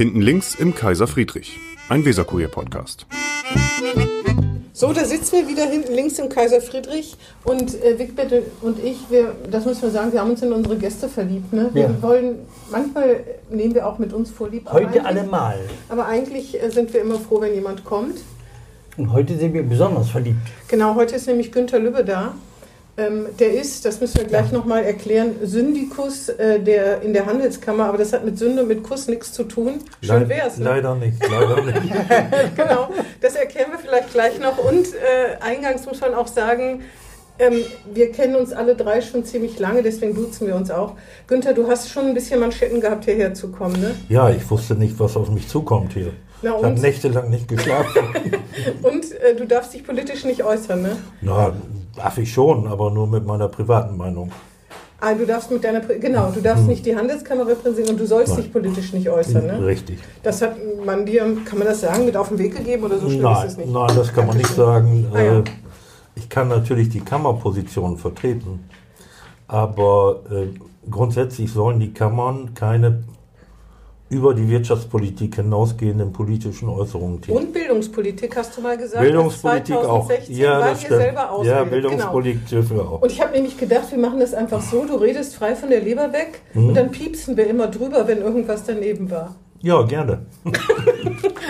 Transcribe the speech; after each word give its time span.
Hinten 0.00 0.22
links 0.22 0.54
im 0.54 0.74
Kaiser 0.74 1.06
Friedrich, 1.06 1.58
ein 1.90 2.06
Weserkurier-Podcast. 2.06 3.04
So, 4.72 4.94
da 4.94 5.04
sitzen 5.04 5.32
wir 5.32 5.46
wieder 5.46 5.66
hinten 5.68 5.92
links 5.92 6.18
im 6.18 6.30
Kaiser 6.30 6.62
Friedrich 6.62 7.18
und 7.44 7.74
äh, 7.84 7.98
Wigbert 7.98 8.32
und 8.62 8.82
ich, 8.82 8.96
wir, 9.10 9.34
das 9.50 9.66
müssen 9.66 9.82
wir 9.82 9.90
sagen, 9.90 10.10
wir 10.14 10.22
haben 10.22 10.30
uns 10.30 10.40
in 10.40 10.54
unsere 10.54 10.78
Gäste 10.78 11.06
verliebt. 11.06 11.52
Ne? 11.52 11.68
Wir 11.74 11.82
Ja. 11.82 12.02
wollen, 12.02 12.36
manchmal 12.70 13.24
nehmen 13.50 13.74
wir 13.74 13.86
auch 13.86 13.98
mit 13.98 14.14
uns 14.14 14.30
vorlieb. 14.30 14.72
Heute 14.72 15.04
allemal. 15.04 15.58
Aber 15.90 16.06
eigentlich 16.06 16.58
äh, 16.58 16.70
sind 16.70 16.94
wir 16.94 17.02
immer 17.02 17.18
froh, 17.18 17.42
wenn 17.42 17.52
jemand 17.52 17.84
kommt. 17.84 18.22
Und 18.96 19.12
heute 19.12 19.36
sind 19.36 19.52
wir 19.52 19.64
besonders 19.64 20.08
verliebt. 20.08 20.38
Genau, 20.68 20.94
heute 20.94 21.16
ist 21.16 21.26
nämlich 21.26 21.52
Günther 21.52 21.78
Lübbe 21.78 22.06
da. 22.06 22.36
Ähm, 22.96 23.26
der 23.38 23.54
ist, 23.54 23.84
das 23.84 24.00
müssen 24.00 24.18
wir 24.18 24.24
gleich 24.24 24.52
nochmal 24.52 24.84
erklären, 24.84 25.36
Syndikus 25.42 26.28
äh, 26.28 26.60
der, 26.60 27.02
in 27.02 27.12
der 27.12 27.26
Handelskammer, 27.26 27.86
aber 27.86 27.98
das 27.98 28.12
hat 28.12 28.24
mit 28.24 28.38
Sünde 28.38 28.62
und 28.62 28.68
mit 28.68 28.82
Kuss 28.82 29.08
nichts 29.08 29.32
zu 29.32 29.44
tun. 29.44 29.80
Schön 30.02 30.28
wär's, 30.28 30.58
ne? 30.58 30.64
Leider 30.64 30.94
nicht, 30.96 31.16
leider 31.28 31.62
nicht. 31.82 32.56
genau, 32.56 32.90
das 33.20 33.36
erklären 33.36 33.70
wir 33.72 33.78
vielleicht 33.78 34.12
gleich 34.12 34.38
noch. 34.38 34.58
Und 34.58 34.88
äh, 34.94 35.40
eingangs 35.40 35.86
muss 35.86 36.00
man 36.00 36.14
auch 36.14 36.26
sagen, 36.26 36.82
ähm, 37.40 37.64
wir 37.92 38.12
kennen 38.12 38.36
uns 38.36 38.52
alle 38.52 38.76
drei 38.76 39.00
schon 39.00 39.24
ziemlich 39.24 39.58
lange, 39.58 39.82
deswegen 39.82 40.14
duzen 40.14 40.46
wir 40.46 40.56
uns 40.56 40.70
auch. 40.70 40.96
Günther, 41.26 41.54
du 41.54 41.68
hast 41.68 41.88
schon 41.88 42.06
ein 42.06 42.14
bisschen 42.14 42.38
Manschetten 42.38 42.80
gehabt, 42.80 43.06
hierher 43.06 43.32
zu 43.32 43.50
kommen, 43.50 43.80
ne? 43.80 43.94
Ja, 44.08 44.28
ich 44.28 44.48
wusste 44.50 44.74
nicht, 44.74 44.98
was 44.98 45.16
auf 45.16 45.30
mich 45.30 45.48
zukommt 45.48 45.94
hier. 45.94 46.12
Na 46.42 46.56
Ich 46.58 46.64
habe 46.64 46.80
nächtelang 46.80 47.30
nicht 47.30 47.48
geschlafen. 47.48 48.02
Und 48.82 49.12
äh, 49.20 49.34
du 49.34 49.46
darfst 49.46 49.72
dich 49.72 49.84
politisch 49.84 50.24
nicht 50.24 50.44
äußern, 50.44 50.82
ne? 50.82 50.96
Na, 51.22 51.54
darf 51.96 52.18
ich 52.18 52.32
schon, 52.32 52.66
aber 52.66 52.90
nur 52.90 53.06
mit 53.06 53.26
meiner 53.26 53.48
privaten 53.48 53.96
Meinung. 53.96 54.30
Ah, 55.02 55.14
du 55.14 55.24
darfst 55.24 55.50
mit 55.50 55.64
deiner, 55.64 55.80
genau, 55.80 56.30
du 56.30 56.42
darfst 56.42 56.66
nicht 56.66 56.84
die 56.84 56.94
Handelskammer 56.94 57.46
repräsentieren 57.46 57.90
und 57.92 58.00
du 58.00 58.06
sollst 58.06 58.28
Hm. 58.32 58.34
Nein. 58.36 58.42
dich 58.44 58.52
politisch 58.52 58.92
nicht 58.92 59.08
äußern, 59.08 59.46
ne? 59.46 59.64
Richtig. 59.64 59.98
Das 60.22 60.42
hat 60.42 60.56
man 60.84 61.06
dir, 61.06 61.20
kann 61.46 61.58
man 61.58 61.66
das 61.66 61.80
sagen, 61.80 62.04
mit 62.04 62.16
auf 62.16 62.28
den 62.28 62.38
Weg 62.38 62.54
gegeben 62.56 62.84
oder 62.84 62.98
so 62.98 63.08
schlimm 63.08 63.22
nein, 63.22 63.46
ist 63.46 63.52
es 63.52 63.58
nicht? 63.58 63.72
nein, 63.72 63.90
das 63.96 64.12
kann 64.12 64.26
man 64.26 64.36
nicht 64.36 64.54
sagen. 64.54 65.06
Ah, 65.14 65.20
ja. 65.20 65.38
Äh, 65.38 65.44
Ich 66.16 66.28
kann 66.28 66.48
natürlich 66.48 66.90
die 66.90 67.00
Kammerposition 67.00 67.96
vertreten, 67.96 68.68
aber 69.48 70.20
äh, 70.30 70.48
grundsätzlich 70.90 71.50
sollen 71.50 71.80
die 71.80 71.94
Kammern 71.94 72.52
keine 72.54 73.04
über 74.10 74.34
die 74.34 74.48
Wirtschaftspolitik 74.48 75.36
hinausgehenden 75.36 76.12
politischen 76.12 76.68
Äußerungen 76.68 77.20
tätigen. 77.20 77.38
Und 77.38 77.52
Bildungspolitik 77.52 78.36
hast 78.36 78.56
du 78.56 78.60
mal 78.60 78.76
gesagt. 78.76 79.00
Bildungspolitik 79.02 79.76
auch. 79.76 80.06
2016 80.06 80.36
Ja, 80.36 80.58
das 80.60 80.80
stimmt. 80.82 81.00
selber 81.00 81.40
Ja. 81.44 81.64
Bildungspolitik 81.64 82.46
dürfen 82.48 82.76
wir 82.76 82.82
auch. 82.82 82.86
Genau. 82.86 82.98
Und 83.04 83.12
ich 83.12 83.20
habe 83.22 83.32
nämlich 83.32 83.56
gedacht, 83.56 83.90
wir 83.92 83.98
machen 83.98 84.18
das 84.20 84.34
einfach 84.34 84.60
so, 84.60 84.84
du 84.84 84.96
redest 84.96 85.36
frei 85.36 85.54
von 85.54 85.70
der 85.70 85.80
Leber 85.80 86.12
weg 86.12 86.40
Mhm. 86.54 86.68
und 86.68 86.74
dann 86.76 86.90
piepsen 86.90 87.36
wir 87.36 87.46
immer 87.46 87.68
drüber, 87.68 88.06
wenn 88.08 88.18
irgendwas 88.18 88.64
daneben 88.64 89.10
war. 89.10 89.34
Ja, 89.62 89.80
gerne. 89.82 90.22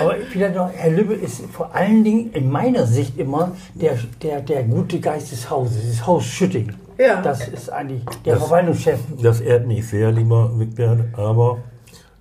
Aber 0.01 0.15
vielleicht 0.31 0.55
noch, 0.57 0.71
Herr 0.73 0.91
Lübbe 0.91 1.15
ist 1.15 1.43
vor 1.53 1.75
allen 1.75 2.03
Dingen 2.05 2.31
in 2.33 2.51
meiner 2.51 2.87
Sicht 2.87 3.19
immer 3.19 3.53
der, 3.75 3.97
der, 4.23 4.41
der 4.41 4.65
gute 4.65 4.99
Geist 5.01 5.33
des 5.33 5.49
Hauses, 5.49 5.77
das 5.89 6.07
Haus 6.07 6.25
Schütting. 6.25 6.73
Ja. 6.99 7.23
Das 7.23 7.49
ist 7.49 7.71
eigentlich 7.73 8.03
der 8.27 8.35
Das- 8.35 8.43
Verwaltungschef. 8.43 8.99
Das 9.23 9.41
ehrt 9.41 9.67
mich 9.67 9.89
sehr, 9.89 10.11
lieber 10.13 10.51
Wigbert, 10.59 11.01
aber 11.17 11.59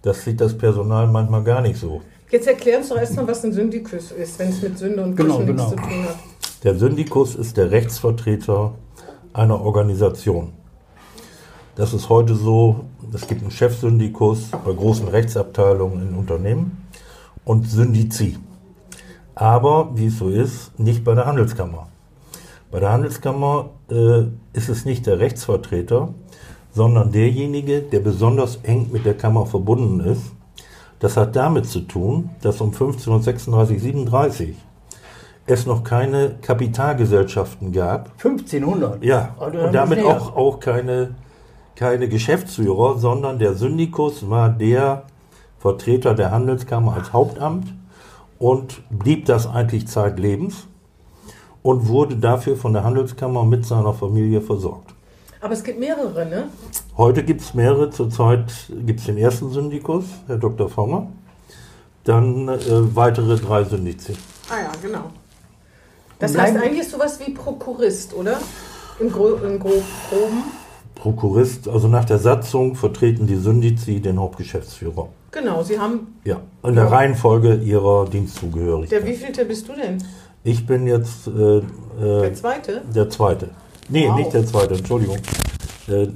das 0.01 0.23
sieht 0.23 0.39
das 0.39 0.57
Personal 0.57 1.07
manchmal 1.07 1.43
gar 1.43 1.61
nicht 1.61 1.77
so. 1.79 2.01
Jetzt 2.31 2.47
erklär 2.47 2.77
uns 2.77 2.89
doch 2.89 2.97
erstmal, 2.97 3.27
was 3.27 3.43
ein 3.43 3.53
Syndikus 3.53 4.11
ist, 4.11 4.37
wenn 4.39 4.49
es 4.49 4.61
mit 4.61 4.77
Sünde 4.77 5.03
und 5.03 5.15
Genau, 5.15 5.37
Kuschen 5.37 5.55
nichts 5.55 5.71
genau. 5.71 5.81
zu 5.83 5.89
tun 5.89 6.03
hat. 6.07 6.17
Der 6.63 6.75
Syndikus 6.75 7.35
ist 7.35 7.57
der 7.57 7.71
Rechtsvertreter 7.71 8.73
einer 9.33 9.61
Organisation. 9.61 10.53
Das 11.75 11.93
ist 11.93 12.09
heute 12.09 12.35
so, 12.35 12.81
es 13.13 13.25
gibt 13.25 13.41
einen 13.41 13.51
Chefsyndikus 13.51 14.49
bei 14.65 14.73
großen 14.73 15.07
Rechtsabteilungen 15.07 16.09
in 16.09 16.15
Unternehmen 16.15 16.85
und 17.45 17.67
Syndizi. 17.67 18.37
Aber, 19.33 19.91
wie 19.95 20.07
es 20.07 20.17
so 20.19 20.29
ist, 20.29 20.77
nicht 20.77 21.03
bei 21.05 21.15
der 21.15 21.25
Handelskammer. 21.25 21.87
Bei 22.69 22.79
der 22.79 22.91
Handelskammer 22.91 23.69
äh, 23.89 24.25
ist 24.53 24.69
es 24.69 24.85
nicht 24.85 25.07
der 25.07 25.19
Rechtsvertreter, 25.19 26.13
sondern 26.71 27.11
derjenige, 27.11 27.81
der 27.81 27.99
besonders 27.99 28.59
eng 28.63 28.89
mit 28.91 29.05
der 29.05 29.17
Kammer 29.17 29.45
verbunden 29.45 29.99
ist. 30.01 30.31
Das 30.99 31.17
hat 31.17 31.35
damit 31.35 31.65
zu 31.65 31.81
tun, 31.81 32.29
dass 32.41 32.61
um 32.61 32.67
1536, 32.67 33.81
37 33.81 34.55
es 35.45 35.65
noch 35.65 35.83
keine 35.83 36.35
Kapitalgesellschaften 36.41 37.71
gab. 37.71 38.11
1500. 38.23 39.03
Ja, 39.03 39.35
Oh, 39.39 39.49
da 39.49 39.65
und 39.65 39.73
damit 39.73 40.03
auch, 40.03 40.35
auch 40.35 40.59
keine, 40.59 41.15
keine 41.75 42.07
Geschäftsführer, 42.07 42.97
sondern 42.99 43.39
der 43.39 43.55
Syndikus 43.55 44.29
war 44.29 44.49
der 44.49 45.03
Vertreter 45.57 46.13
der 46.13 46.31
Handelskammer 46.31 46.93
als 46.93 47.13
Hauptamt 47.13 47.73
und 48.37 48.81
blieb 48.89 49.25
das 49.25 49.47
eigentlich 49.47 49.87
zeitlebens 49.87 50.67
und 51.63 51.87
wurde 51.87 52.15
dafür 52.15 52.55
von 52.55 52.73
der 52.73 52.83
Handelskammer 52.83 53.43
mit 53.43 53.65
seiner 53.65 53.93
Familie 53.93 54.41
versorgt. 54.41 54.93
Aber 55.41 55.53
es 55.53 55.63
gibt 55.63 55.79
mehrere, 55.79 56.25
ne? 56.25 56.49
Heute 56.97 57.23
gibt 57.23 57.41
es 57.41 57.53
mehrere. 57.53 57.89
Zurzeit 57.89 58.51
gibt 58.85 58.99
es 58.99 59.05
den 59.05 59.17
ersten 59.17 59.51
Syndikus, 59.51 60.03
Herr 60.27 60.37
Dr. 60.37 60.69
Fonger. 60.69 61.07
Dann 62.03 62.47
äh, 62.49 62.59
weitere 62.95 63.37
drei 63.37 63.63
Syndizi. 63.63 64.13
Ah 64.49 64.59
ja, 64.63 64.71
genau. 64.81 65.05
Das 66.17 66.31
Und 66.35 66.41
heißt 66.41 66.57
eigentlich 66.57 66.87
sowas 66.89 67.19
wie 67.25 67.31
Prokurist, 67.31 68.13
oder? 68.13 68.39
Im, 68.99 69.11
Gro 69.11 69.35
im 69.35 69.59
Gro 69.59 69.69
Groben. 70.09 70.43
Prokurist, 70.95 71.69
also 71.69 71.87
nach 71.87 72.03
der 72.03 72.17
Satzung 72.17 72.75
vertreten 72.75 73.25
die 73.25 73.37
Syndizi 73.37 74.01
den 74.01 74.19
Hauptgeschäftsführer. 74.19 75.07
Genau, 75.31 75.63
sie 75.63 75.79
haben. 75.79 76.19
Ja, 76.25 76.41
in 76.63 76.75
der 76.75 76.85
Ja. 76.85 76.89
Reihenfolge 76.89 77.55
ihrer 77.55 78.05
Dienstzugehörigkeit. 78.09 78.91
Der 79.03 79.07
wievielte 79.07 79.45
bist 79.45 79.69
du 79.69 79.73
denn? 79.73 80.03
Ich 80.43 80.65
bin 80.65 80.87
jetzt 80.87 81.27
äh, 81.27 81.61
Der 82.01 82.23
äh, 82.23 82.33
zweite? 82.33 82.81
der 82.93 83.09
Zweite. 83.09 83.49
Nee, 83.89 84.07
Wow. 84.07 84.15
nicht 84.17 84.33
der 84.33 84.45
Zweite, 84.45 84.75
Entschuldigung. 84.75 85.17
Äh, 85.87 86.07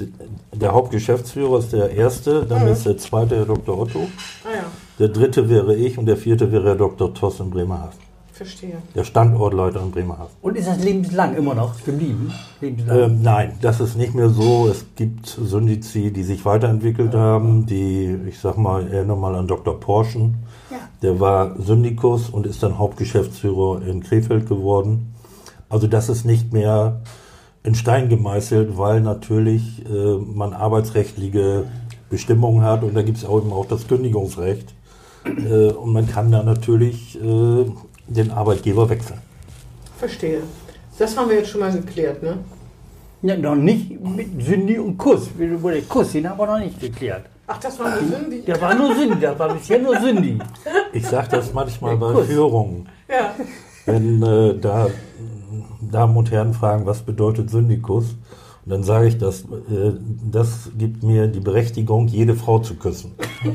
der 0.53 0.71
Hauptgeschäftsführer 0.73 1.59
ist 1.59 1.73
der 1.73 1.91
Erste, 1.91 2.45
dann 2.45 2.63
Mhm. 2.65 2.71
ist 2.73 2.85
der 2.85 2.97
Zweite 2.97 3.37
Herr 3.37 3.45
Dr. 3.45 3.77
Otto, 3.79 3.99
Ah 4.45 4.55
ja, 4.55 4.63
der 4.99 5.07
Dritte 5.09 5.49
wäre 5.49 5.75
ich 5.75 5.97
und 5.97 6.05
der 6.05 6.17
Vierte 6.17 6.51
wäre 6.51 6.65
Herr 6.65 6.75
Dr. 6.75 7.13
Toss 7.13 7.39
in 7.39 7.49
Bremerhaven. 7.49 7.97
verstehe. 8.31 8.77
Der 8.95 9.03
Standortleiter 9.03 9.79
in 9.81 9.91
Bremerhaven. 9.91 10.31
Und 10.41 10.57
ist 10.57 10.67
das 10.67 10.83
lebenslang 10.83 11.35
immer 11.35 11.53
noch 11.53 11.81
geblieben? 11.83 12.33
Lebenslang. 12.61 12.99
Ähm, 12.99 13.21
nein, 13.21 13.53
das 13.61 13.79
ist 13.79 13.95
nicht 13.95 14.15
mehr 14.15 14.29
so. 14.29 14.67
Es 14.67 14.85
gibt 14.95 15.27
Syndizi, 15.27 16.11
die 16.11 16.23
sich 16.23 16.43
weiterentwickelt 16.43 17.13
haben, 17.13 17.67
die, 17.67 18.17
ich 18.27 18.39
sag 18.39 18.57
mal, 18.57 18.87
erinnere 18.91 19.17
mal 19.17 19.35
an 19.35 19.47
Dr. 19.47 19.79
Porschen. 19.79 20.37
Ja. 20.71 20.77
Der 21.03 21.19
war 21.19 21.55
Syndikus 21.61 22.27
und 22.29 22.47
ist 22.47 22.63
dann 22.63 22.79
Hauptgeschäftsführer 22.79 23.83
in 23.85 24.01
Krefeld 24.01 24.49
geworden. 24.49 25.13
Also 25.69 25.85
das 25.85 26.09
ist 26.09 26.25
nicht 26.25 26.51
mehr 26.53 27.01
in 27.63 27.75
Stein 27.75 28.09
gemeißelt, 28.09 28.77
weil 28.77 29.01
natürlich 29.01 29.85
äh, 29.85 30.17
man 30.17 30.53
arbeitsrechtliche 30.53 31.65
Bestimmungen 32.09 32.63
hat 32.63 32.83
und 32.83 32.93
da 32.93 33.01
gibt 33.01 33.17
es 33.17 33.25
auch 33.25 33.39
eben 33.39 33.53
auch 33.53 33.65
das 33.65 33.87
Kündigungsrecht. 33.87 34.73
Äh, 35.25 35.71
und 35.71 35.93
man 35.93 36.07
kann 36.07 36.31
da 36.31 36.43
natürlich 36.43 37.15
äh, 37.21 37.65
den 38.07 38.31
Arbeitgeber 38.31 38.89
wechseln. 38.89 39.19
Verstehe. 39.97 40.41
Das 40.97 41.15
haben 41.17 41.29
wir 41.29 41.37
jetzt 41.37 41.49
schon 41.49 41.61
mal 41.61 41.71
geklärt, 41.71 42.21
ne? 42.21 42.37
ja, 43.23 43.37
noch 43.37 43.55
nicht 43.55 43.99
mit 44.01 44.43
Sündi 44.43 44.77
und 44.77 44.97
Kuss. 44.97 45.29
Der 45.39 45.81
Kuss, 45.83 46.11
den 46.11 46.29
haben 46.29 46.37
wir 46.37 46.45
noch 46.45 46.59
nicht 46.59 46.79
geklärt. 46.79 47.25
Ach, 47.47 47.57
das 47.59 47.79
war 47.79 47.87
eine 47.87 48.07
Sünde. 48.07 48.39
Der 48.39 48.61
war 48.61 48.75
nur 48.75 48.95
Sündi, 48.95 49.15
der 49.15 49.37
war 49.39 49.53
bisher 49.53 49.79
nur 49.79 49.97
Sündi. 49.99 50.37
Ich 50.91 51.07
sage 51.07 51.29
das 51.31 51.53
manchmal 51.53 51.97
bei. 51.97 52.23
Führungen. 52.23 52.87
Ja. 53.07 53.33
wenn 53.85 54.21
äh, 54.21 54.57
da 54.59 54.87
Damen 55.91 56.15
und 56.17 56.31
Herren 56.31 56.53
fragen, 56.53 56.85
was 56.85 57.01
bedeutet 57.01 57.49
Syndikus, 57.49 58.15
und 58.65 58.71
dann 58.71 58.83
sage 58.83 59.07
ich, 59.07 59.17
dass, 59.17 59.41
äh, 59.41 59.93
das 60.31 60.69
gibt 60.77 61.03
mir 61.03 61.27
die 61.27 61.41
Berechtigung, 61.41 62.07
jede 62.07 62.35
Frau 62.35 62.59
zu 62.59 62.75
küssen. 62.75 63.13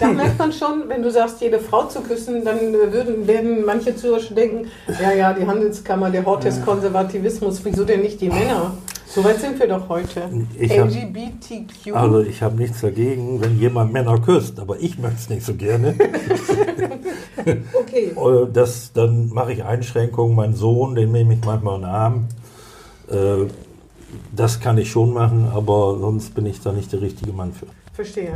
Da 0.00 0.06
merkt 0.06 0.38
man 0.38 0.52
schon, 0.52 0.88
wenn 0.88 1.02
du 1.02 1.10
sagst, 1.10 1.40
jede 1.40 1.58
Frau 1.58 1.84
zu 1.86 2.00
küssen, 2.02 2.44
dann 2.44 2.58
äh, 2.58 2.92
würden, 2.92 3.26
werden 3.26 3.64
manche 3.64 3.96
Zuhörer 3.96 4.20
schon 4.20 4.36
denken, 4.36 4.68
ja, 5.02 5.12
ja, 5.12 5.32
die 5.32 5.44
Handelskammer, 5.44 6.10
der 6.10 6.24
Hort 6.24 6.44
des 6.44 6.64
Konservativismus, 6.64 7.60
wieso 7.64 7.84
denn 7.84 8.02
nicht 8.02 8.20
die 8.20 8.28
Männer? 8.28 8.74
So 9.10 9.24
weit 9.24 9.40
sind 9.40 9.58
wir 9.58 9.66
doch 9.66 9.88
heute. 9.88 10.28
Ich 10.58 10.78
hab- 10.78 10.88
LGBTQ. 10.88 11.94
also 11.94 12.20
ich 12.20 12.42
habe 12.42 12.56
nichts 12.56 12.82
dagegen, 12.82 13.40
wenn 13.40 13.58
jemand 13.58 13.92
Männer 13.92 14.20
küsst, 14.20 14.60
aber 14.60 14.78
ich 14.80 14.98
möchte 14.98 15.16
es 15.18 15.28
nicht 15.30 15.46
so 15.46 15.54
gerne. 15.54 15.94
okay. 17.74 18.12
Äh, 18.16 18.46
das, 18.52 18.92
dann 18.92 19.30
mache 19.30 19.52
ich 19.54 19.64
Einschränkungen. 19.64 20.36
Mein 20.36 20.54
Sohn, 20.54 20.94
den 20.94 21.12
nehme 21.12 21.34
ich 21.34 21.44
manchmal 21.44 21.76
in 21.76 21.80
den 21.82 21.90
Arm. 21.90 22.26
Äh, 23.10 23.46
das 24.34 24.60
kann 24.60 24.76
ich 24.78 24.90
schon 24.90 25.12
machen, 25.14 25.48
aber 25.54 25.98
sonst 25.98 26.34
bin 26.34 26.44
ich 26.46 26.60
da 26.60 26.72
nicht 26.72 26.92
der 26.92 27.00
richtige 27.00 27.32
Mann 27.32 27.52
für. 27.52 27.66
Verstehe. 27.94 28.32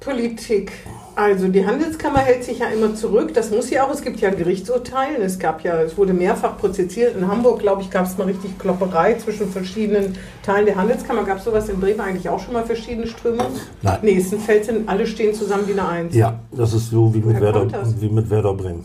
Politik. 0.00 0.72
Also 1.14 1.48
die 1.48 1.66
Handelskammer 1.66 2.18
hält 2.18 2.44
sich 2.44 2.58
ja 2.58 2.66
immer 2.66 2.94
zurück. 2.94 3.32
Das 3.32 3.50
muss 3.50 3.70
ja 3.70 3.86
auch. 3.86 3.90
Es 3.90 4.02
gibt 4.02 4.20
ja 4.20 4.28
ein 4.28 4.36
Gerichtsurteil. 4.36 5.16
Es 5.22 5.38
gab 5.38 5.62
ja, 5.64 5.80
es 5.80 5.96
wurde 5.96 6.12
mehrfach 6.12 6.58
prozessiert. 6.58 7.16
In 7.16 7.26
Hamburg, 7.26 7.60
glaube 7.60 7.80
ich, 7.80 7.90
gab 7.90 8.04
es 8.04 8.18
mal 8.18 8.24
richtig 8.24 8.58
Klopperei 8.58 9.14
zwischen 9.14 9.48
verschiedenen 9.48 10.14
Teilen 10.42 10.66
der 10.66 10.76
Handelskammer. 10.76 11.24
Gab 11.24 11.38
es 11.38 11.44
sowas 11.44 11.70
in 11.70 11.80
Bremen 11.80 12.00
eigentlich 12.00 12.28
auch 12.28 12.38
schon 12.38 12.52
mal 12.52 12.64
verschiedene 12.64 13.06
Strömungen? 13.06 13.52
Nein. 13.80 13.98
Nee, 14.02 14.18
es 14.18 14.28
sind 14.28 14.42
Felsen, 14.42 14.86
alle 14.88 15.06
stehen 15.06 15.34
zusammen 15.34 15.66
wie 15.66 15.72
eine 15.72 15.88
Eins. 15.88 16.14
Ja, 16.14 16.38
das 16.52 16.74
ist 16.74 16.90
so 16.90 17.14
wie 17.14 17.20
mit, 17.20 17.40
Werder, 17.40 17.64
das? 17.64 17.98
wie 17.98 18.10
mit 18.10 18.28
Werder 18.28 18.52
Bremen. 18.52 18.84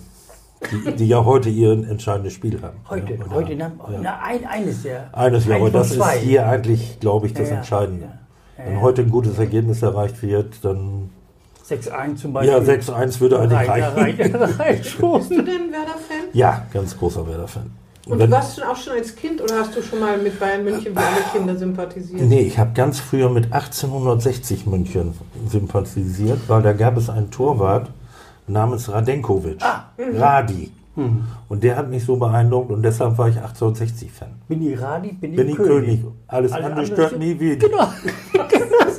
Die, 0.71 0.91
die 0.93 1.07
ja 1.07 1.25
heute 1.25 1.49
ihr 1.49 1.71
entscheidendes 1.71 2.33
Spiel 2.33 2.61
haben. 2.61 2.77
Heute, 2.89 3.13
ja, 3.13 3.25
heute 3.31 3.55
Nacht. 3.55 3.73
ja. 3.91 3.99
Na, 4.01 4.19
ein, 4.23 4.45
eines 4.45 4.83
der. 4.83 5.09
Eines 5.11 5.47
ja, 5.47 5.55
aber 5.55 5.71
das 5.71 5.95
zwei. 5.95 6.15
ist 6.15 6.21
hier 6.21 6.47
eigentlich, 6.47 6.99
glaube 6.99 7.25
ich, 7.25 7.33
das 7.33 7.47
Ja, 7.49 7.55
ja. 7.55 7.59
Entscheidende. 7.61 8.20
Wenn 8.65 8.81
heute 8.81 9.01
ein 9.03 9.09
gutes 9.09 9.37
Ergebnis 9.39 9.81
erreicht 9.81 10.21
wird, 10.21 10.53
dann 10.63 11.09
6-1 11.67 12.15
zum 12.17 12.33
Beispiel. 12.33 12.53
ja 12.53 12.59
6-1 12.59 13.19
würde 13.19 13.39
eigentlich 13.39 14.19
reichen. 14.19 14.83
schon. 14.83 15.19
Bist 15.19 15.31
du 15.31 15.35
denn 15.43 15.71
Werder-Fan? 15.71 16.27
Ja, 16.33 16.65
ganz 16.73 16.97
großer 16.97 17.25
Werder-Fan. 17.27 17.71
Und 18.07 18.19
Wenn- 18.19 18.29
du 18.31 18.35
warst 18.35 18.55
schon 18.59 18.67
auch 18.67 18.75
schon 18.75 18.93
als 18.93 19.15
Kind 19.15 19.41
oder 19.41 19.59
hast 19.59 19.75
du 19.75 19.81
schon 19.81 19.99
mal 19.99 20.17
mit 20.17 20.39
Bayern 20.39 20.63
München 20.63 20.93
wie 20.93 20.97
alle 20.97 21.21
Kinder 21.31 21.55
sympathisiert? 21.55 22.21
Nee, 22.21 22.41
ich 22.41 22.57
habe 22.57 22.71
ganz 22.73 22.99
früher 22.99 23.29
mit 23.29 23.53
1860 23.53 24.65
München 24.65 25.13
sympathisiert, 25.47 26.39
weil 26.47 26.61
da 26.63 26.73
gab 26.73 26.97
es 26.97 27.09
einen 27.09 27.29
Torwart 27.29 27.89
namens 28.47 28.91
Radenkovic. 28.91 29.59
Radi. 29.97 30.71
Und 30.95 31.63
der 31.63 31.77
hat 31.77 31.89
mich 31.89 32.03
so 32.03 32.17
beeindruckt 32.17 32.69
und 32.71 32.83
deshalb 32.83 33.17
war 33.17 33.29
ich 33.29 33.38
1860-Fan. 33.38 34.29
Bin 34.49 34.61
ich 34.71 34.79
Radi, 34.81 35.13
bin 35.13 35.31
ich 35.31 35.38
Bin 35.38 35.49
ich 35.49 35.55
König. 35.55 36.01
Alles 36.27 36.51
Alles 36.51 36.65
andere 36.65 36.71
andere 36.81 36.85
stört 36.85 37.11
ist- 37.13 37.17
nie 37.19 37.39
wieder. 37.39 37.67
Genau. 37.67 37.88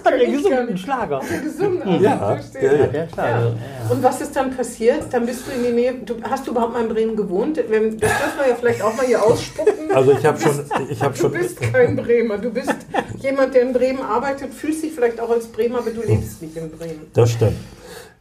Das 0.02 0.12
hat 0.12 0.20
er 0.20 0.22
Ich 0.26 0.32
gesungen, 0.36 0.58
kann- 0.58 0.68
einen 0.68 0.78
Schlager. 0.78 1.20
Gesungen, 1.44 1.82
also 1.82 2.04
Ja, 2.04 2.16
verstehe. 2.18 2.62
ja, 2.64 2.72
ja. 2.72 2.92
Ja, 2.92 3.06
klar. 3.06 3.28
Ja. 3.28 3.40
Ja. 3.46 3.52
Und 3.90 4.02
was 4.02 4.20
ist 4.20 4.34
dann 4.34 4.50
passiert? 4.56 5.04
Dann 5.12 5.26
bist 5.26 5.46
du 5.46 5.52
in 5.52 5.62
die 5.64 5.70
Nähe. 5.72 5.94
Du, 6.04 6.14
hast 6.28 6.44
du 6.46 6.50
überhaupt 6.50 6.72
mal 6.72 6.82
in 6.82 6.88
Bremen 6.88 7.14
gewohnt? 7.14 7.56
Wenn- 7.68 7.98
Das 7.98 8.10
dürfen 8.10 8.38
wir 8.40 8.48
ja 8.48 8.54
vielleicht 8.56 8.82
auch 8.82 8.96
mal 8.96 9.06
hier 9.06 9.22
ausspucken. 9.24 9.72
Also 9.94 10.12
ich 10.12 10.24
habe 10.26 10.40
schon, 10.40 10.60
ich 10.88 11.00
habe 11.02 11.14
Du 11.14 11.20
schon, 11.20 11.32
bist 11.32 11.60
kein 11.60 11.94
Bremer. 11.96 12.38
Du 12.38 12.50
bist 12.50 12.74
jemand, 13.20 13.54
der 13.54 13.62
in 13.62 13.72
Bremen 13.72 14.00
arbeitet, 14.02 14.52
fühlst 14.52 14.82
dich 14.82 14.92
vielleicht 14.92 15.20
auch 15.20 15.30
als 15.30 15.46
Bremer, 15.46 15.78
aber 15.78 15.90
du 15.90 16.00
lebst 16.02 16.42
nicht 16.42 16.56
in 16.56 16.70
Bremen. 16.70 17.02
das 17.12 17.30
stimmt. 17.30 17.56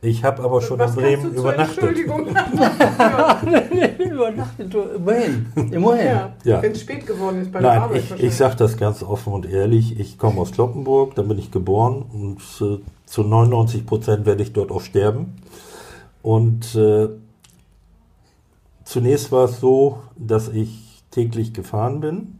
Ich 0.03 0.23
habe 0.23 0.41
aber 0.43 0.61
schon 0.61 0.79
in 0.79 0.85
was 0.85 0.95
Bremen 0.95 1.23
du 1.23 1.29
zur 1.29 1.39
übernachtet. 1.51 1.77
Entschuldigung? 1.77 2.27
Übernachtet, 4.11 4.73
du- 4.73 4.81
immerhin. 4.95 5.45
Immerhin. 5.71 6.05
ja. 6.05 6.33
Ja. 6.43 6.61
wenn 6.63 6.71
es 6.71 6.81
spät 6.81 7.05
geworden 7.05 7.41
ist 7.41 7.51
bei 7.51 7.59
der 7.59 7.69
Nein, 7.69 7.81
Arbeit. 7.83 8.03
ich, 8.15 8.23
ich 8.23 8.35
sage 8.35 8.55
das 8.55 8.77
ganz 8.77 9.03
offen 9.03 9.31
und 9.31 9.45
ehrlich. 9.45 9.99
Ich 9.99 10.17
komme 10.17 10.41
aus 10.41 10.51
Kloppenburg, 10.51 11.13
da 11.13 11.21
bin 11.21 11.37
ich 11.37 11.51
geboren 11.51 12.03
und 12.11 12.39
äh, 12.67 12.79
zu 13.05 13.23
99 13.23 13.85
Prozent 13.85 14.25
werde 14.25 14.41
ich 14.41 14.53
dort 14.53 14.71
auch 14.71 14.81
sterben. 14.81 15.35
Und 16.23 16.73
äh, 16.75 17.09
zunächst 18.85 19.31
war 19.31 19.45
es 19.45 19.59
so, 19.59 19.99
dass 20.17 20.49
ich 20.49 21.03
täglich 21.11 21.53
gefahren 21.53 21.99
bin 21.99 22.39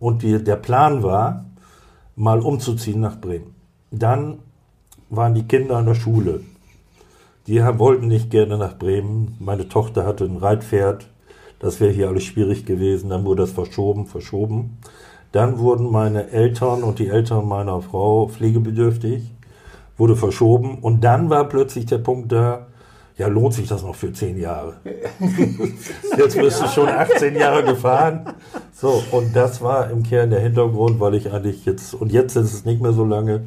und 0.00 0.22
die, 0.22 0.42
der 0.42 0.56
Plan 0.56 1.02
war, 1.04 1.44
mal 2.16 2.40
umzuziehen 2.40 3.00
nach 3.00 3.20
Bremen. 3.20 3.54
Dann 3.92 4.38
waren 5.10 5.34
die 5.34 5.44
Kinder 5.44 5.78
in 5.78 5.86
der 5.86 5.94
Schule. 5.94 6.40
Die 7.46 7.60
wollten 7.60 8.06
nicht 8.06 8.30
gerne 8.30 8.56
nach 8.56 8.78
Bremen. 8.78 9.36
Meine 9.40 9.68
Tochter 9.68 10.06
hatte 10.06 10.24
ein 10.24 10.36
Reitpferd. 10.36 11.08
Das 11.58 11.80
wäre 11.80 11.90
hier 11.90 12.08
alles 12.08 12.24
schwierig 12.24 12.66
gewesen. 12.66 13.10
Dann 13.10 13.24
wurde 13.24 13.42
das 13.42 13.50
verschoben, 13.50 14.06
verschoben. 14.06 14.78
Dann 15.32 15.58
wurden 15.58 15.90
meine 15.90 16.30
Eltern 16.30 16.82
und 16.84 16.98
die 16.98 17.08
Eltern 17.08 17.48
meiner 17.48 17.80
Frau 17.80 18.28
pflegebedürftig. 18.28 19.32
Wurde 19.96 20.14
verschoben. 20.14 20.78
Und 20.78 21.02
dann 21.02 21.30
war 21.30 21.48
plötzlich 21.48 21.86
der 21.86 21.98
Punkt 21.98 22.30
da, 22.30 22.66
ja, 23.18 23.26
lohnt 23.26 23.54
sich 23.54 23.68
das 23.68 23.82
noch 23.82 23.94
für 23.94 24.12
zehn 24.12 24.38
Jahre? 24.38 24.74
Jetzt 26.16 26.36
bist 26.36 26.62
du 26.62 26.66
schon 26.68 26.88
18 26.88 27.36
Jahre 27.36 27.62
gefahren. 27.64 28.34
So, 28.72 29.02
und 29.10 29.34
das 29.36 29.60
war 29.60 29.90
im 29.90 30.02
Kern 30.02 30.30
der 30.30 30.40
Hintergrund, 30.40 30.98
weil 30.98 31.14
ich 31.14 31.30
eigentlich 31.30 31.64
jetzt, 31.66 31.94
und 31.94 32.10
jetzt 32.10 32.34
ist 32.36 32.52
es 32.52 32.64
nicht 32.64 32.80
mehr 32.80 32.92
so 32.92 33.04
lange, 33.04 33.44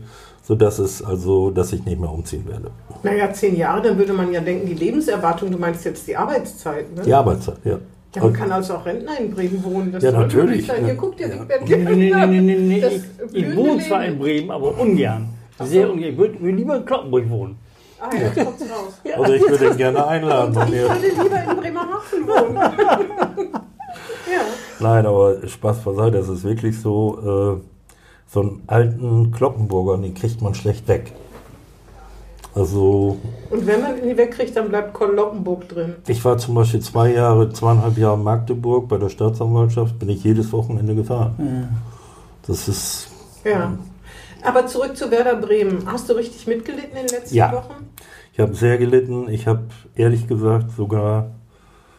so 0.48 0.54
dass 0.56 0.78
es 0.80 1.04
also, 1.04 1.50
dass 1.50 1.74
ich 1.74 1.84
nicht 1.86 2.00
mehr 2.00 2.12
umziehen 2.12 2.46
werde. 2.48 2.70
Naja, 3.04 3.34
zehn 3.34 3.56
Jahre, 3.58 3.82
dann 3.82 3.98
würde 3.98 4.14
man 4.14 4.32
ja 4.32 4.42
denken, 4.42 4.68
die 4.68 4.76
Lebenserwartung, 4.76 5.50
du 5.52 5.58
meinst 5.58 5.84
jetzt 5.86 6.08
die 6.08 6.16
Arbeitszeit, 6.16 6.96
ne? 6.96 7.02
Die 7.02 7.14
Arbeitszeit, 7.14 7.58
ja. 7.64 7.80
Ja, 8.16 8.24
man 8.24 8.32
kann 8.34 8.52
also 8.52 8.76
auch 8.76 8.86
Rentner 8.86 9.20
in 9.20 9.32
Bremen 9.32 9.62
wohnen. 9.64 9.92
Das 9.92 10.02
Ja, 10.04 10.12
soll 10.12 10.22
natürlich, 10.22 10.68
Sein. 10.68 10.82
ja. 10.82 10.86
Hier, 10.86 10.96
guckt 10.96 11.20
ihr, 11.20 11.28
Ja. 11.28 11.34
ich 11.44 11.50
werde 11.50 11.66
Nee, 11.66 11.96
nee, 11.96 12.26
nee, 12.28 12.42
nee, 12.42 12.56
nee. 12.56 12.80
Das 12.82 12.94
Ich, 13.34 13.44
ich 13.44 13.56
wohne 13.58 13.80
zwar 13.82 14.02
Leben. 14.02 14.14
in 14.14 14.20
Bremen, 14.20 14.52
aber 14.52 14.80
ungern. 14.80 15.30
Sehr 15.64 15.92
ungern. 15.92 16.12
Ich 16.12 16.18
würde 16.18 16.40
würd 16.42 16.56
lieber 16.56 16.78
in 16.78 16.86
Kloppenburg 16.86 17.30
wohnen. 17.30 17.58
Ah 18.00 18.10
ja, 18.14 18.22
jetzt 18.22 18.36
kommt's 18.36 18.62
raus. 18.62 19.02
Also 19.18 19.34
ich 19.34 19.42
würde 19.50 19.68
ihn 19.68 19.78
gerne 19.78 20.08
einladen. 20.08 20.52
Ich 20.54 20.72
würde 20.72 21.24
lieber 21.24 21.44
in 21.52 21.58
Bremerhaven 21.60 22.28
wohnen. 22.28 22.56
ja. 24.32 24.42
Nein, 24.80 25.06
aber 25.06 25.48
Spaß 25.48 25.80
beiseite, 25.80 26.18
es 26.20 26.30
ist 26.30 26.44
wirklich 26.44 26.80
so, 26.80 27.60
äh, 27.62 27.75
so 28.28 28.42
einen 28.42 28.64
alten 28.68 29.32
Kloppenburger, 29.32 29.98
den 30.02 30.14
kriegt 30.14 30.42
man 30.42 30.54
schlecht 30.56 30.88
weg. 30.88 31.14
Also 32.54 33.18
Und 33.50 33.68
wenn 33.68 33.82
man 33.82 33.98
ihn 33.98 34.06
nicht 34.06 34.18
wegkriegt, 34.18 34.56
dann 34.56 34.70
bleibt 34.70 34.94
Koloppenburg 34.94 35.68
drin. 35.68 35.96
ich 36.08 36.24
war 36.24 36.38
zum 36.38 36.56
Beispiel 36.56 36.80
zwei 36.80 37.12
Jahre, 37.12 37.52
zweieinhalb 37.52 37.98
Jahre 37.98 38.16
in 38.16 38.24
Magdeburg 38.24 38.88
bei 38.88 38.98
der 38.98 39.10
Staatsanwaltschaft, 39.10 40.00
bin 40.00 40.08
ich 40.10 40.24
jedes 40.24 40.54
Wochenende 40.54 40.96
gefahren. 40.96 41.68
Das 42.48 42.68
ist, 42.70 43.10
Ja. 43.44 43.74
Aber 44.42 44.68
zurück 44.68 44.96
zu 44.96 45.10
Werder 45.12 45.36
Bremen. 45.36 45.80
Hast 45.92 46.08
du 46.10 46.14
richtig 46.14 46.46
mitgelitten 46.48 46.92
in 46.98 47.08
den 47.08 47.18
letzten 47.18 47.36
Ja. 47.36 47.52
Wochen? 47.52 47.74
ich 48.32 48.40
habe 48.40 48.54
sehr 48.54 48.78
gelitten. 48.78 49.28
Ich 49.30 49.48
habe 49.48 49.64
ehrlich 49.96 50.28
gesagt 50.28 50.72
sogar 50.78 51.32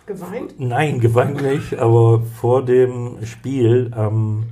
Geweint? 0.06 0.54
Nein, 0.58 1.00
geweint 1.00 1.42
nicht, 1.42 1.74
aber 1.78 2.22
vor 2.40 2.64
dem 2.64 3.16
Spiel 3.24 3.90
am 3.94 4.44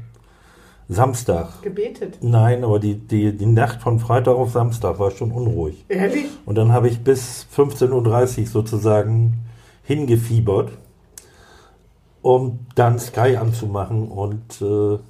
Samstag. 0.89 1.63
Gebetet? 1.63 2.19
Nein, 2.21 2.63
aber 2.65 2.79
die, 2.79 2.95
die, 2.95 3.37
die 3.37 3.47
Nacht 3.47 3.81
von 3.81 3.99
Freitag 3.99 4.35
auf 4.37 4.51
Samstag 4.53 4.99
war 4.99 5.11
schon 5.11 5.33
unruhig. 5.33 5.85
Ehrlich? 5.89 6.27
Und 6.45 6.57
dann 6.57 6.73
habe 6.73 6.89
ich 6.89 7.03
bis 7.03 7.47
15.30 7.57 8.41
Uhr 8.41 8.47
sozusagen 8.47 9.35
hingefiebert, 9.83 10.71
um 12.23 12.61
dann 12.75 12.99
Sky 12.99 13.37
anzumachen 13.37 14.09
und 14.09 14.41
äh, 14.57 14.59
Zu 14.59 15.01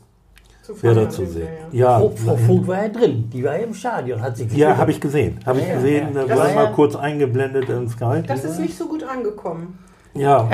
Werder 0.83 1.01
feiern 1.03 1.11
zu 1.11 1.27
sehen. 1.27 1.47
hinterher. 1.49 1.67
Ja, 1.73 1.99
Frau, 1.99 2.37
Vogt 2.37 2.67
war 2.67 2.83
ja 2.83 2.89
drin. 2.89 3.31
Die 3.33 3.43
war 3.45 3.57
ja 3.59 3.65
im 3.65 3.75
Stadion, 3.75 4.21
hat 4.21 4.37
sie 4.37 4.47
ja 4.55 4.77
habe 4.77 4.91
ich 4.91 5.01
gesehen. 5.01 5.39
Habe 5.45 5.59
ich 5.61 5.65
Ja, 5.67 5.71
ja, 5.75 5.77
gesehen, 5.81 6.09
ja. 6.15 6.29
war 6.29 6.39
war 6.39 6.55
mal 6.55 6.65
ja- 6.65 6.71
kurz 6.73 6.97
eingeblendet 6.97 7.69
in 7.69 7.89
Sky. 7.89 8.23
Das 8.27 8.45
ist 8.45 8.59
nicht 8.61 8.77
so 8.77 8.87
gut 8.89 9.03
angekommen. 9.05 9.79
Ja, 10.15 10.49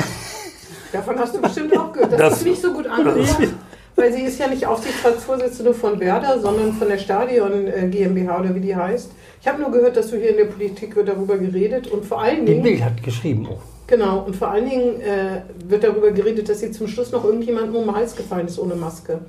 Davon 0.93 1.17
hast 1.19 1.35
du 1.37 1.41
bestimmt 1.41 1.77
auch 1.79 1.93
gehört. 1.93 2.13
Das, 2.13 2.19
Das- 2.19 2.39
ist 2.39 2.45
nicht 2.47 2.61
so 2.63 2.73
gut 2.73 2.87
angekommen, 2.87 3.55
weil 4.01 4.13
sie 4.13 4.23
ist 4.23 4.39
ja 4.39 4.49
nicht 4.49 4.67
Aufsichtsratsvorsitzende 4.67 5.75
von 5.75 6.01
Werder, 6.01 6.41
sondern 6.41 6.73
von 6.73 6.89
der 6.89 6.99
Stadion 6.99 7.67
äh, 7.67 7.89
GmbH 7.89 8.41
oder 8.41 8.55
wie 8.55 8.61
die 8.61 8.75
heißt. 8.75 9.11
Ich 9.41 9.49
habe 9.49 9.61
nur 9.61 9.71
gehört, 9.71 9.97
dass 9.97 10.11
du 10.11 10.17
hier 10.17 10.31
in 10.31 10.37
der 10.37 10.45
Politik 10.47 10.97
wird 10.97 11.09
darüber 11.09 11.37
geredet 11.39 11.87
und 11.89 12.05
vor 12.05 12.21
allen 12.21 12.47
Den 12.47 12.47
Dingen, 12.47 12.63
Bild 12.63 12.85
hat 12.85 13.03
geschrieben 13.03 13.47
auch. 13.47 13.61
genau, 13.87 14.21
und 14.27 14.37
vor 14.37 14.49
allen 14.51 14.69
Dingen 14.69 15.01
äh, 15.01 15.43
wird 15.67 15.85
darüber 15.85 16.11
geredet, 16.11 16.49
dass 16.49 16.61
sie 16.61 16.71
zum 16.71 16.89
Schluss 16.89 17.13
noch 17.13 17.25
irgendjemandem 17.25 17.77
um 17.77 17.85
den 17.87 17.95
Hals 17.95 18.17
gefallen 18.17 18.47
ist 18.47 18.59
ohne 18.59 18.75
Maske. 18.75 19.21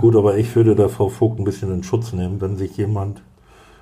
Gut, 0.00 0.16
aber 0.16 0.36
ich 0.36 0.54
würde 0.56 0.74
da 0.74 0.88
Frau 0.88 1.08
Vogt 1.08 1.38
ein 1.38 1.44
bisschen 1.44 1.72
in 1.72 1.82
Schutz 1.82 2.12
nehmen, 2.12 2.40
wenn 2.40 2.56
sich 2.56 2.76
jemand 2.76 3.22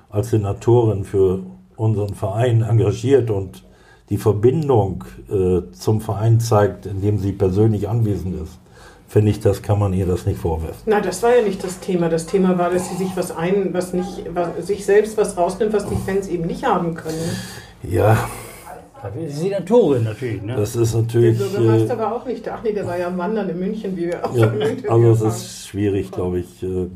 als 0.09 0.29
Senatorin 0.29 1.03
für 1.03 1.39
unseren 1.75 2.13
Verein 2.13 2.61
engagiert 2.61 3.29
und 3.29 3.63
die 4.09 4.17
Verbindung 4.17 5.05
äh, 5.29 5.71
zum 5.71 6.01
Verein 6.01 6.39
zeigt, 6.39 6.85
indem 6.85 7.17
sie 7.19 7.31
persönlich 7.31 7.89
anwesend 7.89 8.35
ist. 8.41 8.59
Finde 9.13 9.29
ich, 9.29 9.39
das 9.39 9.61
kann 9.61 9.77
man 9.77 9.93
ihr 9.93 10.07
das 10.07 10.25
nicht 10.25 10.39
vorwerfen. 10.39 10.81
Na, 10.87 10.99
das 10.99 11.21
war 11.21 11.35
ja 11.35 11.43
nicht 11.43 11.63
das 11.63 11.79
Thema. 11.79 12.09
Das 12.09 12.25
Thema 12.25 12.57
war, 12.57 12.71
dass 12.71 12.89
sie 12.89 12.95
sich 12.95 13.15
was 13.15 13.29
ein, 13.29 13.71
was 13.71 13.93
nicht, 13.93 14.23
was, 14.33 14.65
sich 14.65 14.87
selbst 14.87 15.17
was 15.17 15.37
rausnimmt, 15.37 15.71
was 15.71 15.87
die 15.87 15.97
Fans 16.03 16.27
eben 16.27 16.47
nicht 16.47 16.65
haben 16.65 16.95
können. 16.95 17.29
Ja, 17.83 18.17
Dafür 19.03 19.21
ist 19.21 19.35
sie 19.35 19.49
Senatorin 19.49 20.05
natürlich. 20.05 20.41
Ne? 20.41 20.55
das 20.55 20.75
ist 20.75 20.95
Der 20.95 21.01
natürlich. 21.01 21.37
Bürgermeister 21.37 21.93
Äh, 21.93 21.97
war 21.99 22.15
auch 22.15 22.25
nicht 22.25 22.47
da. 22.47 22.55
Ach 22.57 22.63
nee, 22.63 22.73
der 22.73 22.87
war 22.87 22.97
ja 22.97 23.05
am 23.05 23.19
Wandern 23.19 23.49
in 23.49 23.59
München, 23.59 23.95
wie 23.95 24.07
wir 24.07 24.25
auch 24.25 24.35
ja, 24.35 24.51
also 24.89 25.27
es 25.27 25.35
ist 25.35 25.67
schwierig, 25.67 26.09
glaube 26.09 26.39
ich. 26.39 26.63
Äh, 26.63 26.87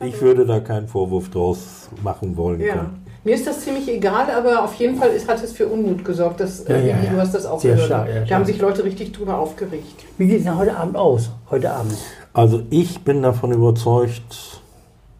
ich 0.00 0.20
würde 0.20 0.44
da 0.44 0.60
keinen 0.60 0.86
Vorwurf 0.86 1.30
draus 1.30 1.88
machen 2.02 2.36
wollen. 2.36 2.60
Ja. 2.60 2.74
können. 2.74 3.03
Mir 3.24 3.34
ist 3.34 3.46
das 3.46 3.60
ziemlich 3.60 3.88
egal, 3.88 4.30
aber 4.30 4.62
auf 4.64 4.74
jeden 4.74 4.96
Fall 4.96 5.08
ist, 5.08 5.26
hat 5.28 5.42
es 5.42 5.52
für 5.52 5.66
Unmut 5.66 6.04
gesorgt. 6.04 6.40
Das, 6.40 6.68
Ja, 6.68 6.74
äh, 6.74 6.88
ja, 6.90 6.96
ja. 7.02 7.10
Du 7.10 7.16
hast 7.18 7.34
das 7.34 7.46
auch 7.46 7.58
Sehr 7.58 7.72
gehört. 7.72 7.86
stark, 7.88 8.08
ja, 8.08 8.14
da 8.20 8.26
stark. 8.26 8.38
haben 8.40 8.44
sich 8.46 8.58
Leute 8.60 8.84
richtig 8.84 9.12
drüber 9.12 9.38
aufgeregt. 9.38 10.04
Wie 10.18 10.26
geht 10.26 10.38
es 10.40 10.44
denn 10.44 10.58
heute 10.58 10.76
Abend 10.76 10.96
aus? 10.96 11.30
Heute 11.50 11.70
Abend. 11.72 11.96
Also 12.34 12.62
ich 12.68 13.00
bin 13.02 13.22
davon 13.22 13.52
überzeugt, 13.52 14.60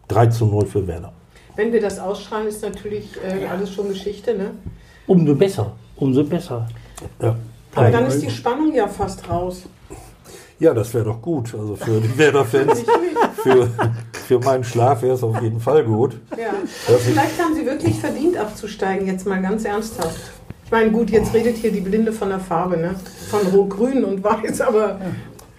3 0.09 0.27
zu 0.27 0.45
0 0.45 0.67
für 0.67 0.87
Werder. 0.87 1.13
Wenn 1.55 1.73
wir 1.73 1.81
das 1.81 1.97
ausstrahlen, 1.99 2.47
ist 2.47 2.61
natürlich 2.61 3.09
äh, 3.23 3.47
alles 3.47 3.73
schon 3.73 3.87
Geschichte. 3.89 4.35
Ne? 4.37 4.51
Umso 5.07 5.33
besser. 5.33 5.71
Umso 5.95 6.23
besser. 6.23 6.67
Ja. 7.21 7.35
Aber 7.73 7.89
dann 7.89 8.05
ist 8.05 8.21
die 8.21 8.29
Spannung 8.29 8.73
ja 8.73 8.87
fast 8.87 9.27
raus. 9.29 9.63
Ja, 10.59 10.73
das 10.73 10.93
wäre 10.93 11.05
doch 11.05 11.21
gut. 11.21 11.53
Also 11.53 11.75
für 11.75 11.99
die 11.99 12.17
Werder-Fans. 12.17 12.83
Für, 13.43 13.69
für 14.13 14.39
meinen 14.39 14.63
Schlaf 14.63 15.01
wäre 15.01 15.15
es 15.15 15.23
auf 15.23 15.41
jeden 15.41 15.59
Fall 15.59 15.83
gut. 15.83 16.17
Ja. 16.31 16.53
Vielleicht 16.97 17.39
haben 17.43 17.53
Sie 17.55 17.65
wirklich 17.65 17.99
verdient 17.99 18.37
abzusteigen, 18.37 19.05
jetzt 19.07 19.27
mal 19.27 19.41
ganz 19.41 19.65
ernsthaft. 19.65 20.19
Ich 20.63 20.71
meine, 20.71 20.89
gut, 20.91 21.11
jetzt 21.11 21.33
redet 21.33 21.57
hier 21.57 21.71
die 21.71 21.81
Blinde 21.81 22.11
von 22.11 22.29
der 22.29 22.39
Farbe, 22.39 22.77
ne? 22.77 22.95
Von 23.29 23.41
Rot, 23.53 23.69
Grün 23.69 24.03
und 24.03 24.23
Weiß, 24.23 24.61
aber 24.61 24.99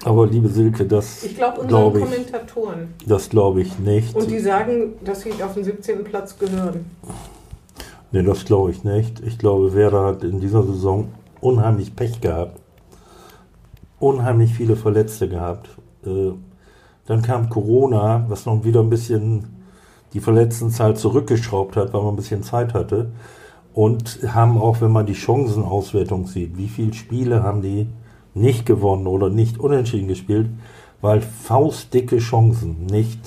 Aber 0.04 0.26
liebe 0.26 0.48
Silke, 0.48 0.84
das 0.84 1.22
ich 1.22 1.36
glaube 1.36 1.60
unseren 1.60 1.68
glaube 1.68 1.98
ich, 1.98 2.04
Kommentatoren. 2.04 2.94
das 3.06 3.28
glaube 3.28 3.60
ich 3.62 3.78
nicht. 3.78 4.16
Und 4.16 4.30
die 4.30 4.40
sagen, 4.40 4.94
dass 5.04 5.20
sie 5.20 5.30
auf 5.44 5.54
den 5.54 5.62
17. 5.62 6.02
Platz 6.04 6.36
gehören. 6.38 6.86
Nee, 8.10 8.22
das 8.22 8.44
glaube 8.44 8.70
ich 8.72 8.82
nicht. 8.82 9.20
Ich 9.20 9.38
glaube, 9.38 9.74
Werder 9.74 10.04
hat 10.06 10.24
in 10.24 10.40
dieser 10.40 10.62
Saison 10.64 11.08
unheimlich 11.40 11.94
Pech 11.94 12.20
gehabt. 12.20 12.58
Unheimlich 13.98 14.54
viele 14.54 14.76
Verletzte 14.76 15.28
gehabt. 15.28 15.70
Äh, 16.04 16.32
Dann 17.06 17.22
kam 17.22 17.48
Corona, 17.48 18.24
was 18.28 18.46
noch 18.46 18.64
wieder 18.64 18.80
ein 18.80 18.90
bisschen 18.90 19.44
die 20.12 20.20
Verletztenzahl 20.20 20.96
zurückgeschraubt 20.96 21.76
hat, 21.76 21.92
weil 21.92 22.02
man 22.02 22.14
ein 22.14 22.16
bisschen 22.16 22.42
Zeit 22.42 22.74
hatte. 22.74 23.10
Und 23.74 24.20
haben 24.26 24.58
auch, 24.58 24.80
wenn 24.80 24.90
man 24.90 25.06
die 25.06 25.14
Chancenauswertung 25.14 26.26
sieht, 26.26 26.56
wie 26.56 26.68
viele 26.68 26.94
Spiele 26.94 27.42
haben 27.42 27.62
die 27.62 27.86
nicht 28.34 28.66
gewonnen 28.66 29.06
oder 29.06 29.28
nicht 29.30 29.58
unentschieden 29.60 30.08
gespielt, 30.08 30.48
weil 31.00 31.20
faustdicke 31.20 32.18
Chancen 32.18 32.86
nicht. 32.86 33.20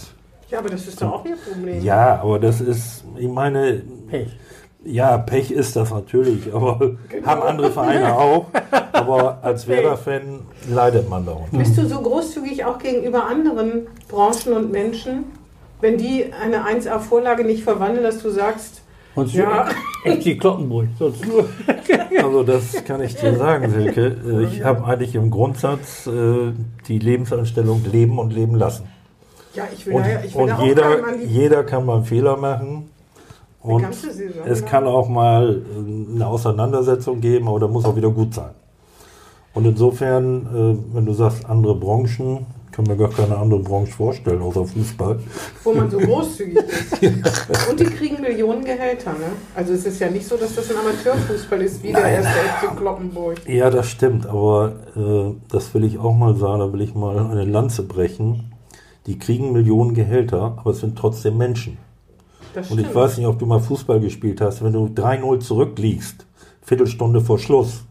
Ja, 0.50 0.60
aber 0.60 0.70
das 0.70 0.88
ist 0.88 1.02
doch 1.02 1.14
auch 1.14 1.26
ihr 1.26 1.36
Problem. 1.36 1.84
Ja, 1.84 2.22
aber 2.22 2.40
das 2.40 2.62
ist, 2.62 3.04
ich 3.18 3.30
meine, 3.30 3.84
Pech. 4.08 4.30
Ja, 4.86 5.18
Pech 5.18 5.52
ist 5.52 5.76
das 5.76 5.92
natürlich, 5.92 6.54
aber 6.54 6.92
haben 7.26 7.42
andere 7.42 7.72
Vereine 7.72 8.18
auch. 8.18 8.46
Aber 8.94 9.40
als 9.42 9.68
Werder-Fan 9.68 10.40
leidet 10.70 11.10
man 11.10 11.26
darunter. 11.26 11.58
Bist 11.58 11.78
du 11.78 11.86
so 11.88 12.00
großzügig 12.02 12.64
auch 12.66 12.78
gegenüber 12.80 13.26
anderen 13.26 13.88
Branchen 14.08 14.54
und 14.54 14.72
Menschen, 14.72 15.26
wenn 15.82 15.98
die 15.98 16.26
eine 16.34 16.66
1A-Vorlage 16.66 17.44
nicht 17.44 17.64
verwandeln, 17.64 18.04
dass 18.04 18.22
du 18.22 18.30
sagst, 18.30 18.82
Und 19.16 19.34
Ja. 19.34 19.68
Kloppenburg. 20.40 20.88
Sonst 20.98 21.26
nur. 21.28 21.46
Also 22.24 22.44
das 22.44 22.84
kann 22.86 23.02
ich 23.02 23.16
dir 23.16 23.36
sagen, 23.36 23.72
Silke. 23.72 24.16
Äh, 24.26 24.44
Ich 24.46 24.64
habe 24.64 24.86
eigentlich 24.86 25.16
im 25.16 25.30
Grundsatz 25.30 26.06
äh, 26.08 26.52
die 26.88 27.00
Lebensanstellung 27.00 27.84
leben 27.92 28.18
und 28.20 28.32
leben 28.34 28.56
lassen. 28.56 28.88
ja, 29.56 29.64
ich 29.74 29.86
will 29.86 29.94
Und, 29.96 30.06
ja- 30.06 30.20
ich 30.26 30.34
will 30.36 30.42
und 30.44 30.48
da 30.50 30.58
auch 30.58 30.64
jeder, 30.66 30.98
die 31.18 31.26
jeder 31.26 31.64
kann 31.64 31.86
mal 31.86 31.96
einen 31.98 32.06
Fehler 32.06 32.38
machen. 32.38 32.90
Und 33.62 33.86
es 34.46 34.66
kann 34.66 34.86
auch 34.86 35.10
mal 35.10 35.62
äh, 35.62 36.16
eine 36.16 36.28
Auseinandersetzung 36.28 37.20
geben, 37.20 37.48
aber 37.48 37.60
da 37.60 37.68
muss 37.68 37.86
auch 37.86 37.96
wieder 37.96 38.10
gut 38.10 38.34
sein. 38.34 38.52
Und 39.54 39.66
insofern, 39.66 40.46
äh, 40.46 40.96
wenn 40.96 41.06
du 41.06 41.14
sagst, 41.14 41.46
andere 41.46 41.76
Branchen, 41.76 42.46
kann 42.72 42.86
mir 42.86 42.96
gar 42.96 43.10
keine 43.10 43.36
andere 43.36 43.60
Branche 43.60 43.92
vorstellen, 43.92 44.42
außer 44.42 44.64
Fußball. 44.64 45.20
wo 45.66 45.74
man 45.74 45.92
so 45.92 45.98
großzügig 45.98 46.58
ist. 47.02 47.70
Und 47.70 47.80
die 47.80 47.86
kriegen 47.86 48.22
Millionen 48.22 48.64
Gehälter. 48.64 49.12
Ne? 49.12 49.26
Also 49.54 49.74
es 49.74 49.86
ist 49.86 50.00
ja 50.00 50.10
nicht 50.10 50.26
so, 50.26 50.38
dass 50.38 50.56
das 50.56 50.72
ein 50.72 50.78
Amateurfußball 50.78 51.62
ist, 51.62 51.84
wie 51.84 51.92
der 51.92 52.06
erste 52.06 52.30
FC 52.32 52.78
Kloppenburg. 52.78 53.38
Ja, 53.48 53.70
das 53.70 53.90
stimmt, 53.90 54.26
aber 54.28 54.76
äh, 54.96 55.36
das 55.52 55.74
will 55.74 55.84
ich 55.84 55.98
auch 55.98 56.14
mal 56.14 56.36
sagen, 56.36 56.60
da 56.60 56.72
will 56.72 56.82
ich 56.82 56.96
mal 56.96 57.18
eine 57.18 57.44
Lanze 57.44 57.84
brechen. 57.84 58.54
Die 59.08 59.20
kriegen 59.20 59.52
Millionen 59.52 59.94
Gehälter, 59.94 60.58
aber 60.58 60.72
es 60.72 60.80
sind 60.80 60.98
trotzdem 60.98 61.38
Menschen. 61.38 61.78
Das 62.60 62.72
Und 62.72 62.78
stimmt. 62.80 62.90
ich 62.90 62.96
weiß 62.96 63.18
nicht, 63.18 63.28
ob 63.28 63.40
du 63.40 63.46
mal 63.46 63.60
Fußball 63.60 64.00
gespielt 64.00 64.42
hast, 64.42 64.64
wenn 64.64 64.74
du 64.74 64.86
3-0 64.88 65.40
zurückliegst, 65.40 66.26
Viertelstunde 66.62 67.22
vor 67.22 67.40
Schluss, 67.40 67.86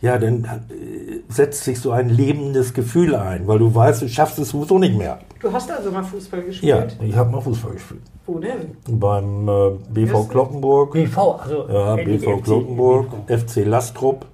ja, 0.00 0.16
dann 0.18 0.44
äh, 0.44 1.20
setzt 1.28 1.64
sich 1.64 1.78
so 1.78 1.90
ein 1.90 2.08
lebendes 2.08 2.72
Gefühl 2.72 3.14
ein, 3.14 3.46
weil 3.46 3.58
du 3.58 3.74
weißt, 3.74 4.02
du 4.02 4.08
schaffst 4.08 4.38
es 4.38 4.50
sowieso 4.50 4.78
nicht 4.78 4.96
mehr. 4.96 5.18
Du 5.40 5.52
hast 5.52 5.70
also 5.70 5.90
mal 5.90 6.02
Fußball 6.02 6.40
Ja, 6.62 6.80
gespielt. 6.84 6.96
ich 7.10 7.14
habe 7.16 7.30
mal 7.30 7.40
Fußball 7.40 7.72
gespielt. 7.72 8.00
Wo 8.26 8.38
denn? 8.38 8.76
Beim 8.88 9.48
äh, 9.48 9.70
BV? 9.90 10.28
Kloppenburg, 10.28 10.92
BV, 10.92 11.18
also. 11.42 11.68
ja, 11.68 11.96
BV 11.96 12.22
FC, 12.38 12.44
Kloppenburg. 12.44 13.06
FC 13.28 13.66
Lastrup 13.66 14.26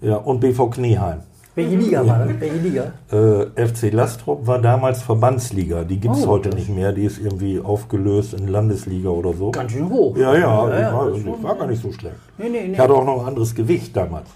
ja, 0.00 0.16
und 0.16 0.40
BV 0.40 0.70
Knieheim. 0.70 1.20
Welche 1.54 1.76
Liga 1.76 2.06
war 2.06 2.20
das? 2.20 2.40
Welche 2.40 2.56
Liga? 2.56 2.92
Äh, 3.10 3.66
FC 3.66 3.90
Lastrup 3.92 4.46
war 4.46 4.58
damals 4.58 5.02
Verbandsliga. 5.02 5.84
Die 5.84 5.98
gibt 6.00 6.16
es 6.16 6.24
Oh, 6.24 6.28
heute 6.28 6.48
nicht 6.50 6.70
mehr. 6.70 6.92
Die 6.92 7.04
ist 7.04 7.18
irgendwie 7.18 7.60
aufgelöst 7.60 8.32
in 8.34 8.48
Landesliga 8.48 9.10
oder 9.10 9.34
so. 9.34 9.50
Ganz 9.50 9.72
schön 9.72 9.88
hoch. 9.90 10.16
Ja, 10.16 10.34
ja, 10.34 10.68
ja, 10.70 10.86
ich 10.88 10.92
war, 11.26 11.34
schon- 11.34 11.42
war 11.42 11.54
gar 11.56 11.66
nicht 11.66 11.82
so 11.82 11.92
schlecht. 11.92 12.16
Nee, 12.38 12.48
nee, 12.48 12.66
nee. 12.68 12.72
Ich 12.72 12.78
hatte 12.78 12.94
auch 12.94 13.04
noch 13.04 13.20
ein 13.20 13.28
anderes 13.28 13.54
Gewicht 13.54 13.94
damals. 13.94 14.28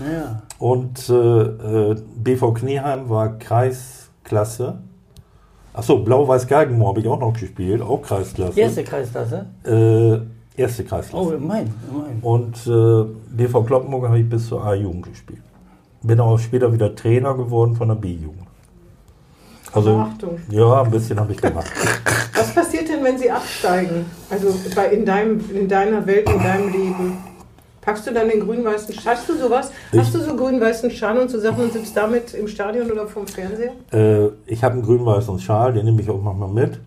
ja. 0.00 0.42
Und 0.58 1.08
äh, 1.08 1.12
äh, 1.12 1.96
BV 2.16 2.52
Knieheim 2.54 3.08
war 3.08 3.38
Kreisklasse. 3.38 4.78
Achso, 5.74 5.98
Blau-Weiß-Galgenmoor 5.98 6.88
habe 6.90 7.00
ich 7.00 7.08
auch 7.08 7.18
noch 7.20 7.32
gespielt, 7.34 7.82
auch 7.82 8.00
Kreisklasse. 8.02 8.58
Erste 8.58 8.82
Kreisklasse? 8.84 9.46
Äh, 9.64 10.60
erste 10.60 10.84
Kreisklasse. 10.84 11.16
Oh, 11.34 11.38
mein, 11.38 11.72
mein. 11.92 12.18
Und 12.22 12.56
äh, 12.66 13.04
BV 13.36 13.62
Kloppenburg 13.64 14.06
habe 14.06 14.18
ich 14.20 14.28
bis 14.28 14.48
zur 14.48 14.64
A-Jugend 14.64 15.06
gespielt. 15.06 15.42
Bin 16.04 16.20
auch 16.20 16.38
später 16.38 16.72
wieder 16.72 16.94
Trainer 16.94 17.34
geworden 17.34 17.74
von 17.76 17.88
der 17.88 17.94
B-Jugend. 17.94 18.46
Also, 19.72 19.96
Achtung. 19.96 20.38
ja, 20.50 20.82
ein 20.82 20.90
bisschen 20.90 21.18
habe 21.18 21.32
ich 21.32 21.40
gemacht. 21.40 21.70
Was 22.34 22.54
passiert 22.54 22.88
denn, 22.88 23.02
wenn 23.02 23.18
sie 23.18 23.30
absteigen? 23.30 24.06
Also 24.30 24.54
bei, 24.76 24.88
in, 24.88 25.04
deinem, 25.04 25.40
in 25.50 25.66
deiner 25.66 26.06
Welt, 26.06 26.28
in 26.28 26.38
deinem 26.38 26.72
Leben? 26.72 27.16
Packst 27.80 28.06
du 28.06 28.12
dann 28.12 28.28
den 28.28 28.40
grün-weißen 28.40 28.94
Schal? 28.94 29.16
Hast 29.16 29.28
du 29.28 29.36
sowas? 29.36 29.70
Hast 29.96 30.14
du 30.14 30.20
so 30.20 30.36
grün-weißen 30.36 30.90
Schal 30.90 31.18
und 31.18 31.30
so 31.30 31.38
Sachen 31.38 31.64
und 31.64 31.72
sitzt 31.72 31.96
damit 31.96 32.34
im 32.34 32.48
Stadion 32.48 32.90
oder 32.90 33.06
vom 33.06 33.26
Fernseher? 33.26 33.72
Äh, 33.92 34.28
ich 34.46 34.62
habe 34.62 34.74
einen 34.74 34.82
grün-weißen 34.82 35.38
Schal, 35.40 35.72
den 35.72 35.84
nehme 35.84 36.00
ich 36.00 36.08
auch 36.08 36.20
manchmal 36.20 36.48
mit. 36.50 36.80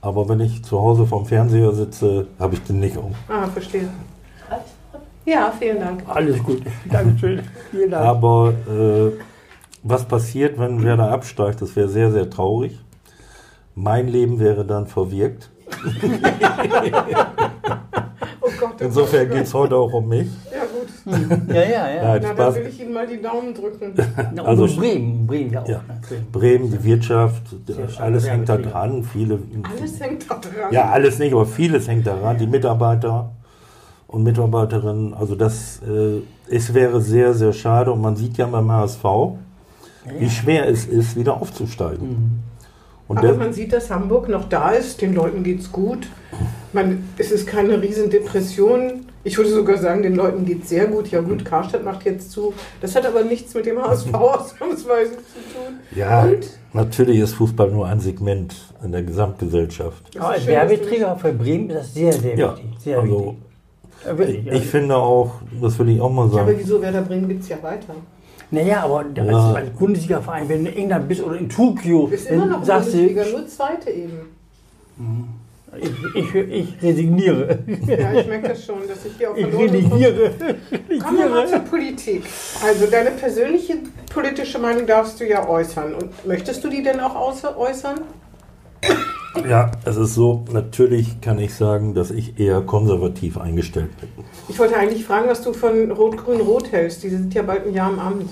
Aber 0.00 0.28
wenn 0.28 0.40
ich 0.40 0.64
zu 0.64 0.80
Hause 0.80 1.06
vorm 1.06 1.26
Fernseher 1.26 1.72
sitze, 1.72 2.26
habe 2.38 2.54
ich 2.54 2.62
den 2.62 2.80
nicht 2.80 2.96
um. 2.96 3.14
Ah, 3.28 3.46
verstehe. 3.46 3.88
Ja, 5.30 5.52
vielen 5.56 5.78
Dank. 5.78 6.02
Alles 6.08 6.42
gut. 6.42 6.62
Dankeschön. 6.90 7.42
Vielen 7.70 7.90
Dank. 7.90 8.04
Aber 8.04 8.52
äh, 8.68 9.12
was 9.84 10.04
passiert, 10.04 10.58
wenn 10.58 10.82
Werder 10.82 11.10
absteigt, 11.12 11.62
das 11.62 11.76
wäre 11.76 11.88
sehr, 11.88 12.10
sehr 12.10 12.28
traurig. 12.28 12.78
Mein 13.76 14.08
Leben 14.08 14.40
wäre 14.40 14.64
dann 14.64 14.86
verwirkt. 14.86 15.50
Oh 18.42 18.48
Gott. 18.58 18.74
oh 18.80 18.84
Insofern 18.84 19.28
geht 19.30 19.44
es 19.44 19.54
heute 19.54 19.76
auch 19.76 19.92
um 19.92 20.08
mich. 20.08 20.28
Ja, 20.50 20.60
gut. 20.64 21.48
Ja, 21.48 21.62
ja, 21.62 21.90
ja. 21.90 22.02
Nein, 22.02 22.20
Na, 22.22 22.34
dann 22.34 22.54
will 22.54 22.66
ich 22.66 22.80
Ihnen 22.80 22.92
mal 22.92 23.06
die 23.06 23.20
Daumen 23.20 23.54
drücken. 23.54 23.94
Na, 24.34 24.42
Also- 24.44 24.64
und 24.64 24.76
Bremen, 24.76 25.26
Bremen 25.26 25.52
ja 25.52 25.62
auch. 25.62 25.68
Ja. 25.68 25.82
Ne? 25.86 26.00
Bremen. 26.32 26.70
Die 26.70 26.82
Wirtschaft, 26.84 27.42
alles 27.98 28.28
hängt 28.28 28.48
da 28.48 28.56
dran. 28.56 29.04
Viele, 29.04 29.38
Alles 29.62 30.00
hängt 30.00 30.30
da 30.30 30.34
dran. 30.36 30.72
ja, 30.72 30.90
alles 30.90 31.18
nicht, 31.18 31.32
aber 31.32 31.46
vieles 31.46 31.86
hängt 31.86 32.06
daran. 32.06 32.38
Die 32.38 32.46
Mitarbeiter 32.46 33.30
und 34.10 34.24
Mitarbeiterinnen, 34.24 35.14
also 35.14 35.36
das, 35.36 35.80
äh, 35.86 36.20
es 36.52 36.74
wäre 36.74 37.00
sehr, 37.00 37.32
sehr 37.34 37.52
schade. 37.52 37.92
Und 37.92 38.00
man 38.00 38.16
sieht 38.16 38.38
ja 38.38 38.46
beim 38.46 38.70
HSV, 38.70 39.04
wie 40.18 40.28
schwer 40.28 40.68
es 40.68 40.86
ist, 40.86 41.14
wieder 41.14 41.40
aufzusteigen. 41.40 42.42
Und 43.06 43.18
Aber 43.18 43.34
man 43.34 43.52
sieht, 43.52 43.72
dass 43.72 43.90
Hamburg 43.90 44.28
noch 44.28 44.48
da 44.48 44.70
ist, 44.70 45.00
den 45.00 45.14
Leuten 45.14 45.44
geht's 45.44 45.70
gut. 45.70 46.08
Man, 46.72 47.08
es 47.18 47.30
ist 47.30 47.46
keine 47.46 47.80
riesen 47.80 48.10
Depression. 48.10 49.06
Ich 49.22 49.36
würde 49.36 49.50
sogar 49.50 49.78
sagen, 49.78 50.02
den 50.02 50.16
Leuten 50.16 50.44
geht's 50.44 50.70
sehr 50.70 50.86
gut. 50.86 51.08
Ja 51.08 51.20
gut, 51.20 51.44
Karstadt 51.44 51.84
macht 51.84 52.04
jetzt 52.04 52.32
zu. 52.32 52.52
Das 52.80 52.96
hat 52.96 53.06
aber 53.06 53.22
nichts 53.22 53.54
mit 53.54 53.66
dem 53.66 53.80
HSV 53.80 54.12
ausnahmsweise 54.14 55.12
zu 55.12 55.54
tun. 55.54 55.78
ja, 55.94 56.22
Und? 56.22 56.50
natürlich 56.72 57.20
ist 57.20 57.34
Fußball 57.34 57.70
nur 57.70 57.86
ein 57.86 58.00
Segment 58.00 58.56
in 58.82 58.90
der 58.90 59.02
Gesamtgesellschaft. 59.02 60.14
Ist 60.14 60.20
als 60.20 60.46
Werbeträger 60.46 61.16
für 61.16 61.32
Bremen 61.32 61.70
ist 61.70 61.78
das 61.78 61.94
sehr, 61.94 62.12
sehr 62.12 62.36
Ja, 62.36 62.52
wichtig. 62.56 62.70
Sehr 62.80 62.98
also 62.98 63.18
wichtig. 63.18 63.49
Wirklich. 64.04 64.46
ich 64.46 64.66
finde 64.66 64.96
auch, 64.96 65.32
das 65.60 65.78
will 65.78 65.90
ich 65.90 66.00
auch 66.00 66.10
mal 66.10 66.26
Ja, 66.28 66.32
aber 66.40 66.46
sagen, 66.46 66.58
wieso 66.58 66.80
Werder 66.82 67.02
Bremen 67.02 67.28
gibt's 67.28 67.48
ja 67.48 67.62
weiter? 67.62 67.94
Naja, 68.50 68.82
aber 68.84 68.98
als, 69.00 69.16
Ja. 69.16 69.52
als 69.52 69.70
Bundesliga-Verein, 69.70 70.48
wenn 70.48 70.64
du 70.64 70.70
in 70.70 70.76
England 70.76 71.08
bist 71.08 71.22
oder 71.22 71.36
in 71.36 71.48
Tokio, 71.48 72.08
Ist 72.08 72.28
immer 72.28 72.46
noch 72.46 72.64
sagst 72.64 72.88
du, 72.94 72.96
Bundesliga, 72.96 73.22
ich, 73.26 73.32
nur 73.32 73.46
zweite 73.46 73.90
eben. 73.90 74.20
ich, 76.14 76.34
ich 76.34 76.82
resigniere. 76.82 77.58
Ja, 77.86 78.12
ich 78.12 78.26
merke 78.26 78.48
das 78.48 78.64
schon, 78.64 78.78
dass 78.88 79.04
ich 79.04 79.12
hier 79.16 79.30
auf 79.30 79.36
Ich 79.38 79.46
resigniere. 79.46 80.30
Kommen 81.02 81.18
wir 81.18 81.28
mal 81.28 81.46
zur 81.46 81.60
Politik. 81.60 82.24
Also 82.64 82.86
deine 82.86 83.10
persönliche 83.12 83.76
politische 84.12 84.58
Meinung 84.58 84.84
darfst 84.86 85.20
du 85.20 85.28
ja 85.28 85.48
äußern. 85.48 85.94
Und 85.94 86.26
möchtest 86.26 86.64
du 86.64 86.68
die 86.68 86.82
denn 86.82 86.98
auch 86.98 87.14
äußern? 87.56 88.00
Ja, 89.48 89.70
es 89.84 89.96
ist 89.96 90.14
so, 90.14 90.44
natürlich 90.52 91.20
kann 91.20 91.38
ich 91.38 91.54
sagen, 91.54 91.94
dass 91.94 92.10
ich 92.10 92.38
eher 92.38 92.60
konservativ 92.62 93.38
eingestellt 93.38 93.90
bin. 94.00 94.08
Ich 94.48 94.58
wollte 94.58 94.76
eigentlich 94.76 95.04
fragen, 95.04 95.28
was 95.28 95.42
du 95.42 95.52
von 95.52 95.90
Rot-Grün-Rot 95.90 96.72
hältst. 96.72 97.02
Die 97.02 97.10
sind 97.10 97.32
ja 97.34 97.42
bald 97.42 97.66
ein 97.66 97.74
Jahr 97.74 97.92
im 97.92 97.98
Amt. 97.98 98.30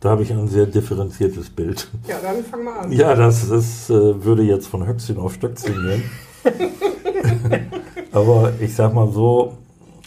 Da 0.00 0.10
habe 0.10 0.22
ich 0.22 0.30
ein 0.30 0.48
sehr 0.48 0.66
differenziertes 0.66 1.48
Bild. 1.48 1.88
Ja, 2.06 2.16
dann 2.22 2.44
fang 2.44 2.64
mal 2.64 2.80
an. 2.80 2.92
Ja, 2.92 3.14
das, 3.14 3.48
das 3.48 3.88
äh, 3.88 4.24
würde 4.24 4.42
jetzt 4.42 4.66
von 4.66 4.86
Höchstchen 4.86 5.18
auf 5.18 5.34
Stöckchen 5.34 5.74
gehen. 5.82 6.02
Aber 8.12 8.52
ich 8.60 8.74
sag 8.74 8.92
mal 8.92 9.10
so, 9.10 9.54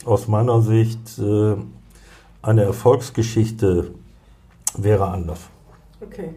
aus 0.06 0.28
meiner 0.28 0.62
Sicht, 0.62 1.18
äh, 1.20 1.56
eine 2.42 2.64
Erfolgsgeschichte 2.64 3.92
wäre 4.78 5.08
anders. 5.08 5.40
Okay. 6.00 6.30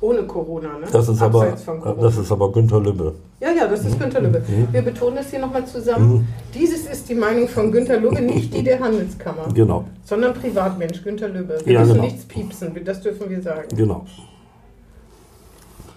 Ohne 0.00 0.22
Corona, 0.22 0.78
ne? 0.78 0.86
Das 0.90 1.08
ist, 1.08 1.20
aber, 1.20 1.42
Abseits 1.42 1.64
von 1.64 1.80
Corona. 1.80 2.02
das 2.02 2.16
ist 2.16 2.32
aber 2.32 2.50
Günter 2.52 2.80
Lübbe. 2.80 3.14
Ja, 3.40 3.50
ja, 3.52 3.66
das 3.68 3.84
ist 3.84 3.98
Günter 3.98 4.20
Lübbe. 4.20 4.42
Wir 4.72 4.82
betonen 4.82 5.16
das 5.16 5.30
hier 5.30 5.38
nochmal 5.40 5.66
zusammen. 5.66 6.26
Dieses 6.54 6.86
ist 6.86 7.08
die 7.08 7.14
Meinung 7.14 7.46
von 7.48 7.70
Günter 7.70 7.98
Lübbe, 8.00 8.20
nicht 8.22 8.54
die 8.54 8.62
der 8.62 8.80
Handelskammer, 8.80 9.48
Genau, 9.54 9.84
sondern 10.04 10.32
Privatmensch 10.34 11.02
Günter 11.02 11.28
Lübbe. 11.28 11.58
Wir 11.64 11.72
Ja, 11.74 11.80
müssen 11.80 11.92
genau. 11.94 12.04
nichts 12.04 12.24
piepsen, 12.24 12.72
das 12.84 13.00
dürfen 13.02 13.28
wir 13.28 13.42
sagen. 13.42 13.68
genau. 13.76 14.04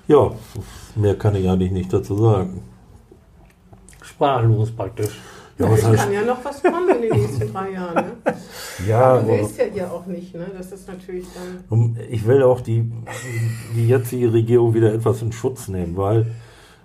Ja, 0.07 0.31
mehr 0.95 1.15
kann 1.17 1.35
ich 1.35 1.47
eigentlich 1.49 1.71
nicht 1.71 1.93
dazu 1.93 2.17
sagen. 2.17 2.61
Sprachlos 4.01 4.69
praktisch. 4.71 5.17
Ja, 5.57 5.67
es 5.67 5.71
was 5.71 5.83
heißt, 5.83 6.03
kann 6.03 6.13
ja 6.13 6.21
noch 6.23 6.43
was 6.43 6.63
kommen 6.63 6.89
in 6.89 7.01
den 7.03 7.21
nächsten 7.21 7.53
drei 7.53 7.71
Jahren. 7.71 7.95
Ne? 7.95 8.11
ja, 8.87 8.99
Aber 8.99 9.19
aber 9.19 9.27
wer 9.27 9.41
ist 9.41 9.57
ja 9.57 9.65
ihr 9.65 9.91
auch 9.91 10.05
nicht, 10.07 10.33
ne? 10.33 10.47
Das 10.57 10.71
ist 10.71 10.87
natürlich 10.87 11.25
dann. 11.69 11.97
ich 12.09 12.25
will 12.25 12.41
auch 12.43 12.61
die, 12.61 12.91
die 13.75 13.87
jetzige 13.87 14.33
Regierung 14.33 14.73
wieder 14.73 14.93
etwas 14.93 15.21
in 15.21 15.31
Schutz 15.31 15.67
nehmen, 15.67 15.95
weil 15.95 16.27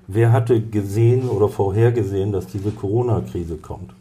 wer 0.07 0.33
hatte 0.33 0.61
gesehen 0.61 1.29
oder 1.29 1.49
vorhergesehen, 1.49 2.33
dass 2.33 2.47
diese 2.47 2.71
Corona-Krise 2.71 3.57
kommt? 3.57 3.95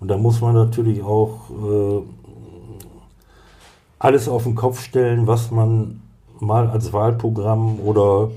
Und 0.00 0.08
da 0.08 0.18
muss 0.18 0.40
man 0.40 0.54
natürlich 0.54 1.02
auch 1.02 1.48
äh, 1.50 2.02
alles 3.98 4.28
auf 4.28 4.42
den 4.42 4.54
Kopf 4.54 4.80
stellen, 4.80 5.26
was 5.26 5.50
man 5.50 6.02
mal 6.40 6.68
als 6.68 6.92
Wahlprogramm 6.92 7.80
oder 7.80 8.30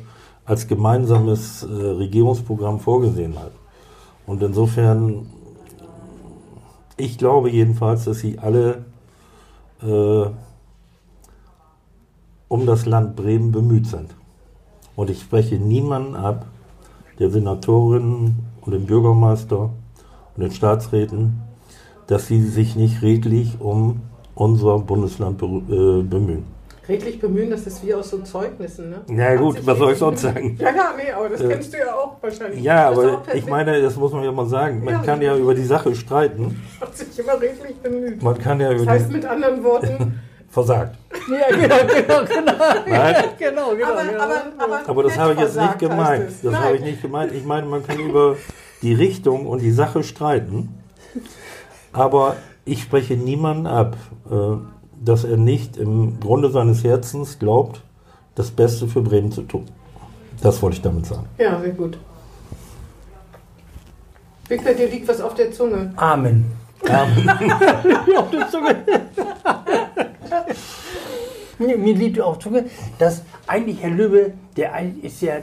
als 0.46 0.68
gemeinsames 0.68 1.64
äh, 1.64 1.68
Regierungsprogramm 1.68 2.80
vorgesehen 2.80 3.38
hat. 3.38 3.52
Und 4.26 4.42
insofern, 4.44 5.28
ich 6.98 7.18
glaube 7.18 7.50
jedenfalls, 7.50 8.06
dass 8.06 8.20
sie 8.20 8.40
alle 8.40 8.86
äh, 9.82 10.30
um 12.48 12.66
das 12.66 12.86
Land 12.86 13.16
Bremen 13.16 13.52
bemüht 13.52 13.88
sind. 13.88 14.16
Und 14.96 15.10
ich 15.10 15.22
spreche 15.22 15.56
niemanden 15.56 16.16
ab, 16.16 16.48
der 17.20 17.30
Senatorinnen 17.30 18.40
und 18.62 18.72
dem 18.72 18.86
Bürgermeister 18.86 19.70
und 20.36 20.44
den 20.44 20.52
Staatsräten, 20.52 21.42
dass 22.08 22.28
sie 22.28 22.42
sich 22.42 22.76
nicht 22.76 23.02
redlich 23.02 23.60
um 23.60 24.02
unser 24.34 24.80
Bundesland 24.80 25.42
äh, 25.42 26.04
bemühen. 26.04 26.57
Redlich 26.90 27.20
bemühen, 27.20 27.50
das 27.50 27.68
ist 27.68 27.86
wie 27.86 27.94
aus 27.94 28.10
so 28.10 28.20
Zeugnissen, 28.20 28.90
ne? 28.90 29.02
Ja 29.10 29.32
Hat 29.32 29.40
gut, 29.40 29.66
was 29.66 29.78
soll 29.78 29.92
ich 29.92 29.98
sonst 29.98 30.22
sagen? 30.22 30.56
Ja, 30.60 30.70
ja, 30.74 30.94
nee, 30.96 31.12
aber 31.12 31.28
das 31.30 31.42
Äh, 31.42 31.50
kennst 31.50 31.74
du 31.74 31.78
ja 31.78 31.94
auch 31.94 32.16
wahrscheinlich. 32.22 32.62
Ja, 32.64 32.90
Das 32.90 33.00
aber 33.00 33.22
ich 33.34 33.46
meine, 33.46 33.82
das 33.82 33.96
muss 33.98 34.14
man 34.14 34.24
ja 34.24 34.32
mal 34.32 34.46
sagen. 34.46 34.84
Man 34.84 34.94
Ja. 34.96 35.02
kann 35.02 35.22
ja 35.22 35.36
über 35.36 35.54
die 35.54 35.66
Sache 35.66 35.94
streiten. 35.96 36.62
Hat 36.80 36.96
sich 36.96 37.20
immer 37.20 37.34
redlich 37.42 37.76
bemüht. 37.78 38.24
Man 38.24 38.38
kann 38.38 38.60
ja 38.62 38.72
Das 38.72 38.82
über 38.82 38.92
heißt 38.92 39.10
die 39.10 39.14
mit 39.16 39.26
anderen 39.26 39.64
Worten, 39.66 40.22
versagt. 40.50 40.96
Ja, 41.30 41.56
genau, 41.56 41.76
genau, 41.76 42.26
genau. 42.26 42.54
Nein, 42.88 43.16
genau, 43.38 43.72
genau. 43.76 43.88
aber, 43.92 44.04
genau. 44.06 44.24
aber, 44.24 44.42
aber, 44.58 44.80
aber 44.90 45.04
das 45.04 45.18
habe 45.18 45.34
ich 45.34 45.40
jetzt 45.40 45.56
nicht 45.58 45.68
heißt 45.68 45.80
gemeint. 45.80 46.30
Das 46.42 46.52
Nein. 46.54 46.64
habe 46.64 46.76
ich 46.78 46.82
nicht 46.84 47.02
gemeint. 47.02 47.34
Ich 47.34 47.44
meine, 47.44 47.68
man 47.68 47.86
kann 47.86 48.00
über 48.00 48.38
die 48.82 48.94
Richtung 48.94 49.46
und 49.46 49.62
die 49.62 49.72
Sache 49.72 50.04
streiten. 50.04 50.70
Aber 51.92 52.38
ich 52.64 52.82
spreche 52.82 53.16
niemanden 53.16 53.68
ab, 53.68 53.96
äh, 54.30 54.36
dass 55.04 55.24
er 55.24 55.38
nicht 55.38 55.78
im 55.78 56.20
Grunde 56.20 56.50
seines 56.52 56.84
Herzens 56.84 57.40
glaubt, 57.40 57.82
das 58.36 58.52
Beste 58.52 58.88
für 58.88 59.02
Bremen 59.02 59.32
zu 59.32 59.42
tun. 59.44 59.66
Das 60.42 60.62
wollte 60.62 60.78
ich 60.78 60.82
damit 60.84 61.06
sagen. 61.06 61.26
Ja, 61.38 61.60
sehr 61.60 61.72
gut. 61.72 61.98
Victor, 64.48 64.74
dir 64.74 64.88
liegt 64.88 65.08
was 65.08 65.20
auf 65.22 65.34
der 65.36 65.52
Zunge. 65.52 65.92
Amen. 65.96 66.46
auf 68.18 68.30
der 68.32 68.50
Zunge. 68.50 68.76
mir, 71.60 71.78
mir 71.78 71.96
liegt 71.96 72.20
auf 72.22 72.38
der 72.38 72.44
Zunge, 72.44 72.66
dass 73.00 73.24
eigentlich 73.48 73.82
Herr 73.82 73.90
Löbe, 73.90 74.34
der 74.56 74.74
eigentlich 74.74 75.06
ist 75.06 75.22
ja 75.22 75.34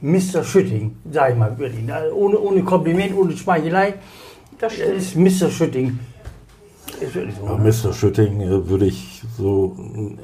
Mr. 0.00 0.44
Schütting, 0.44 0.96
sag 1.10 1.32
ich 1.32 1.36
mal 1.36 1.52
über 1.52 1.68
ihn. 1.68 1.90
Also 1.90 2.14
ohne, 2.14 2.38
ohne 2.38 2.62
Kompliment, 2.62 3.16
ohne 3.16 3.36
Schmeichelei. 3.36 3.94
Das 4.58 4.78
Er 4.78 4.98
stimmt. 5.00 5.26
ist 5.28 5.42
Mr. 5.42 5.50
Schütting. 5.50 5.98
Ist 7.02 7.14
wirklich 7.14 7.36
so. 7.36 7.44
Ja, 7.46 7.56
Mr. 7.56 7.92
Schütting 7.92 8.40
äh, 8.40 8.68
würde 8.68 8.86
ich 8.86 9.22
so, 9.36 9.76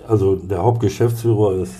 also 0.06 0.36
der 0.36 0.62
Hauptgeschäftsführer 0.62 1.62
ist 1.62 1.74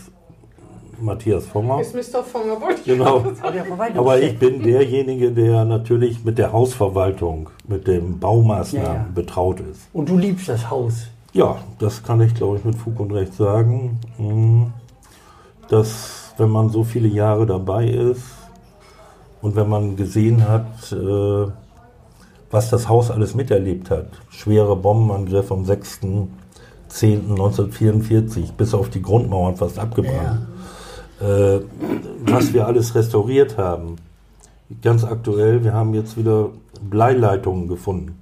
Matthias 1.01 1.47
Vonger. 1.47 1.81
Ist 1.81 1.95
Mr. 1.95 2.23
Fonger, 2.25 2.61
wollte 2.61 2.81
ich 2.81 2.85
Genau. 2.85 3.25
Aber 3.97 4.21
ich 4.21 4.39
bin 4.39 4.63
derjenige, 4.63 5.31
der 5.31 5.65
natürlich 5.65 6.25
mit 6.25 6.39
der 6.39 6.53
Hausverwaltung, 6.53 7.51
mit 7.69 7.87
den 7.87 8.19
Baumaßnahmen 8.19 8.87
Ja, 8.89 8.95
ja. 8.95 9.07
betraut 9.15 9.61
ist. 9.61 9.89
Und 9.93 10.09
du 10.09 10.19
liebst 10.19 10.49
das 10.49 10.69
Haus. 10.71 11.07
Ja, 11.33 11.57
das 11.79 12.03
kann 12.03 12.21
ich, 12.21 12.35
glaube 12.35 12.57
ich, 12.59 12.65
mit 12.65 12.75
Fug 12.75 12.99
und 12.99 13.13
Recht 13.13 13.35
sagen, 13.35 14.01
mh, 14.19 14.73
dass 15.69 16.33
wenn 16.39 16.51
man 16.51 16.71
so 16.71 16.83
viele 16.85 17.09
Jahre 17.09 17.47
dabei 17.47 17.87
ist 17.89 18.23
und 19.43 19.55
wenn 19.55 19.69
man 19.69 19.97
gesehen 19.97 20.49
hat, 20.49 20.91
äh, 20.93 21.47
was 22.51 22.71
das 22.71 22.89
Haus 22.89 23.11
alles 23.11 23.35
miterlebt 23.35 23.91
hat, 23.91 24.07
schwere 24.31 24.77
Bombenangriff 24.77 25.53
am 25.53 25.65
6.10.1944 25.65 28.53
bis 28.57 28.73
auf 28.75 28.89
die 28.89 29.03
Grundmauern 29.03 29.57
fast 29.57 29.79
abgebrannt, 29.79 30.47
äh, 31.21 31.61
was 32.25 32.53
wir 32.53 32.67
alles 32.67 32.95
restauriert 32.95 33.59
haben. 33.59 33.97
Ganz 34.83 35.05
aktuell, 35.05 35.65
wir 35.65 35.73
haben 35.73 35.95
jetzt 35.95 36.17
wieder 36.17 36.51
Bleileitungen 36.81 37.69
gefunden. 37.69 38.19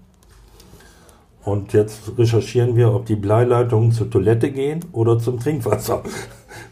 Und 1.45 1.73
jetzt 1.73 2.19
recherchieren 2.19 2.75
wir, 2.75 2.93
ob 2.93 3.07
die 3.07 3.15
Bleileitungen 3.15 3.93
zur 3.93 4.11
Toilette 4.11 4.51
gehen 4.51 4.85
oder 4.93 5.21
zum 5.21 5.39
Trinkwasser. 5.39 6.03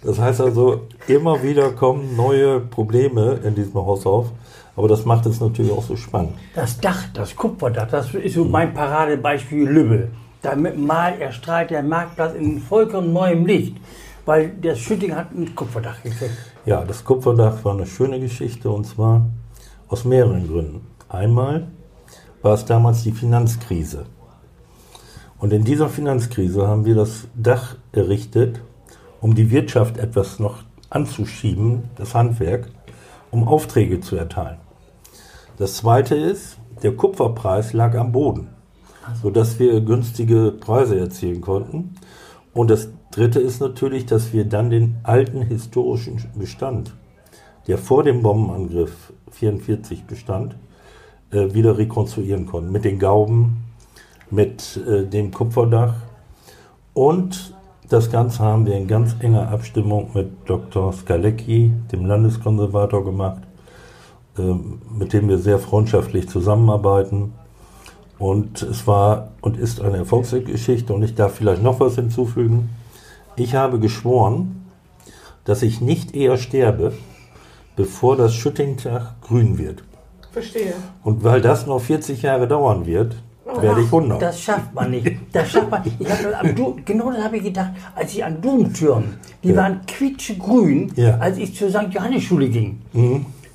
Das 0.02 0.18
heißt 0.18 0.40
also, 0.40 0.80
immer 1.06 1.44
wieder 1.44 1.70
kommen 1.70 2.16
neue 2.16 2.58
Probleme 2.58 3.38
in 3.44 3.54
diesem 3.54 3.74
Haus 3.74 4.04
auf. 4.04 4.32
Aber 4.76 4.88
das 4.88 5.04
macht 5.04 5.26
es 5.26 5.40
natürlich 5.40 5.72
auch 5.72 5.82
so 5.82 5.96
spannend. 5.96 6.34
Das 6.54 6.78
Dach, 6.80 7.04
das 7.14 7.37
Kupferdach, 7.37 7.88
das 7.88 8.12
ist 8.14 8.34
so 8.34 8.44
mein 8.44 8.74
Paradebeispiel 8.74 9.68
Lübbe. 9.68 10.08
Damit 10.42 10.78
mal 10.78 11.20
erstrahlt 11.20 11.70
der 11.70 11.82
Marktplatz 11.82 12.34
in 12.34 12.60
vollkommen 12.60 13.12
neuem 13.12 13.46
Licht. 13.46 13.76
Weil 14.26 14.48
der 14.48 14.74
Schütting 14.74 15.14
hat 15.14 15.32
ein 15.32 15.54
Kupferdach 15.54 16.02
gekriegt. 16.02 16.32
Ja, 16.64 16.82
das 16.84 17.04
Kupferdach 17.04 17.64
war 17.64 17.74
eine 17.74 17.87
schöne 17.87 18.18
Geschichte 18.18 18.70
und 18.70 18.84
zwar 18.84 19.26
aus 19.88 20.04
mehreren 20.04 20.48
Gründen. 20.48 20.87
Einmal 21.08 21.68
war 22.42 22.54
es 22.54 22.64
damals 22.64 23.02
die 23.02 23.12
Finanzkrise. 23.12 24.06
Und 25.38 25.52
in 25.52 25.62
dieser 25.62 25.88
Finanzkrise 25.88 26.66
haben 26.66 26.84
wir 26.84 26.94
das 26.94 27.28
Dach 27.34 27.76
errichtet, 27.92 28.60
um 29.20 29.34
die 29.34 29.50
Wirtschaft 29.50 29.98
etwas 29.98 30.38
noch 30.38 30.62
anzuschieben, 30.90 31.84
das 31.96 32.14
Handwerk, 32.14 32.70
um 33.30 33.46
Aufträge 33.46 34.00
zu 34.00 34.16
erteilen. 34.16 34.63
Das 35.56 35.76
zweite 35.76 36.16
ist, 36.16 36.58
der 36.82 36.96
Kupferpreis 36.96 37.72
lag 37.72 37.94
am 37.94 38.10
Boden, 38.10 38.48
sodass 39.22 39.58
wir 39.60 39.80
günstige 39.80 40.50
Preise 40.50 40.98
erzielen 40.98 41.40
konnten. 41.40 41.94
Und 42.52 42.70
das 42.70 42.88
dritte 43.12 43.38
ist 43.38 43.60
natürlich, 43.60 44.06
dass 44.06 44.32
wir 44.32 44.44
dann 44.44 44.70
den 44.70 44.96
alten 45.04 45.42
historischen 45.42 46.22
Bestand, 46.36 46.92
der 47.68 47.78
vor 47.78 48.02
dem 48.02 48.22
Bombenangriff 48.22 49.12
44 49.30 50.04
bestand, 50.04 50.56
äh, 51.30 51.54
wieder 51.54 51.78
rekonstruieren 51.78 52.46
konnten. 52.46 52.72
Mit 52.72 52.84
den 52.84 52.98
Gauben, 52.98 53.64
mit 54.30 54.80
äh, 54.88 55.06
dem 55.06 55.30
Kupferdach. 55.30 55.94
Und 56.94 57.54
das 57.88 58.10
Ganze 58.10 58.40
haben 58.40 58.66
wir 58.66 58.76
in 58.76 58.88
ganz 58.88 59.14
enger 59.20 59.50
Abstimmung 59.50 60.10
mit 60.14 60.30
Dr. 60.46 60.92
Skalecki, 60.92 61.72
dem 61.92 62.06
Landeskonservator, 62.06 63.04
gemacht, 63.04 63.42
mit 64.36 65.12
dem 65.12 65.28
wir 65.28 65.38
sehr 65.38 65.58
freundschaftlich 65.58 66.28
zusammenarbeiten. 66.28 67.32
Und 68.18 68.62
es 68.62 68.86
war 68.86 69.28
und 69.40 69.56
ist 69.58 69.80
eine 69.80 69.98
Erfolgsgeschichte. 69.98 70.92
Und 70.94 71.02
ich 71.02 71.14
darf 71.14 71.34
vielleicht 71.34 71.62
noch 71.62 71.80
was 71.80 71.96
hinzufügen. 71.96 72.70
Ich 73.36 73.54
habe 73.54 73.78
geschworen, 73.80 74.64
dass 75.44 75.62
ich 75.62 75.80
nicht 75.80 76.14
eher 76.14 76.36
sterbe, 76.36 76.92
bevor 77.76 78.16
das 78.16 78.34
Schüttingdach 78.34 79.14
grün 79.20 79.58
wird. 79.58 79.82
Verstehe. 80.32 80.74
Und 81.02 81.22
weil 81.24 81.40
das 81.40 81.66
noch 81.66 81.80
40 81.80 82.22
Jahre 82.22 82.48
dauern 82.48 82.86
wird, 82.86 83.16
werde 83.60 83.82
ich 83.82 83.86
100. 83.86 84.20
Das 84.22 84.40
schafft 84.40 84.72
man 84.74 84.90
nicht. 84.90 85.12
Das 85.32 85.50
schafft 85.50 85.70
man. 85.70 85.82
Du- 86.56 86.76
genau 86.84 87.12
das 87.12 87.22
habe 87.24 87.36
ich 87.36 87.44
gedacht, 87.44 87.72
als 87.94 88.12
ich 88.14 88.24
an 88.24 88.40
Domtürmen, 88.40 89.16
die 89.42 89.50
Ja. 89.50 89.56
waren 89.56 89.80
quietschegrün, 89.86 90.92
Ja. 90.96 91.18
als 91.18 91.38
ich 91.38 91.54
zur 91.54 91.68
St. 91.68 91.88
Johannes 91.90 92.22
Schule 92.22 92.48
ging. 92.48 92.80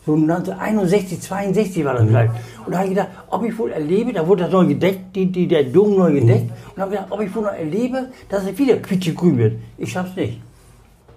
So 0.06 0.16
1961, 0.16 1.22
62 1.22 1.86
war 1.86 1.94
das 1.94 2.04
Mhm. 2.04 2.08
vielleicht. 2.08 2.34
Und 2.66 2.72
da 2.74 2.78
habe 2.80 2.88
ich 2.88 2.94
gedacht, 2.96 3.10
ob 3.30 3.44
ich 3.46 3.58
wohl 3.58 3.72
erlebe, 3.72 4.12
da 4.14 4.28
wurde 4.28 4.44
das 4.44 4.52
neu 4.52 4.66
gedeckt, 4.66 5.16
die, 5.16 5.26
die, 5.28 5.48
der 5.48 5.64
Dom 5.64 5.98
neu 5.98 6.12
gedeckt. 6.14 6.46
Mhm. 6.46 6.52
Und 6.76 6.82
habe 6.82 6.92
gedacht, 6.92 7.08
ob 7.12 7.22
ich 7.22 7.34
wohl 7.36 7.44
noch 7.44 7.54
erlebe, 7.54 8.08
dass 8.30 8.44
es 8.46 8.58
wieder 8.58 8.78
quietschegrün 8.78 9.38
wird. 9.38 9.54
Ich 9.78 9.92
schaff's 9.92 10.16
nicht. 10.16 10.42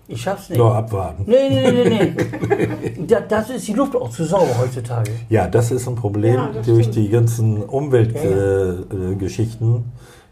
Ich 0.08 0.20
schaff's 0.20 0.48
nicht. 0.50 0.58
Nur 0.58 0.74
abwarten. 0.74 1.22
Nee, 1.26 1.48
nee, 1.48 1.70
nee, 1.72 1.88
nee. 1.88 2.12
nee. 2.48 2.68
da, 3.06 3.20
das 3.20 3.50
ist 3.50 3.66
die 3.68 3.72
Luft 3.72 3.94
auch 3.96 4.10
zu 4.10 4.24
sauber 4.24 4.58
heutzutage. 4.60 5.10
Ja, 5.30 5.46
das 5.46 5.70
ist 5.70 5.86
ein 5.88 5.94
Problem 5.94 6.34
Ja, 6.34 6.50
durch 6.64 6.86
stimmt. 6.86 6.96
die 6.96 7.08
ganzen 7.08 7.56
Ja, 7.58 7.62
Umweltgeschichten, 7.68 9.76
äh, 9.76 9.80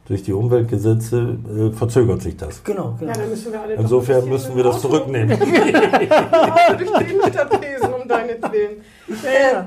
durch 0.08 0.24
die 0.24 0.32
Umweltgesetze 0.32 1.38
äh, 1.48 1.70
verzögert 1.76 2.20
sich 2.20 2.36
das. 2.36 2.62
Genau, 2.64 2.96
genau. 2.98 3.12
Ja, 3.12 3.18
dann 3.18 3.30
müssen 3.30 3.52
wir 3.52 3.60
alle 3.62 3.76
doch 3.76 3.82
Insofern 3.82 4.28
müssen 4.28 4.56
wir 4.56 4.64
das 4.64 4.80
zurücknehmen. 4.80 5.38
Durch 5.38 6.90
die 6.98 7.04
Innenstadtthesen 7.12 7.89
deinetwillen. 8.34 8.80
Äh, 9.08 9.62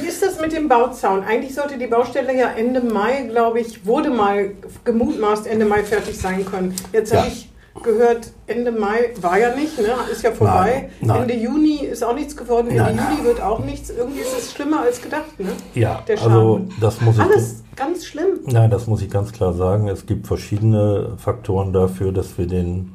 wie 0.00 0.06
ist 0.06 0.22
das 0.22 0.40
mit 0.40 0.52
dem 0.52 0.68
Bauzaun? 0.68 1.24
Eigentlich 1.24 1.54
sollte 1.54 1.78
die 1.78 1.86
Baustelle 1.86 2.36
ja 2.36 2.48
Ende 2.56 2.80
Mai, 2.80 3.22
glaube 3.22 3.60
ich, 3.60 3.86
wurde 3.86 4.10
mal 4.10 4.50
gemutmaßt 4.84 5.46
Ende 5.46 5.64
Mai 5.66 5.82
fertig 5.84 6.18
sein 6.18 6.44
können. 6.44 6.74
Jetzt 6.92 7.14
habe 7.14 7.26
Ja. 7.26 7.32
ich 7.32 7.48
gehört, 7.82 8.30
Ende 8.46 8.70
Mai 8.70 9.10
war 9.22 9.38
ja 9.38 9.54
nicht, 9.56 9.78
ne? 9.78 9.88
ist 10.10 10.22
ja 10.22 10.30
vorbei. 10.32 10.90
Nein, 11.00 11.08
nein. 11.08 11.22
Ende 11.22 11.34
Juni 11.42 11.78
ist 11.86 12.04
auch 12.04 12.14
nichts 12.14 12.36
geworden, 12.36 12.68
Ende 12.68 12.82
Nein. 12.94 13.00
Juli 13.16 13.24
wird 13.24 13.40
auch 13.40 13.60
nichts. 13.60 13.88
Irgendwie 13.90 14.20
ist 14.20 14.36
es 14.36 14.52
schlimmer 14.52 14.82
als 14.82 15.00
gedacht. 15.00 15.38
Ne? 15.40 15.48
Ja, 15.74 16.02
Der 16.06 16.20
also 16.22 16.60
das 16.80 17.00
muss 17.00 17.16
ich. 17.16 17.22
Alles 17.22 17.62
ganz 17.74 18.04
schlimm. 18.04 18.40
Nein, 18.44 18.68
das 18.70 18.86
muss 18.86 19.00
ich 19.00 19.08
ganz 19.10 19.32
klar 19.32 19.54
sagen. 19.54 19.88
Es 19.88 20.04
gibt 20.04 20.26
verschiedene 20.26 21.14
Faktoren 21.16 21.72
dafür, 21.72 22.12
dass 22.12 22.36
wir 22.36 22.46
den 22.46 22.92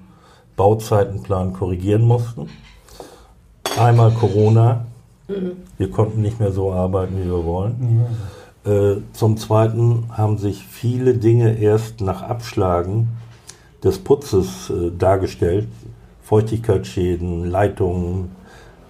Bauzeitenplan 0.55 1.53
korrigieren 1.53 2.03
mussten. 2.03 2.47
Einmal 3.79 4.11
Corona. 4.11 4.85
Wir 5.77 5.91
konnten 5.91 6.21
nicht 6.21 6.39
mehr 6.39 6.51
so 6.51 6.71
arbeiten, 6.71 7.17
wie 7.19 7.25
wir 7.29 7.43
wollen. 7.45 8.05
Äh, 8.65 9.01
zum 9.13 9.37
Zweiten 9.37 10.05
haben 10.11 10.37
sich 10.37 10.65
viele 10.65 11.13
Dinge 11.15 11.57
erst 11.59 12.01
nach 12.01 12.21
Abschlagen 12.23 13.09
des 13.83 13.99
Putzes 13.99 14.69
äh, 14.69 14.91
dargestellt. 14.97 15.67
Feuchtigkeitsschäden, 16.23 17.45
Leitungen, 17.49 18.31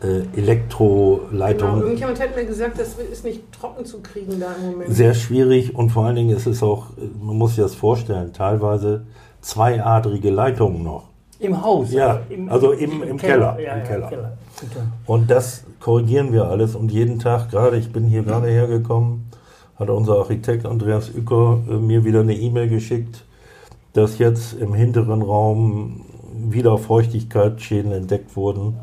äh, 0.02 0.08
Genau. 0.08 0.26
Elektroleitungen. 0.36 1.82
Irgendjemand 1.82 2.20
hat 2.20 2.36
mir 2.36 2.46
gesagt, 2.46 2.80
das 2.80 2.96
ist 3.12 3.24
nicht 3.24 3.42
trocken 3.52 3.84
zu 3.86 4.00
kriegen 4.02 4.40
da 4.40 4.48
im 4.62 4.72
Moment. 4.74 4.94
Sehr 4.94 5.14
schwierig 5.16 5.76
und 5.76 5.90
vor 5.90 6.06
allen 6.06 6.16
Dingen 6.16 6.36
ist 6.36 6.46
es 6.46 6.62
auch, 6.62 6.88
man 7.20 7.36
muss 7.36 7.56
sich 7.56 7.64
das 7.64 7.74
vorstellen, 7.76 8.32
teilweise 8.34 9.06
zweiadrige 9.42 10.30
Leitungen 10.30 10.84
noch. 10.84 11.10
Im 11.40 11.62
Haus. 11.64 11.92
Ja, 11.92 12.22
also 12.48 12.72
im- 12.72 13.04
im 13.04 13.18
Keller, 13.18 13.60
Ja, 13.60 13.74
im 13.74 13.80
ja, 13.80 13.86
Keller. 13.86 14.38
Bitte. 14.60 14.84
Und 15.06 15.30
das 15.32 15.64
korrigieren 15.80 16.34
wir 16.34 16.46
alles 16.46 16.76
und 16.76 16.92
jeden 16.92 17.20
Tag, 17.20 17.52
gerade 17.52 17.78
ich 17.78 17.92
bin 17.92 18.06
hier 18.06 18.24
gerade 18.24 18.48
hergekommen, 18.48 19.28
hat 19.80 19.90
unser 19.90 20.18
Architekt 20.18 20.66
Andreas 20.66 21.12
Uecker 21.16 21.60
äh, 21.70 21.74
mir 21.74 22.04
wieder 22.04 22.22
eine 22.22 22.36
E-Mail 22.36 22.70
geschickt, 22.70 23.24
dass 23.94 24.18
jetzt 24.18 24.54
im 24.54 24.74
hinteren 24.74 25.22
Raum 25.22 26.06
wieder 26.50 26.78
Feuchtigkeitsschäden 26.78 27.92
entdeckt 27.92 28.36
wurden, 28.36 28.78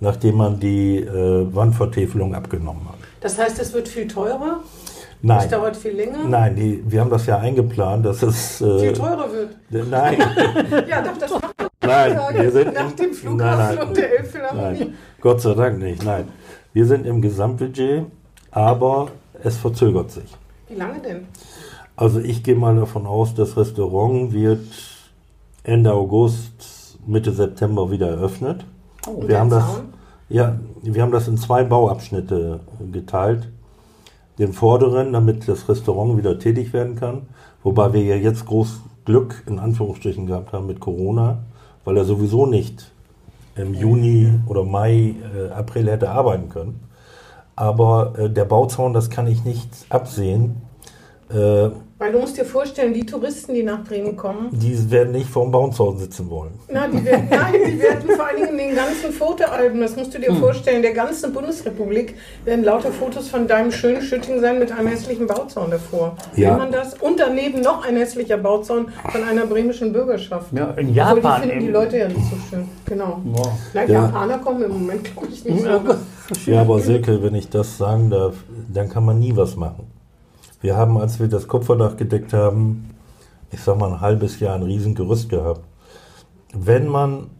nachdem 0.00 0.36
man 0.36 0.60
die 0.60 0.98
äh, 0.98 1.54
Wandvertäfelung 1.54 2.34
abgenommen 2.34 2.88
hat. 2.88 2.98
Das 3.20 3.38
heißt, 3.38 3.58
es 3.60 3.72
wird 3.72 3.88
viel 3.88 4.06
teurer, 4.06 4.60
es 4.62 5.22
Nein, 5.22 5.50
dauert 5.50 5.76
viel 5.76 5.92
länger, 5.92 6.24
nein, 6.28 6.54
die, 6.54 6.82
wir 6.86 7.00
haben 7.00 7.10
das 7.10 7.26
ja 7.26 7.38
eingeplant, 7.38 8.06
dass 8.06 8.22
es... 8.22 8.60
Äh, 8.60 8.78
viel 8.78 8.92
teurer 8.92 9.28
wird. 9.32 9.90
Nein, 9.90 10.18
Ja, 10.88 11.02
doch, 11.02 11.18
das 11.18 11.30
macht 11.32 11.54
nein, 11.84 12.18
wir 12.34 12.50
sind 12.52 12.74
nach 12.74 12.92
dem 12.92 13.12
Flughafen 13.12 13.58
nein, 13.58 13.74
nein, 13.74 13.88
und 13.88 13.96
der 13.96 14.18
Elbphilharmonie. 14.18 14.78
Nein, 14.78 14.94
Gott 15.20 15.40
sei 15.40 15.54
Dank 15.54 15.78
nicht, 15.78 16.04
nein. 16.04 16.28
Wir 16.72 16.86
sind 16.86 17.06
im 17.06 17.22
Gesamtbudget, 17.22 18.06
aber 18.50 19.08
es 19.42 19.56
verzögert 19.56 20.10
sich. 20.10 20.36
Wie 20.68 20.74
lange 20.74 21.00
denn? 21.00 21.26
Also 21.96 22.20
ich 22.20 22.42
gehe 22.42 22.54
mal 22.54 22.76
davon 22.76 23.06
aus, 23.06 23.34
das 23.34 23.56
Restaurant 23.56 24.32
wird 24.32 24.60
Ende 25.64 25.92
August, 25.92 26.96
Mitte 27.06 27.32
September 27.32 27.90
wieder 27.90 28.08
eröffnet. 28.08 28.64
Und 29.06 29.28
wir 29.28 29.40
haben 29.40 29.50
das, 29.50 29.64
Zaun? 29.64 29.94
ja, 30.28 30.58
wir 30.82 31.02
haben 31.02 31.12
das 31.12 31.26
in 31.26 31.38
zwei 31.38 31.64
Bauabschnitte 31.64 32.60
geteilt. 32.92 33.48
Den 34.38 34.52
vorderen, 34.52 35.12
damit 35.12 35.48
das 35.48 35.68
Restaurant 35.68 36.16
wieder 36.16 36.38
tätig 36.38 36.72
werden 36.72 36.94
kann. 36.94 37.22
Wobei 37.64 37.92
wir 37.92 38.04
ja 38.04 38.14
jetzt 38.14 38.46
groß 38.46 38.80
Glück 39.04 39.42
in 39.46 39.58
Anführungsstrichen 39.58 40.26
gehabt 40.26 40.52
haben 40.52 40.66
mit 40.66 40.80
Corona, 40.80 41.38
weil 41.84 41.96
er 41.96 42.04
sowieso 42.04 42.46
nicht 42.46 42.92
im 43.58 43.74
Juni 43.74 44.40
oder 44.46 44.64
Mai, 44.64 45.14
äh, 45.34 45.50
April 45.50 45.90
hätte 45.90 46.10
arbeiten 46.10 46.48
können. 46.48 46.80
Aber 47.56 48.18
äh, 48.18 48.30
der 48.30 48.44
Bauzaun, 48.44 48.92
das 48.94 49.10
kann 49.10 49.26
ich 49.26 49.44
nicht 49.44 49.68
absehen. 49.88 50.62
Äh, 51.30 51.70
Weil 52.00 52.12
du 52.12 52.20
musst 52.20 52.36
dir 52.38 52.44
vorstellen, 52.44 52.94
die 52.94 53.04
Touristen, 53.04 53.54
die 53.54 53.64
nach 53.64 53.82
Bremen 53.82 54.14
kommen, 54.16 54.50
die 54.52 54.88
werden 54.88 55.10
nicht 55.12 55.28
vorm 55.28 55.50
Bauzaun 55.50 55.98
sitzen 55.98 56.30
wollen. 56.30 56.52
na, 56.72 56.86
die 56.86 57.04
werden, 57.04 57.26
nein, 57.28 57.54
die 57.66 57.80
werden 57.80 58.08
vor 58.10 58.24
allen 58.24 58.36
Dingen 58.36 58.50
in 58.50 58.56
den 58.68 58.74
ganzen 58.76 59.10
Fotoalben, 59.12 59.80
das 59.80 59.96
musst 59.96 60.14
du 60.14 60.18
Hm. 60.18 60.22
dir 60.22 60.34
vorstellen, 60.40 60.82
der 60.82 60.92
ganzen 60.92 61.32
Bundesrepublik 61.32 62.14
werden 62.44 62.62
lauter 62.64 62.92
Fotos 62.92 63.28
von 63.28 63.48
deinem 63.48 63.72
schönen 63.72 64.00
Schütting 64.00 64.40
sein 64.40 64.60
mit 64.60 64.70
einem 64.70 64.86
hässlichen 64.86 65.26
Bauzaun 65.26 65.72
davor. 65.72 66.16
Ja. 66.36 66.50
Will 66.52 66.58
man 66.58 66.70
das? 66.70 66.94
Und 66.94 67.18
daneben 67.18 67.62
noch 67.62 67.84
ein 67.84 67.96
hässlicher 67.96 68.36
Bauzaun 68.38 68.86
von 69.10 69.24
einer 69.24 69.46
bremischen 69.46 69.92
Bürgerschaft. 69.92 70.52
Ja, 70.52 70.70
in 70.76 70.94
Japan. 70.94 71.42
die 71.42 71.48
finden 71.48 71.60
die 71.62 71.66
im- 71.66 71.72
Leute 71.72 71.98
ja 71.98 72.06
nicht 72.08 72.20
so 72.30 72.36
schön. 72.48 72.68
Genau. 72.86 73.20
Boah. 73.24 73.58
Na, 73.74 73.82
Ja. 73.84 74.04
Japaner 74.04 74.38
kommen 74.38 74.62
im 74.62 74.70
Moment, 74.72 75.02
glaube 75.12 75.26
ich, 75.32 75.44
nicht 75.44 75.62
so. 76.44 76.50
Ja, 76.52 76.60
aber 76.60 76.78
Silke, 76.78 77.20
wenn 77.24 77.34
ich 77.34 77.48
das 77.48 77.76
sagen 77.76 78.08
darf, 78.10 78.34
dann 78.72 78.88
kann 78.88 79.04
man 79.04 79.18
nie 79.18 79.34
was 79.34 79.56
machen. 79.56 79.86
Wir 80.60 80.76
haben, 80.76 80.98
als 80.98 81.20
wir 81.20 81.28
das 81.28 81.46
Kupferdach 81.46 81.96
gedeckt 81.96 82.32
haben, 82.32 82.90
ich 83.52 83.60
sag 83.60 83.78
mal 83.78 83.92
ein 83.92 84.00
halbes 84.00 84.40
Jahr 84.40 84.56
ein 84.56 84.62
Riesengerüst 84.62 85.28
gehabt. 85.28 85.60
Wenn 86.52 86.88
man 86.88 87.30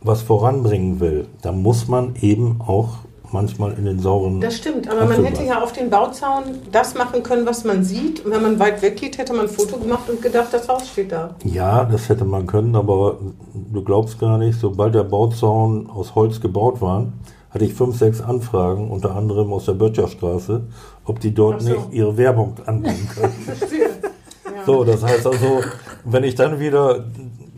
was 0.00 0.22
voranbringen 0.22 0.98
will, 0.98 1.26
dann 1.42 1.62
muss 1.62 1.86
man 1.88 2.16
eben 2.20 2.60
auch 2.60 2.98
manchmal 3.30 3.72
in 3.74 3.84
den 3.84 3.98
sauren... 3.98 4.40
Das 4.40 4.56
stimmt, 4.56 4.88
aber 4.88 5.02
Hast 5.02 5.10
man 5.10 5.24
hätte 5.24 5.44
ja 5.44 5.62
auf 5.62 5.72
den 5.72 5.90
Bauzaun 5.90 6.42
das 6.70 6.94
machen 6.94 7.22
können, 7.22 7.46
was 7.46 7.64
man 7.64 7.84
sieht. 7.84 8.24
Und 8.24 8.32
wenn 8.32 8.42
man 8.42 8.58
weit 8.58 8.82
weg 8.82 8.96
geht, 8.96 9.18
hätte 9.18 9.32
man 9.32 9.46
ein 9.46 9.48
Foto 9.48 9.78
gemacht 9.78 10.08
und 10.08 10.20
gedacht, 10.20 10.48
das 10.52 10.68
Haus 10.68 10.88
steht 10.88 11.12
da. 11.12 11.34
Ja, 11.44 11.84
das 11.84 12.08
hätte 12.08 12.24
man 12.24 12.46
können, 12.46 12.76
aber 12.76 13.18
du 13.54 13.82
glaubst 13.82 14.18
gar 14.18 14.38
nicht, 14.38 14.58
sobald 14.58 14.94
der 14.94 15.04
Bauzaun 15.04 15.88
aus 15.88 16.14
Holz 16.14 16.40
gebaut 16.40 16.80
war, 16.80 17.06
hatte 17.50 17.64
ich 17.64 17.74
fünf, 17.74 17.98
sechs 17.98 18.20
Anfragen, 18.20 18.90
unter 18.90 19.14
anderem 19.14 19.52
aus 19.52 19.66
der 19.66 19.74
Böttcherstraße, 19.74 20.62
ob 21.04 21.20
die 21.20 21.34
dort 21.34 21.62
so. 21.62 21.68
nicht 21.68 21.92
ihre 21.92 22.16
Werbung 22.16 22.54
anbieten 22.66 23.08
können. 23.14 23.34
Ja. 24.44 24.66
So, 24.66 24.84
das 24.84 25.02
heißt 25.02 25.26
also, 25.26 25.62
wenn 26.04 26.24
ich 26.24 26.34
dann 26.34 26.60
wieder 26.60 27.06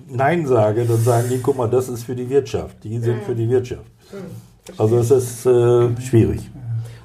Nein 0.08 0.46
sage, 0.46 0.84
dann 0.84 1.02
sagen 1.02 1.28
die, 1.28 1.38
guck 1.38 1.56
mal, 1.56 1.68
das 1.68 1.88
ist 1.88 2.04
für 2.04 2.14
die 2.14 2.28
Wirtschaft. 2.28 2.84
Die 2.84 2.98
sind 2.98 3.24
für 3.24 3.34
die 3.34 3.48
Wirtschaft. 3.48 3.90
Also 4.78 4.98
es 4.98 5.10
ist 5.10 5.46
äh, 5.46 6.00
schwierig. 6.00 6.40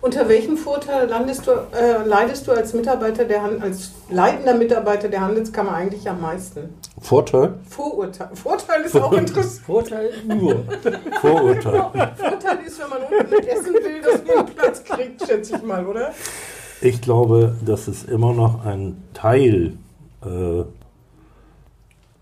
Unter 0.02 0.30
welchem 0.30 0.56
Vorteil 0.56 1.10
landest 1.10 1.46
du, 1.46 1.52
äh, 1.52 2.06
leidest 2.06 2.48
du 2.48 2.54
als 2.54 2.74
Mitarbeiter 2.74 3.26
der 3.26 3.44
Han 3.44 3.62
als 3.62 3.92
leitender 4.10 4.56
Mitarbeiter 4.56 5.10
der 5.10 5.20
Handelskammer 5.20 5.74
eigentlich 5.74 6.10
am 6.10 6.22
meisten? 6.22 6.70
Vorteil? 7.02 7.56
Vorurteil. 7.68 8.30
Vorteil 8.34 8.82
ist 8.84 8.96
auch 8.96 9.12
interessant. 9.12 9.66
Vorteil 9.66 10.12
nur. 10.26 10.64
Vorurteil. 11.22 11.82
Vorteil 12.16 12.60
ist, 12.66 12.80
wenn 12.80 12.90
man 12.90 13.02
unten 13.02 13.48
essen 13.48 13.74
will, 13.74 14.02
dass 14.02 14.36
man 14.36 14.46
Platz 14.46 14.84
kriegt, 14.86 15.28
schätze 15.28 15.58
ich 15.58 15.64
mal, 15.64 15.86
oder? 15.86 16.12
Ich 16.82 17.02
glaube, 17.02 17.56
dass 17.66 17.90
es 17.90 18.06
immer 18.06 18.32
noch 18.34 18.64
einen 18.64 19.04
Teil 19.14 19.74
äh, 20.24 20.64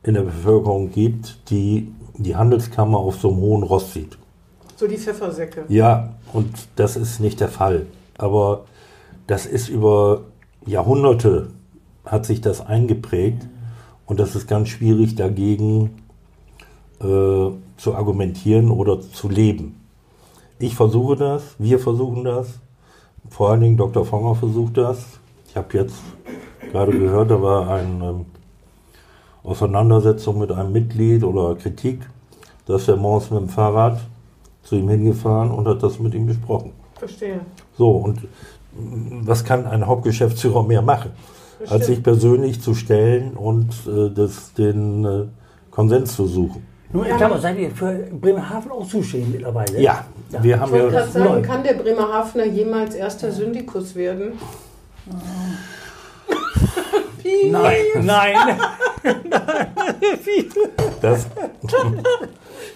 in 0.02 0.14
der 0.16 0.24
Bevölkerung 0.24 0.90
gibt, 0.90 1.52
die 1.52 1.94
die 2.16 2.36
Handelskammer 2.36 2.98
auf 2.98 3.18
so 3.18 3.30
einem 3.30 3.38
hohen 3.38 3.62
Ross 3.62 3.94
sieht. 3.94 4.18
So 4.78 4.88
die 4.88 4.98
Pfeffersäcke. 4.98 5.66
Ja, 5.70 6.14
und 6.34 6.56
das 6.76 6.96
ist 6.96 7.20
nicht 7.20 7.40
der 7.40 7.50
Fall. 7.50 7.88
Aber 8.20 8.66
das 9.26 9.48
ist 9.48 9.70
über 9.70 10.22
Jahrhunderte 10.68 11.48
hat 12.06 12.26
sich 12.28 12.42
das 12.42 12.66
eingeprägt 12.66 13.48
und 14.06 14.20
das 14.20 14.36
ist 14.36 14.48
ganz 14.48 14.70
schwierig 14.70 15.16
dagegen 15.16 16.04
äh, 17.00 17.04
zu 17.78 17.96
argumentieren 17.96 18.70
oder 18.70 19.02
zu 19.02 19.30
leben. 19.30 19.82
Ich 20.60 20.76
versuche 20.76 21.16
das, 21.16 21.56
wir 21.58 21.80
versuchen 21.80 22.24
das, 22.24 22.60
vor 23.30 23.50
allen 23.50 23.62
Dingen 23.62 23.78
Dr. 23.78 24.06
Fonger 24.06 24.36
versucht 24.36 24.78
das. 24.78 25.04
Ich 25.50 25.56
habe 25.56 25.76
jetzt 25.76 25.96
gerade 26.72 26.92
gehört, 26.92 27.32
da 27.32 27.42
war 27.42 27.70
eine 27.70 28.10
ähm, 28.10 28.26
Auseinandersetzung 29.44 30.38
mit 30.38 30.52
einem 30.52 30.72
Mitglied 30.72 31.24
oder 31.24 31.56
Kritik, 31.56 32.02
da 32.68 32.76
ist 32.76 32.88
der 32.88 32.96
morgens 32.96 33.32
mit 33.32 33.42
dem 33.42 33.50
Fahrrad 33.50 34.00
zu 34.68 34.76
ihm 34.76 34.90
hingefahren 34.90 35.52
und 35.52 35.68
hat 35.68 35.82
das 35.82 36.00
mit 36.00 36.14
ihm 36.14 36.26
besprochen. 36.26 36.74
Verstehe. 37.00 37.40
So, 37.78 37.92
und 37.92 38.24
mm, 38.24 39.22
was 39.22 39.44
kann 39.46 39.66
ein 39.66 39.86
Hauptgeschäftsführer 39.86 40.64
mehr 40.64 40.82
machen, 40.82 41.12
Das 41.60 41.72
als 41.72 41.86
sich 41.88 42.04
persönlich 42.04 42.62
zu 42.62 42.74
stellen 42.74 43.34
und 43.36 43.70
äh, 43.88 44.10
das, 44.14 44.54
den 44.54 45.06
äh, 45.06 45.26
Konsens 45.72 46.16
zu 46.16 46.26
suchen? 46.26 46.66
Nur, 46.92 47.06
ich 47.06 47.16
glaube, 47.18 47.40
seid 47.40 47.58
ihr 47.60 47.72
für 47.72 47.94
Bremerhaven 48.12 48.72
auch 48.72 48.88
zuständig 48.88 49.30
mittlerweile? 49.34 49.80
Ja, 49.82 50.06
wir 50.42 50.56
Ich 50.56 50.62
haben 50.62 50.72
wollte 50.72 50.86
ja. 50.86 50.92
gerade 50.92 51.12
sagen, 51.12 51.26
neu. 51.34 51.42
kann 51.42 51.64
der 51.64 51.74
Bremerhavener 51.74 52.46
jemals 52.46 52.96
erster 52.96 53.32
Syndikus 53.32 53.96
werden? 53.96 54.34
Nein, 57.52 57.84
nein. 58.04 58.36
Das, 61.02 61.28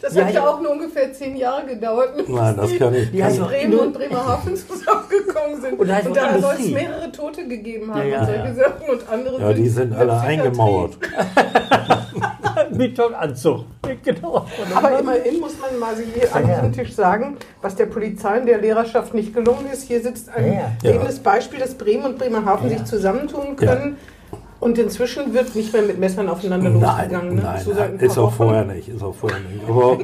Das 0.01 0.15
Ja, 0.15 0.25
hat 0.25 0.33
ja 0.33 0.47
auch 0.49 0.59
nur 0.59 0.71
ungefähr 0.71 1.13
zehn 1.13 1.35
Jahre 1.35 1.65
gedauert. 1.65 2.17
bis 2.17 2.27
Nein, 2.27 2.57
das 2.57 2.69
die- 2.71 2.77
kann 2.79 2.93
ich- 2.95 3.21
heißt 3.23 3.39
doch 3.39 3.47
Bremen 3.49 3.73
Indu- 3.73 3.81
und 3.81 3.93
Bremerhaven 3.93 4.55
zusammengekommen 4.67 5.61
sind. 5.61 5.79
Und 5.79 5.87
da 5.87 5.99
und 5.99 6.15
da 6.17 6.39
soll 6.39 6.55
es 6.59 6.69
mehrere 6.71 7.11
Tote 7.11 7.47
gegeben 7.47 7.93
haben 7.93 7.99
Ja, 7.99 8.05
ja, 8.07 8.19
und 8.21 8.25
solche 8.25 8.39
ja. 8.47 8.53
Sachen 8.55 8.89
und 8.89 9.09
andere 9.11 9.39
Ja, 9.41 9.53
die 9.53 9.69
sind 9.69 9.93
alle 9.93 10.19
eingemauert. 10.19 10.97
Betonanzug. 12.71 13.65
Genau. 14.03 14.45
Aber 14.75 14.99
immerhin 14.99 15.39
muss 15.39 15.53
man 15.59 15.77
mal 15.79 15.93
hier 15.95 16.33
an 16.35 16.45
diesem 16.47 16.71
Tisch 16.73 16.95
sagen, 16.95 17.37
was 17.61 17.75
der 17.75 17.85
Polizei 17.87 18.39
und 18.39 18.45
der 18.45 18.59
Lehrerschaft 18.59 19.13
nicht 19.13 19.33
gelungen 19.33 19.67
ist. 19.71 19.83
Hier 19.83 20.01
sitzt 20.01 20.29
ein 20.29 20.77
lebendes 20.81 21.19
Beispiel, 21.19 21.59
dass 21.59 21.73
Bremen 21.75 22.05
und 22.05 22.17
Bremerhaven 22.17 22.69
Ja. 22.71 22.77
sich 22.77 22.85
zusammentun 22.87 23.55
können. 23.55 23.97
Und 24.61 24.77
inzwischen 24.77 25.33
wird 25.33 25.55
nicht 25.55 25.73
mehr 25.73 25.81
mit 25.81 25.99
Messern 25.99 26.29
aufeinander 26.29 26.69
Nein, 26.69 26.81
losgegangen. 26.81 27.35
ne? 27.35 27.41
nein, 27.41 27.61
So 27.61 27.73
seit 27.73 27.93
ein 27.93 27.99
ist 27.99 28.17
auch 28.17 28.31
vorher 28.31 28.63
nicht, 28.63 28.87
ist 28.89 29.01
auch 29.01 29.15
vorher 29.15 29.39
nicht. 29.39 29.67
Aber 29.67 29.97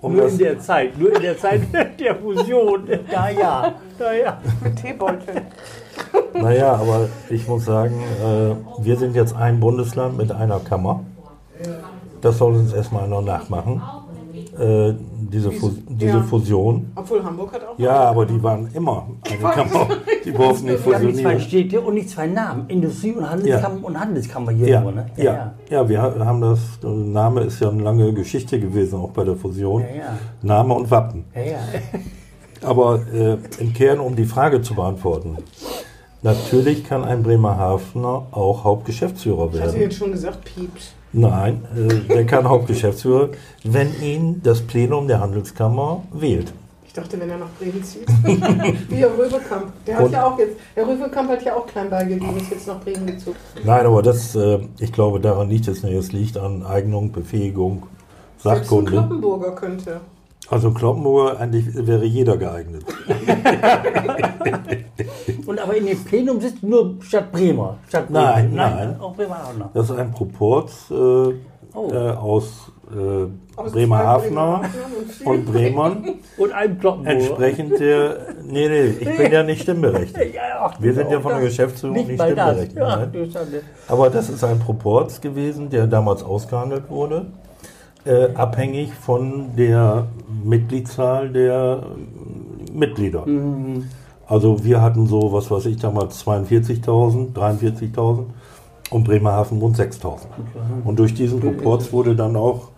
um 0.00 0.12
Nur 0.16 0.24
das, 0.24 0.32
in 0.32 0.38
der 0.38 0.58
Zeit, 0.58 0.98
nur 0.98 1.14
in 1.14 1.22
der 1.22 1.38
Zeit 1.38 1.60
der 2.00 2.16
Fusion. 2.16 2.88
Da 3.08 3.30
ja, 3.30 3.74
da 3.96 4.12
ja. 4.12 4.40
Mit 4.64 4.76
Teebeuteln. 4.82 5.42
naja, 6.34 6.74
aber 6.74 7.08
ich 7.30 7.46
muss 7.46 7.64
sagen, 7.66 7.94
äh, 8.20 8.84
wir 8.84 8.96
sind 8.96 9.14
jetzt 9.14 9.36
ein 9.36 9.60
Bundesland 9.60 10.16
mit 10.16 10.32
einer 10.32 10.58
Kammer. 10.58 11.00
Das 12.20 12.38
soll 12.38 12.54
uns 12.54 12.72
erstmal 12.72 13.06
noch 13.06 13.22
nachmachen. 13.22 13.80
Äh, 14.58 14.94
diese, 15.32 15.50
Fu 15.50 15.70
diese 15.88 16.18
Ja. 16.18 16.22
Fusion. 16.22 16.92
Obwohl 16.94 17.22
Hamburg 17.24 17.52
hat 17.54 17.62
auch. 17.66 17.78
Ja, 17.78 17.96
aber 18.10 18.24
die 18.24 18.40
waren 18.42 18.68
immer 18.72 19.08
eine 19.28 19.38
Kammer. 19.38 19.88
Die 20.24 20.30
durften 20.32 20.66
nicht 20.66 20.86
Wir 20.86 20.94
haben 20.94 21.06
die 21.08 21.12
zwei 21.14 21.32
fusionieren. 21.34 21.40
Städte 21.40 21.80
und 21.80 21.96
die 21.96 22.06
zwei 22.06 22.26
Namen. 22.28 22.64
Industrie- 22.68 23.12
und 23.12 23.28
Handelskammer 23.28 23.84
und 23.84 23.98
Handelskammer 23.98 24.52
hier 24.52 24.68
Ja, 24.68 24.80
nur, 24.80 24.92
ne? 24.92 25.06
ja, 25.16 25.54
ja, 25.68 25.88
wir 25.88 26.00
ha- 26.00 26.14
haben 26.24 26.40
das, 26.40 26.60
der 26.82 26.90
Name 26.90 27.40
ist 27.42 27.58
ja 27.60 27.68
eine 27.70 27.82
lange 27.82 28.12
Geschichte 28.12 28.60
gewesen, 28.60 29.00
auch 29.00 29.10
bei 29.10 29.24
der 29.24 29.34
Fusion. 29.34 29.82
Ja, 29.82 29.86
ja. 29.88 30.18
Name 30.42 30.74
und 30.74 30.90
Wappen. 30.90 31.24
ja, 31.34 31.42
ja. 31.42 31.58
Aber 32.68 33.00
äh, 33.12 33.36
im 33.58 33.72
Kern, 33.74 33.98
um 34.00 34.14
die 34.16 34.24
Frage 34.24 34.62
zu 34.62 34.74
beantworten, 34.74 35.36
natürlich 36.22 36.84
kann 36.84 37.04
ein 37.04 37.22
Bremerhavener 37.22 38.26
auch 38.30 38.64
Hauptgeschäftsführer 38.64 39.48
Ich 39.52 39.60
hatte 39.60 39.72
werden. 39.72 39.80
jetzt 39.82 39.96
schon 39.98 40.12
gesagt, 40.12 40.44
piept. 40.44 40.94
Nein, 41.14 41.64
äh, 41.76 42.12
der 42.12 42.26
kann 42.26 42.48
Hauptgeschäftsführer, 42.48 43.30
wenn 43.62 43.88
ihn 44.02 44.40
das 44.42 44.60
Plenum 44.60 45.06
der 45.08 45.20
Handelskammer 45.20 46.02
wählt. 46.12 46.52
Ich 46.86 46.92
dachte, 46.92 47.18
wenn 47.20 47.28
er 47.30 47.38
nach 47.38 47.48
Bremen 47.58 47.82
zieht. 47.82 48.06
Wie 48.88 48.96
Herr 48.96 49.10
Röwekamp. 49.16 49.72
Der 49.86 49.96
hat 49.96 50.04
Und- 50.04 50.12
ja 50.12 50.26
auch 50.26 50.38
jetzt, 50.38 50.56
Herr 50.74 50.86
Röwekamp 50.86 51.28
hat 51.30 51.42
ja 51.44 51.56
auch 51.56 51.66
klein 51.66 51.88
beigegeben, 51.90 52.36
ist 52.36 52.50
jetzt 52.50 52.66
nach 52.68 52.80
Bremen 52.80 53.06
gezogen. 53.06 53.36
Nein, 53.64 53.86
aber 53.86 54.02
das, 54.02 54.34
äh, 54.36 54.58
ich 54.78 54.92
glaube, 54.92 55.18
daran 55.20 55.48
liegt 55.48 55.66
es 55.68 55.82
nicht. 55.82 55.94
Es 55.94 56.12
liegt 56.12 56.36
an 56.36 56.64
Eignung, 56.64 57.10
Befähigung, 57.12 57.84
Selbst 58.38 58.46
ein 58.46 58.56
Sachkunde. 58.64 58.90
Kloppenburger 58.92 59.52
könnte. 59.52 60.00
Also 60.50 60.70
Kloppenburger, 60.72 61.40
eigentlich 61.40 61.64
wäre 61.74 62.04
jeder 62.04 62.36
geeignet. 62.36 62.84
Und 65.46 65.58
aber 65.58 65.76
in 65.76 65.86
dem 65.86 66.04
Plenum 66.04 66.40
sitzt 66.40 66.62
nur 66.62 66.96
Stadt 67.00 67.32
Bremer. 67.32 67.78
Stadt 67.88 68.06
Bremen. 68.08 68.22
Nein, 68.24 68.52
nein. 68.54 68.96
Auch 69.00 69.14
Bremerhavener. 69.14 69.70
Das 69.74 69.90
ist 69.90 69.96
ein 69.96 70.12
Proporz 70.12 70.90
äh, 70.90 70.94
Oh. 71.76 71.90
äh, 71.92 71.96
aus, 72.12 72.70
äh, 72.92 73.26
Aus 73.56 73.72
Bremerhavener 73.72 74.62
und 75.24 75.44
Bremern. 75.44 76.04
Und 76.38 76.52
einem 76.52 76.78
Kloppenburger. 76.78 77.18
Entsprechend 77.18 77.80
der. 77.80 78.16
Nee, 78.44 78.68
nee, 78.68 78.84
ich 79.00 79.16
bin 79.16 79.32
ja 79.32 79.42
nicht 79.42 79.62
stimmberechtigt. 79.62 80.18
Ja, 80.36 80.42
ach, 80.66 80.80
Wir 80.80 80.94
sind 80.94 81.10
ja 81.10 81.18
auch 81.18 81.22
von 81.22 81.32
der. 81.32 81.40
Geschäftsführung 81.42 81.96
nicht, 81.96 82.08
Nicht 82.10 82.18
mal 82.18 82.32
das. 82.34 82.62
stimmberechtigt. 82.64 82.78
Ja, 82.78 82.96
nein. 82.96 83.10
Aber 83.88 84.08
das 84.10 84.28
ist 84.30 84.44
ein 84.44 84.60
Proporz 84.60 85.20
gewesen, 85.20 85.68
der 85.68 85.88
damals 85.88 86.22
ausgehandelt 86.22 86.88
wurde, 86.88 87.26
äh, 88.04 88.34
abhängig 88.34 88.92
von 88.94 89.56
der 89.56 90.06
Mitgliedszahl 90.44 91.30
der 91.30 91.86
Mitglieder. 92.72 93.26
Mhm. 93.26 93.84
Also 94.26 94.64
wir 94.64 94.80
hatten 94.80 95.06
so, 95.06 95.32
was 95.32 95.50
weiß 95.50 95.66
ich, 95.66 95.76
damals 95.76 96.24
42.000, 96.24 97.32
43.000 97.34 98.24
und 98.90 99.04
Bremerhaven 99.04 99.58
rund 99.58 99.76
6.000. 99.78 100.20
Und 100.84 100.98
durch 100.98 101.14
diesen 101.14 101.40
Proporz 101.40 101.92
wurde 101.92 102.14
dann 102.16 102.36
auch, 102.36 102.68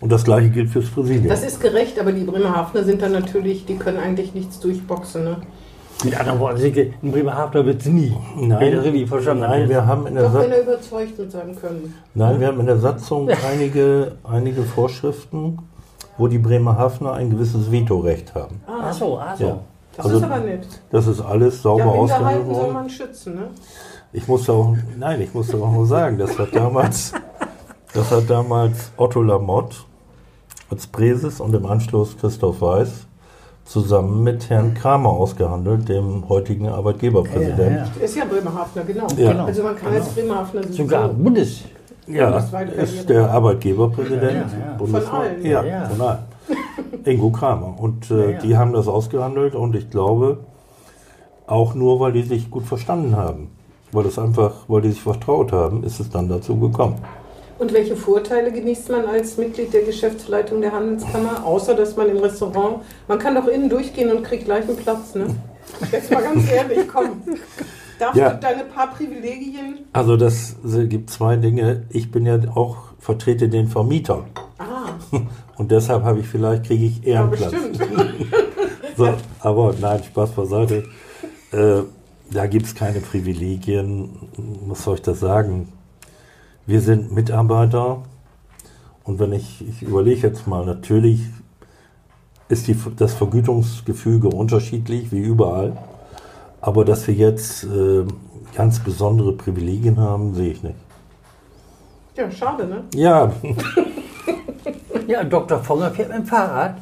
und 0.00 0.10
das 0.10 0.24
gleiche 0.24 0.50
gilt 0.50 0.70
fürs 0.70 0.90
Präsidium. 0.90 1.28
Das 1.28 1.44
ist 1.44 1.60
gerecht, 1.60 1.98
aber 1.98 2.12
die 2.12 2.24
Bremerhavener 2.24 2.84
sind 2.84 3.02
dann 3.02 3.12
natürlich, 3.12 3.66
die 3.66 3.76
können 3.76 3.98
eigentlich 3.98 4.34
nichts 4.34 4.60
durchboxen. 4.60 5.24
Ne? 5.24 5.36
Mit 6.02 6.18
anderen 6.18 6.40
Worten, 6.40 6.60
in 7.02 7.12
Bremerhaven 7.12 7.64
wird 7.66 7.80
es 7.80 7.86
nie. 7.86 8.14
Nein. 8.36 8.78
Richtig 8.78 9.08
verstanden 9.08 9.42
Nein, 9.42 9.68
wir 9.68 9.86
haben 9.86 10.06
in 10.06 10.14
der 10.16 10.24
Doch, 10.24 10.34
wenn 10.34 10.50
er 10.52 10.62
überzeugt 10.62 11.30
seinem 11.30 11.56
Können. 11.56 11.94
Nein, 12.14 12.40
wir 12.40 12.48
haben 12.48 12.60
in 12.60 12.66
der 12.66 12.78
Satzung 12.78 13.28
einige, 13.50 14.12
einige 14.24 14.62
Vorschriften, 14.64 15.58
wo 16.18 16.26
die 16.28 16.38
Bremerhavener 16.38 17.12
ein 17.14 17.30
gewisses 17.30 17.70
Vetorecht 17.70 18.34
haben. 18.34 18.60
Ach 18.66 18.92
so, 18.92 19.18
ach 19.18 19.36
so. 19.36 19.44
Ja. 19.44 19.58
Das 19.96 20.06
Also, 20.06 20.18
ist 20.18 20.24
aber 20.24 20.38
nett. 20.38 20.66
Das 20.90 21.06
ist 21.06 21.20
alles 21.20 21.62
sauber 21.62 21.84
Ja, 21.84 21.90
ausgehandelt 21.90 22.26
Minderheiten 22.46 22.54
soll 22.54 22.62
worden. 22.64 22.72
man 22.74 22.90
schützen. 22.90 23.34
Ne? 23.36 23.42
Ich 24.12 24.28
muss 24.28 24.50
auch, 24.50 24.76
nein, 24.98 25.20
ich 25.20 25.32
muss 25.32 25.54
auch 25.54 25.70
nur 25.72 25.86
sagen, 25.86 26.18
das 26.18 26.38
hat 26.38 26.54
damals, 26.54 27.12
das 27.94 28.10
hat 28.10 28.28
damals 28.28 28.90
Otto 28.96 29.22
Lamotte 29.22 29.76
als 30.70 30.86
Präses 30.86 31.40
und 31.40 31.54
im 31.54 31.64
Anschluss 31.66 32.16
Christoph 32.18 32.60
Weiß 32.60 33.06
zusammen 33.64 34.22
mit 34.22 34.50
Herrn 34.50 34.74
Kramer 34.74 35.10
ausgehandelt, 35.10 35.88
dem 35.88 36.28
heutigen 36.28 36.68
Arbeitgeberpräsidenten. 36.68 37.76
Ja, 37.76 37.86
Er 37.98 38.04
ist 38.04 38.16
ja 38.16 38.24
Bremerhavener, 38.24 38.84
genau. 38.84 39.06
Ja. 39.16 39.32
Genau. 39.32 39.44
Also 39.46 39.62
man 39.62 39.76
kann 39.76 39.92
als 39.94 40.08
Bremerhavener 40.10 40.62
Sogar 40.70 41.08
so- 41.08 41.14
Bundes. 41.14 41.64
Ja, 42.06 42.36
ist 42.38 43.08
der 43.08 43.30
Arbeitgeberpräsident 43.30 44.22
Ja, 44.22 44.28
ja, 44.30 44.66
ja. 44.72 44.76
bundesweit. 44.76 45.04
Von 45.04 45.18
allen. 45.20 45.42
Ja, 45.46 45.64
Ja, 45.64 45.64
ja. 45.64 45.88
von 45.88 46.00
allen. 46.06 46.18
Ingo 47.04 47.30
Kramer. 47.30 47.74
Und 47.78 48.10
äh, 48.10 48.14
Ja, 48.24 48.30
ja. 48.32 48.38
die 48.40 48.56
haben 48.58 48.72
das 48.74 48.88
ausgehandelt 48.88 49.54
und 49.54 49.74
ich 49.74 49.88
glaube, 49.88 50.38
auch 51.46 51.74
nur, 51.74 52.00
weil 52.00 52.12
die 52.12 52.22
sich 52.22 52.50
gut 52.50 52.64
verstanden 52.64 53.16
haben. 53.16 53.48
Weil 53.92 54.04
es 54.06 54.18
einfach, 54.18 54.52
weil 54.68 54.82
die 54.82 54.90
sich 54.90 55.02
vertraut 55.02 55.52
haben, 55.52 55.82
ist 55.84 55.98
es 56.00 56.10
dann 56.10 56.28
dazu 56.28 56.56
gekommen. 56.58 56.96
Und 57.58 57.72
welche 57.72 57.94
Vorteile 57.96 58.50
genießt 58.50 58.90
man 58.90 59.04
als 59.06 59.36
Mitglied 59.36 59.72
der 59.72 59.82
Geschäftsleitung 59.82 60.60
der 60.60 60.72
Handelskammer, 60.72 61.44
außer 61.44 61.74
dass 61.74 61.96
man 61.96 62.08
im 62.08 62.18
Restaurant, 62.18 62.78
man 63.06 63.18
kann 63.18 63.34
doch 63.36 63.46
innen 63.46 63.68
durchgehen 63.68 64.10
und 64.10 64.24
kriegt 64.24 64.44
gleich 64.44 64.66
einen 64.68 64.76
Platz, 64.76 65.14
ne? 65.14 65.26
Jetzt 65.92 66.10
mal 66.10 66.22
ganz 66.22 66.50
ehrlich, 66.50 66.80
komm. 66.92 67.22
Darfst 67.98 68.16
Ja. 68.16 68.30
du 68.30 68.40
deine 68.40 68.64
paar 68.64 68.90
Privilegien? 68.92 69.78
Also 69.92 70.16
das 70.16 70.56
gibt 70.88 71.10
zwei 71.10 71.36
Dinge. 71.36 71.84
Ich 71.90 72.10
bin 72.10 72.26
ja 72.26 72.38
auch 72.54 72.76
vertrete 72.98 73.48
den 73.48 73.68
Vermieter 73.68 74.24
Ah, 74.58 74.94
und 75.56 75.70
deshalb 75.70 76.02
habe 76.04 76.20
ich 76.20 76.26
vielleicht 76.26 76.64
kriege 76.64 76.86
ich 76.86 77.02
ja, 77.04 77.20
Ehrenplatz. 77.20 77.52
bestimmt. 77.52 77.78
So, 78.96 79.12
aber 79.40 79.74
nein, 79.80 80.02
Spaß 80.04 80.30
beiseite. 80.30 80.84
Äh, 81.50 81.82
da 82.30 82.46
gibt 82.46 82.66
es 82.66 82.74
keine 82.76 83.00
Privilegien. 83.00 84.08
Was 84.68 84.84
soll 84.84 84.94
ich 84.94 85.02
das 85.02 85.18
sagen? 85.18 85.68
Wir 86.66 86.80
sind 86.80 87.12
Mitarbeiter 87.12 88.02
und 89.04 89.18
wenn 89.18 89.32
ich, 89.32 89.66
ich 89.68 89.82
überlege 89.82 90.26
jetzt 90.28 90.46
mal, 90.46 90.64
natürlich 90.64 91.20
ist 92.48 92.68
die, 92.68 92.76
das 92.96 93.14
Vergütungsgefüge 93.14 94.28
unterschiedlich, 94.28 95.12
wie 95.12 95.20
überall. 95.20 95.76
Aber 96.60 96.84
dass 96.84 97.06
wir 97.06 97.14
jetzt 97.14 97.64
äh, 97.64 98.04
ganz 98.54 98.80
besondere 98.80 99.32
Privilegien 99.32 99.98
haben, 99.98 100.34
sehe 100.34 100.52
ich 100.52 100.62
nicht. 100.62 100.76
Ja, 102.16 102.30
schade, 102.30 102.66
ne? 102.66 102.84
Ja, 102.94 103.32
Ja, 105.06 105.22
Dr. 105.24 105.58
Fonger 105.62 105.90
fährt 105.90 106.08
mit 106.08 106.18
dem 106.18 106.26
Fahrrad. 106.26 106.76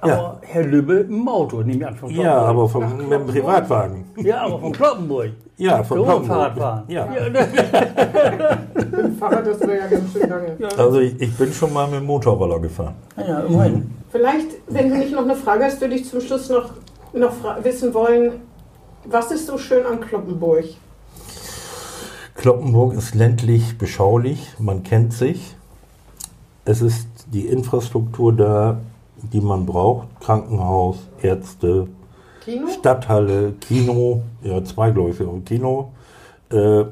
Aber 0.00 0.12
Ja. 0.12 0.38
Herr 0.42 0.64
Lübbe 0.64 0.94
im 1.08 1.26
Auto, 1.28 1.62
nehme 1.62 1.80
ich 1.80 1.86
an. 1.86 1.96
Von 1.96 2.10
ja, 2.10 2.38
aber 2.38 2.68
vom, 2.68 2.96
mit 2.96 3.10
dem 3.10 3.26
Privatwagen. 3.26 4.04
Ja, 4.16 4.42
aber 4.42 4.58
von 4.60 4.72
Kloppenburg. 4.72 5.30
Ja, 5.56 5.84
von 5.84 5.98
So, 5.98 6.04
Kloppenburg. 6.04 6.26
Fahrradfahren. 6.36 6.82
Ja. 6.88 7.06
Mit 7.06 8.92
dem 8.92 9.16
Fahrrad, 9.18 9.46
das 9.46 9.60
wäre 9.60 9.76
ja 9.78 9.86
ganz 9.86 10.12
schön 10.12 10.28
lange. 10.28 10.56
Also 10.76 10.98
ich, 11.00 11.20
ich 11.20 11.36
bin 11.36 11.52
schon 11.52 11.72
mal 11.72 11.86
mit 11.86 12.00
dem 12.00 12.06
Motorroller 12.06 12.58
gefahren. 12.58 12.94
Ja, 13.16 13.40
immerhin. 13.40 13.90
Vielleicht, 14.10 14.48
wenn 14.68 14.90
du 14.90 14.96
nicht 14.98 15.12
noch 15.12 15.22
eine 15.22 15.36
Frage 15.36 15.64
hast, 15.64 15.80
würde 15.80 15.94
ich 15.94 16.08
zum 16.08 16.20
Schluss 16.20 16.48
noch, 16.48 16.70
noch 17.12 17.32
wissen 17.62 17.94
wollen, 17.94 18.32
was 19.04 19.30
ist 19.30 19.46
so 19.46 19.58
schön 19.58 19.86
an 19.86 20.00
Kloppenburg? 20.00 20.64
Kloppenburg 22.34 22.94
ist 22.94 23.14
ländlich 23.14 23.78
beschaulich, 23.78 24.54
man 24.58 24.82
kennt 24.82 25.12
sich. 25.12 25.54
Es 26.64 26.80
ist 26.82 27.06
die 27.32 27.46
Infrastruktur 27.46 28.32
da, 28.32 28.78
die 29.32 29.40
man 29.40 29.66
braucht. 29.66 30.08
Krankenhaus, 30.20 30.96
Ärzte, 31.22 31.88
Kino? 32.44 32.68
Stadthalle, 32.68 33.52
Kino, 33.60 34.22
ja 34.42 34.62
zwei 34.64 34.90
glaube 34.90 35.10
ich, 35.10 35.44
Kino, 35.44 35.92
äh, 36.50 36.84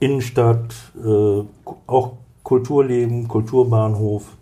Innenstadt, 0.00 0.74
äh, 1.04 1.42
auch 1.86 2.12
Kulturleben, 2.44 3.26
Kulturbahnhof 3.28 4.36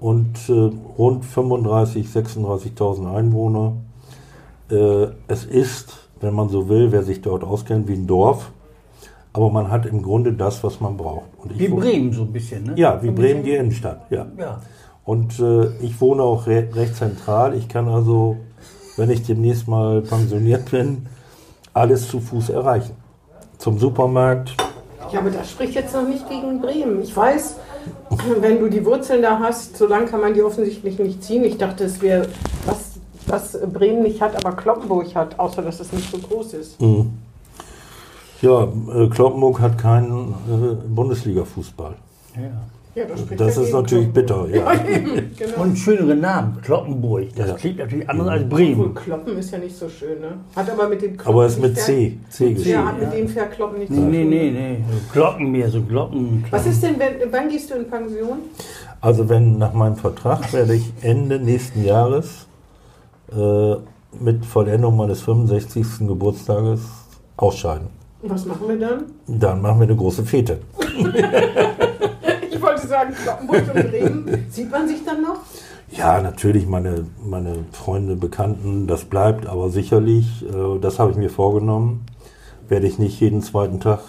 und 0.00 0.36
äh, 0.48 0.70
rund 0.98 1.24
35.000, 1.24 2.12
36.000 2.12 3.14
Einwohner. 3.14 3.74
Äh, 4.70 5.08
es 5.28 5.44
ist, 5.44 6.08
wenn 6.20 6.34
man 6.34 6.48
so 6.48 6.68
will, 6.68 6.90
wer 6.90 7.02
sich 7.02 7.22
dort 7.22 7.44
auskennt, 7.44 7.88
wie 7.88 7.94
ein 7.94 8.06
Dorf, 8.06 8.50
aber 9.32 9.50
man 9.50 9.70
hat 9.70 9.86
im 9.86 10.02
Grunde 10.02 10.32
das, 10.32 10.64
was 10.64 10.80
man 10.80 10.96
braucht. 10.96 11.28
Und 11.38 11.52
ich 11.52 11.58
Wie 11.58 11.68
Bremen 11.68 12.12
so 12.12 12.22
ein 12.22 12.32
bisschen, 12.32 12.64
ne? 12.64 12.72
Ja, 12.76 13.00
wie 13.02 13.10
Bremen 13.10 13.44
die 13.44 13.52
Innenstadt, 13.52 14.10
ja. 14.10 14.26
Ja. 14.36 14.60
Und 15.04 15.38
äh, 15.38 15.68
ich 15.80 16.00
wohne 16.00 16.22
auch 16.22 16.46
re 16.46 16.68
recht 16.74 16.96
zentral. 16.96 17.54
Ich 17.54 17.68
kann 17.68 17.88
also, 17.88 18.36
wenn 18.96 19.10
ich 19.10 19.22
demnächst 19.22 19.68
mal 19.68 20.02
pensioniert 20.02 20.70
bin, 20.70 21.06
alles 21.72 22.08
zu 22.08 22.20
Fuß 22.20 22.50
erreichen. 22.50 22.94
Zum 23.58 23.78
Supermarkt. 23.78 24.54
Ja, 25.12 25.20
aber 25.20 25.30
das 25.30 25.50
spricht 25.50 25.74
jetzt 25.74 25.94
noch 25.94 26.06
nicht 26.06 26.28
gegen 26.28 26.60
Bremen. 26.60 27.02
Ich 27.02 27.16
weiß, 27.16 27.56
wenn 28.40 28.60
du 28.60 28.68
die 28.68 28.84
Wurzeln 28.84 29.22
da 29.22 29.38
hast, 29.38 29.76
so 29.76 29.86
lange 29.86 30.06
kann 30.06 30.20
man 30.20 30.34
die 30.34 30.42
offensichtlich 30.42 30.98
nicht 30.98 31.22
ziehen. 31.22 31.44
Ich 31.44 31.58
dachte, 31.58 31.84
es 31.84 32.00
wäre 32.00 32.28
was, 32.66 32.92
was 33.26 33.58
Bremen 33.72 34.02
nicht 34.02 34.20
hat, 34.20 34.36
aber 34.36 34.56
Kloppenburg 34.56 35.14
hat, 35.14 35.38
außer 35.38 35.62
dass 35.62 35.80
es 35.80 35.92
nicht 35.92 36.10
so 36.10 36.18
groß 36.18 36.54
ist. 36.54 36.80
Mhm. 36.80 37.10
Ja, 38.42 38.64
äh, 38.64 39.08
Kloppenburg 39.08 39.60
hat 39.60 39.76
keinen 39.76 40.34
äh, 40.48 40.88
Bundesliga-Fußball. 40.88 41.94
Ja. 42.36 42.42
Ja, 42.94 43.04
das 43.36 43.56
ist 43.56 43.72
natürlich 43.72 44.08
bitter. 44.12 44.46
Ja, 44.52 44.72
Ja. 44.74 44.88
eben, 44.88 45.30
genau. 45.38 45.62
Und 45.62 45.76
schönere 45.76 46.16
Namen, 46.16 46.58
Kloppenburg. 46.60 47.28
Das 47.36 47.48
Ja. 47.50 47.54
klingt 47.54 47.78
natürlich 47.78 48.08
anders 48.10 48.26
als 48.28 48.42
Obwohl 48.44 48.58
Bremen. 48.58 48.94
Kloppen 48.94 49.38
ist 49.38 49.50
ja 49.52 49.58
nicht 49.58 49.76
so 49.76 49.88
schön, 49.88 50.20
ne? 50.20 50.32
Hat 50.56 50.68
aber 50.70 50.88
mit 50.88 51.00
dem 51.02 51.16
Kloppen 51.16 51.32
Aber 51.34 51.46
es 51.46 51.52
ist 51.54 51.62
mit 51.62 51.72
nicht 51.74 51.82
C. 51.84 52.18
C 52.30 52.46
Ja, 52.48 52.52
geschrieben. 52.54 52.86
hat 52.88 53.00
mit 53.00 53.12
dem 53.12 53.28
Verkloppen 53.28 53.78
nichts 53.78 53.90
Nee, 53.94 53.96
zu 53.96 54.02
tun. 54.02 54.10
nee, 54.10 54.24
nee, 54.24 54.50
nee. 54.50 54.76
So 54.90 55.12
Glocken 55.12 55.52
mehr, 55.52 55.70
so 55.70 55.82
Glocken. 55.82 56.44
Was 56.50 56.66
ist 56.66 56.82
denn, 56.82 56.98
wenn, 56.98 57.32
wann 57.32 57.48
gehst 57.48 57.70
du 57.70 57.74
in 57.74 57.88
Pension? 57.88 58.38
Also 59.00 59.28
wenn 59.28 59.56
nach 59.58 59.72
meinem 59.72 59.96
Vertrag 59.96 60.52
werde 60.52 60.74
ich 60.74 60.92
Ende 61.02 61.38
nächsten 61.38 61.84
Jahres 61.84 62.46
äh, 63.32 63.74
mit 64.20 64.44
Vollendung 64.44 64.96
meines 64.96 65.20
65. 65.22 66.08
Geburtstages 66.08 66.80
ausscheiden. 67.36 67.86
Was 68.22 68.44
machen 68.44 68.68
wir 68.68 68.78
dann? 68.78 69.04
Dann 69.28 69.62
machen 69.62 69.78
wir 69.78 69.84
eine 69.86 69.96
große 69.96 70.24
Fete. 70.24 70.58
Ich 72.90 72.96
wollte 72.96 73.14
sagen, 73.14 73.38
Kloppenburg 73.46 73.74
und 73.74 73.90
Bremen. 73.90 74.46
Sieht 74.50 74.70
man 74.70 74.88
sich 74.88 75.04
dann 75.04 75.22
noch? 75.22 75.36
Ja, 75.90 76.20
natürlich 76.20 76.66
meine, 76.66 77.06
meine 77.24 77.64
Freunde, 77.70 78.16
Bekannten, 78.16 78.88
das 78.88 79.04
bleibt, 79.04 79.46
aber 79.46 79.70
sicherlich, 79.70 80.44
äh, 80.44 80.78
das 80.80 80.98
habe 80.98 81.12
ich 81.12 81.16
mir 81.16 81.30
vorgenommen, 81.30 82.04
werde 82.68 82.88
ich 82.88 82.98
nicht 82.98 83.20
jeden 83.20 83.42
zweiten 83.42 83.78
Tag 83.78 84.00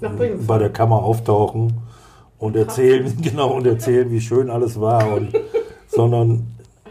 Bremen 0.00 0.46
bei 0.46 0.58
der 0.58 0.70
Kammer 0.70 1.02
auftauchen 1.02 1.78
und 2.38 2.54
erzählen, 2.54 3.12
genau, 3.22 3.56
und 3.56 3.66
erzählen, 3.66 4.08
wie 4.12 4.20
schön 4.20 4.50
alles 4.50 4.80
war, 4.80 5.12
und, 5.12 5.32
sondern 5.88 6.46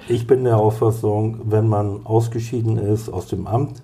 ich 0.09 0.27
bin 0.27 0.43
der 0.43 0.57
Auffassung, 0.57 1.39
wenn 1.45 1.69
man 1.69 2.05
ausgeschieden 2.05 2.77
ist 2.77 3.07
aus 3.07 3.27
dem 3.27 3.47
Amt, 3.47 3.81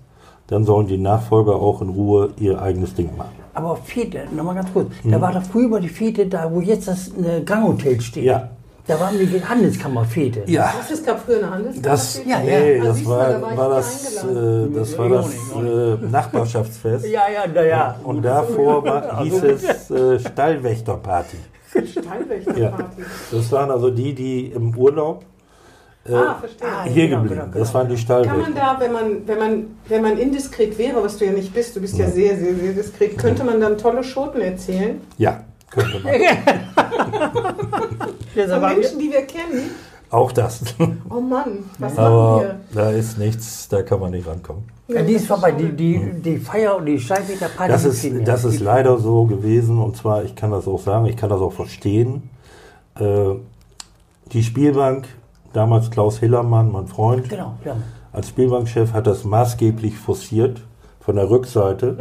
dann 0.48 0.66
sollen 0.66 0.88
die 0.88 0.98
Nachfolger 0.98 1.56
auch 1.56 1.82
in 1.82 1.90
Ruhe 1.90 2.32
ihr 2.38 2.62
eigenes 2.62 2.94
Ding 2.94 3.16
machen. 3.16 3.43
Aber 3.56 3.76
Fete, 3.78 4.24
nochmal 4.36 4.56
ganz 4.56 4.74
kurz. 4.74 4.92
Da 5.04 5.22
war 5.22 5.32
doch 5.32 5.44
früher 5.44 5.68
mal 5.68 5.82
die 5.82 5.90
Fete 5.90 6.26
da, 6.26 6.52
wo 6.52 6.60
jetzt 6.62 6.88
das 6.88 7.10
äh, 7.10 7.42
Ganghotel 7.46 8.02
steht. 8.02 8.24
Ja. 8.24 8.50
Da 8.86 9.00
waren 9.00 9.18
die 9.18 9.42
Handelskammerfete. 9.46 10.44
Ja, 10.48 10.74
Was, 10.78 10.92
es 10.92 11.06
gab 11.06 11.24
früher 11.24 11.38
eine 11.38 11.52
Handelskammer? 11.52 11.88
das, 11.96 12.20
Ja, 12.26 12.42
ja. 12.42 12.60
nee, 12.60 12.80
Ah, 12.82 12.84
das 12.84 13.06
war, 13.06 13.30
da 13.30 13.58
war 13.58 13.70
das, 13.70 14.24
äh, 14.26 14.68
das 14.76 14.98
war 14.98 15.10
Ja, 15.10 15.16
das 15.18 15.30
äh, 15.32 16.06
Nachbarschaftsfest. 16.12 17.06
Ja, 17.06 17.22
ja, 17.34 17.44
na 17.54 17.64
ja. 17.64 17.96
Und 18.04 18.24
davor 18.24 18.84
war, 18.84 19.20
hieß 19.24 19.44
es 19.44 19.90
äh, 19.92 20.20
Stallwächterparty. 20.20 21.38
Steinwächterparty. 21.72 23.02
Das 23.32 23.52
waren 23.52 23.72
also 23.72 23.90
die, 23.90 24.14
die 24.14 24.48
im 24.48 24.76
Urlaub 24.78 25.24
äh, 26.06 26.14
Ah, 26.14 26.36
verstehe. 26.40 26.68
Ah, 26.68 26.84
hier 26.84 27.08
genau, 27.08 27.22
geblieben. 27.24 27.42
genau, 27.46 27.60
Das 27.60 27.74
waren 27.74 27.88
die 27.90 28.06
Kann 28.06 28.40
man 28.42 28.54
da, 28.56 28.76
wenn 28.80 28.92
man, 28.92 29.28
wenn, 29.28 29.40
man, 29.40 29.66
wenn 29.88 30.02
man 30.02 30.18
indiskret 30.18 30.78
wäre, 30.78 31.04
was 31.04 31.18
du 31.18 31.26
ja 31.26 31.32
nicht 31.32 31.54
bist, 31.54 31.76
du 31.76 31.82
bist 31.82 31.98
ja 31.98 32.10
sehr, 32.10 32.38
sehr, 32.38 32.56
sehr 32.56 32.74
diskret, 32.74 33.18
könnte 33.18 33.44
man 33.44 33.62
dann 33.62 33.78
tolle 33.78 34.04
Schoten 34.04 34.42
erzählen? 34.42 35.02
Ja, 35.18 35.44
könnte 35.70 36.00
man. 36.00 36.14
Ja, 38.36 38.48
Von 38.48 38.62
waren 38.64 38.80
Menschen, 38.80 38.98
die 39.00 39.12
wir 39.12 39.22
kennen? 39.28 39.70
Auch 40.10 40.32
das. 40.32 40.62
Oh 41.10 41.22
Mann, 41.22 41.66
was 41.80 41.94
machen 41.96 42.06
Aber 42.06 42.42
wir? 42.42 42.60
da 42.74 42.90
ist 42.92 43.18
nichts, 43.18 43.68
da 43.68 43.82
kann 43.84 44.00
man 44.00 44.12
nicht 44.12 44.28
rankommen. 44.28 44.64
Ja, 44.88 45.02
die 45.02 45.14
ist 45.14 45.28
vorbei. 45.28 45.52
Die, 45.52 45.72
die, 45.72 46.00
die 46.22 46.38
Feier 46.38 46.78
und 46.78 46.86
die 46.86 47.00
Steinwächterparty. 47.00 47.72
Das 47.72 47.84
die 48.02 48.08
ist, 48.10 48.28
das 48.28 48.44
ja. 48.44 48.50
ist 48.50 48.60
leider 48.60 48.98
so 48.98 49.26
gewesen 49.26 49.80
und 49.80 49.96
zwar, 49.98 50.24
ich 50.24 50.36
kann 50.36 50.52
das 50.52 50.68
auch 50.68 50.80
sagen, 50.80 51.06
ich 51.06 51.18
kann 51.18 51.30
das 51.30 51.42
auch 51.42 51.54
verstehen. 51.54 52.30
Äh, 53.00 53.36
die 54.32 54.44
Spielbank, 54.44 55.08
damals 55.54 55.90
Klaus 55.92 56.20
Hillermann, 56.20 56.72
mein 56.72 56.88
Freund, 56.88 57.30
Genau, 57.30 57.54
ja. 57.64 57.76
als 58.12 58.30
Spielbankchef 58.30 58.94
hat 58.94 59.08
das 59.08 59.24
maßgeblich 59.24 59.98
forciert 59.98 60.62
von 61.00 61.16
der 61.16 61.30
Rückseite. 61.30 61.98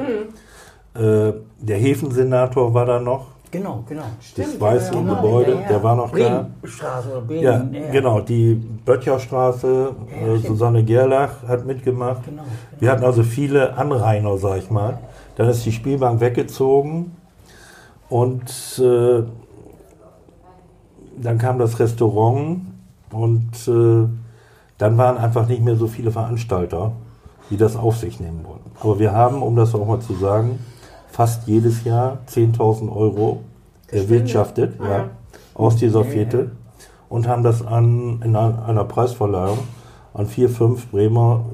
Äh, 0.94 1.32
der 1.60 1.78
Hefensenator 1.78 2.74
war 2.74 2.86
da 2.86 3.00
noch, 3.00 3.26
Genau, 3.50 3.84
genau. 3.86 4.02
das 4.36 4.58
weiße 4.60 4.94
ja. 4.94 5.00
Gebäude, 5.14 5.52
Ja, 5.62 5.68
der 5.68 5.82
war 5.82 5.94
noch 5.94 6.10
da. 6.10 6.46
Bremenstraße 6.62 7.10
oder 7.10 7.20
Bremen. 7.20 7.42
Ja, 7.74 7.90
genau, 7.90 8.20
die 8.20 8.54
Böttcherstraße, 8.54 9.94
äh, 10.10 10.38
stimmt. 10.38 10.46
Susanne 10.46 10.82
Gerlach 10.84 11.42
hat 11.46 11.66
mitgemacht. 11.66 12.24
Genau, 12.24 12.42
Wir 12.78 12.90
hatten 12.90 13.04
also 13.04 13.22
viele 13.22 13.74
Anrainer, 13.76 14.38
sag 14.38 14.58
ich 14.58 14.70
mal. 14.70 14.98
Dann 15.36 15.48
ist 15.50 15.64
die 15.66 15.72
Spielbank 15.72 16.20
weggezogen 16.20 17.14
und 18.08 18.42
äh, 18.78 19.22
dann 21.20 21.36
kam 21.38 21.58
das 21.58 21.78
Restaurant 21.78 22.60
und 23.12 23.50
äh, 23.68 24.08
dann 24.78 24.98
waren 24.98 25.16
einfach 25.16 25.46
nicht 25.46 25.62
mehr 25.62 25.76
so 25.76 25.86
viele 25.86 26.10
Veranstalter, 26.10 26.92
die 27.50 27.56
das 27.56 27.76
auf 27.76 27.96
sich 27.96 28.20
nehmen 28.20 28.44
wollten. 28.44 28.70
Aber 28.80 28.98
wir 28.98 29.12
haben, 29.12 29.42
um 29.42 29.56
das 29.56 29.74
auch 29.74 29.86
mal 29.86 30.00
zu 30.00 30.14
sagen, 30.14 30.58
fast 31.10 31.46
jedes 31.46 31.84
Jahr 31.84 32.18
10.000 32.28 32.90
Euro 32.94 33.42
erwirtschaftet 33.88 34.74
Ah, 34.80 34.88
ja, 34.88 35.10
aus 35.54 35.76
dieser 35.76 36.04
Fete 36.04 36.52
und 37.08 37.28
haben 37.28 37.42
das 37.42 37.64
an, 37.64 38.22
in 38.24 38.34
einer 38.34 38.84
Preisverleihung 38.84 39.58
an 40.14 40.26
vier, 40.26 40.48
fünf 40.48 40.90
Bremer 40.90 41.44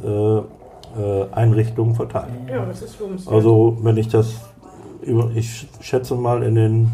äh, 0.97 1.01
äh, 1.01 1.27
Einrichtungen 1.33 1.95
verteilt. 1.95 2.33
Ja, 2.49 2.65
das 2.65 2.83
ist 2.83 2.99
lohnenswert. 3.01 3.35
Also 3.35 3.77
wenn 3.83 3.97
ich 3.97 4.09
das, 4.09 4.37
über, 5.03 5.31
ich 5.35 5.69
schätze 5.81 6.15
mal 6.15 6.43
in 6.43 6.55
den 6.55 6.93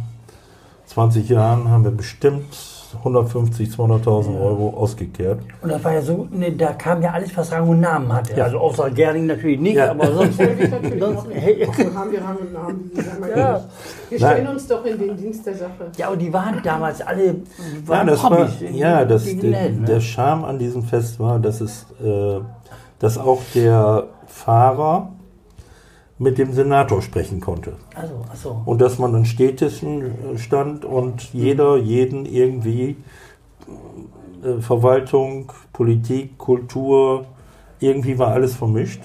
20 0.86 1.28
Jahren 1.28 1.68
haben 1.70 1.84
wir 1.84 1.90
bestimmt 1.90 2.54
150, 2.98 3.68
200.000 3.70 4.40
Euro 4.40 4.74
ausgekehrt. 4.76 5.40
Und 5.62 5.70
das 5.72 5.82
war 5.84 5.92
ja 5.94 6.02
so, 6.02 6.26
ne, 6.30 6.52
da 6.52 6.72
kam 6.72 7.02
ja 7.02 7.10
alles, 7.12 7.36
was 7.36 7.50
Rang 7.52 7.68
und 7.68 7.80
Namen 7.80 8.12
hatte. 8.12 8.36
Ja. 8.36 8.44
Also 8.44 8.58
außer 8.58 8.90
Gerling 8.90 9.26
natürlich 9.26 9.60
nicht, 9.60 9.76
Ja. 9.76 9.90
aber 9.90 10.12
sonst. 10.12 10.38
Sonst 10.98 11.18
auch 11.18 11.26
nicht. 11.26 11.40
hey, 11.40 11.66
haben 11.94 12.12
wir 12.12 12.22
Rang 12.22 12.36
und 12.36 12.52
Namen. 12.52 12.90
wir 12.94 13.36
Ja. 13.36 13.60
stellen 14.16 14.44
Nein. 14.44 14.54
uns 14.54 14.66
doch 14.68 14.84
in 14.84 14.98
den 14.98 15.16
Dienst 15.16 15.46
der 15.46 15.54
Sache. 15.56 15.90
ja, 15.96 16.06
aber 16.08 16.16
die 16.16 16.32
waren 16.32 16.60
damals 16.62 17.00
alle. 17.02 17.26
Ja, 17.26 17.32
Waren 17.86 18.06
das 18.06 18.22
war, 18.22 18.48
ja 18.72 19.04
das, 19.04 19.24
die 19.24 19.36
der, 19.38 19.50
Läden, 19.50 19.80
ne? 19.80 19.86
der 19.86 20.00
Charme 20.00 20.44
an 20.44 20.58
diesem 20.58 20.82
Fest 20.82 21.18
war, 21.18 21.38
dass 21.38 21.60
es, 21.60 21.86
äh, 22.04 22.40
dass 22.98 23.18
auch 23.18 23.40
der 23.54 24.04
Fahrer 24.26 25.08
mit 26.18 26.38
dem 26.38 26.52
Senator 26.52 27.02
sprechen 27.02 27.40
konnte. 27.40 27.72
Also, 27.94 28.14
achso. 28.30 28.62
Und 28.64 28.80
dass 28.80 28.98
man 28.98 29.14
an 29.14 29.24
Städtischen 29.24 30.02
äh, 30.34 30.38
stand 30.38 30.84
und 30.84 31.32
jeder 31.32 31.76
jeden 31.76 32.24
irgendwie 32.26 32.96
äh, 34.44 34.60
Verwaltung, 34.60 35.52
Politik, 35.72 36.38
Kultur, 36.38 37.24
irgendwie 37.80 38.18
war 38.18 38.28
alles 38.28 38.54
vermischt. 38.54 39.02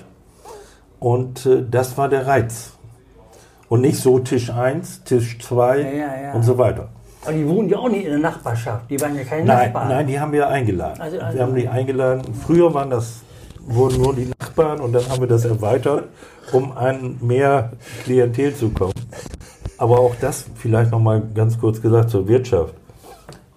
Und 0.99 1.45
äh, 1.45 1.63
das 1.69 1.97
war 1.97 2.09
der 2.09 2.27
Reiz. 2.27 2.73
Und 3.69 3.81
nicht 3.81 3.97
so 3.99 4.19
Tisch 4.19 4.49
1, 4.51 5.03
Tisch 5.03 5.39
2 5.39 5.79
Ja, 5.81 5.89
ja, 5.89 6.21
ja. 6.23 6.33
und 6.33 6.43
so 6.43 6.57
weiter. 6.57 6.89
Aber 7.23 7.33
die 7.33 7.47
wohnen 7.47 7.69
ja 7.69 7.77
auch 7.77 7.89
nicht 7.89 8.05
in 8.05 8.11
der 8.11 8.19
Nachbarschaft. 8.19 8.89
Die 8.89 8.99
waren 9.01 9.15
ja 9.15 9.23
keine 9.23 9.45
Nein, 9.45 9.65
Nachbarn. 9.67 9.89
nein, 9.89 10.07
die 10.07 10.19
haben 10.19 10.31
wir 10.31 10.47
eingeladen. 10.47 11.01
Also- 11.01 11.19
also- 11.19 11.37
wir 11.37 11.43
haben 11.45 11.55
die 11.55 11.67
eingeladen. 11.67 12.33
Früher 12.33 12.73
waren 12.73 12.89
das 12.89 13.21
wurden 13.69 14.01
nur 14.01 14.15
die 14.15 14.32
Nachbarn 14.39 14.79
und 14.79 14.93
dann 14.93 15.08
haben 15.10 15.21
wir 15.21 15.27
das 15.27 15.45
erweitert, 15.45 16.05
um 16.51 16.71
an 16.71 17.17
mehr 17.21 17.73
Klientel 18.03 18.55
zu 18.55 18.69
kommen. 18.69 18.93
Aber 19.77 19.99
auch 19.99 20.15
das 20.19 20.45
vielleicht 20.55 20.91
noch 20.91 20.99
mal 20.99 21.21
ganz 21.34 21.60
kurz 21.60 21.82
gesagt 21.82 22.10
zur 22.10 22.27
Wirtschaft. 22.27 22.73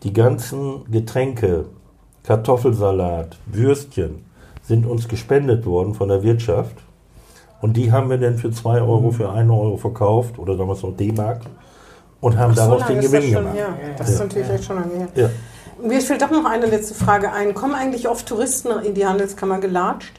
Die 0.03 0.13
ganzen 0.13 0.91
Getränke, 0.91 1.67
Kartoffelsalat, 2.25 3.39
Würstchen 3.47 4.25
sind 4.63 4.87
uns 4.87 5.09
gespendet 5.09 5.67
worden 5.67 5.95
von 5.95 6.09
der 6.09 6.23
Wirtschaft. 6.23 6.77
Und 7.61 7.77
die 7.77 7.93
haben 7.93 8.11
wir 8.11 8.19
dann 8.19 8.39
für 8.39 8.51
2 8.51 8.81
Euro, 8.83 9.11
für 9.13 9.31
1 9.31 9.51
Euro 9.51 9.77
verkauft 9.77 10.39
oder 10.39 10.57
damals 10.57 10.83
noch 10.83 10.97
D-Mark 10.97 11.43
und 12.21 12.37
haben 12.37 12.55
So 12.55 12.63
daraus 12.63 12.87
den 12.87 13.01
Gewinn 13.01 13.33
gemacht. 13.33 13.55
her. 13.55 13.69
Das 13.97 14.09
ist 14.09 14.19
natürlich 14.19 14.51
echt 14.51 14.65
schon 14.65 14.77
lange 14.77 14.95
her. 14.95 15.09
Ja. 15.15 15.29
Mir 15.83 16.01
fällt 16.01 16.23
doch 16.23 16.31
noch 16.31 16.45
eine 16.45 16.67
letzte 16.67 16.95
Frage 16.95 17.33
ein. 17.33 17.55
Kommen 17.55 17.75
eigentlich 17.75 18.09
oft 18.09 18.27
Touristen 18.27 18.71
in 18.85 18.95
die 18.95 19.07
Handelskammer 19.07 19.59
gelatscht? 19.59 20.13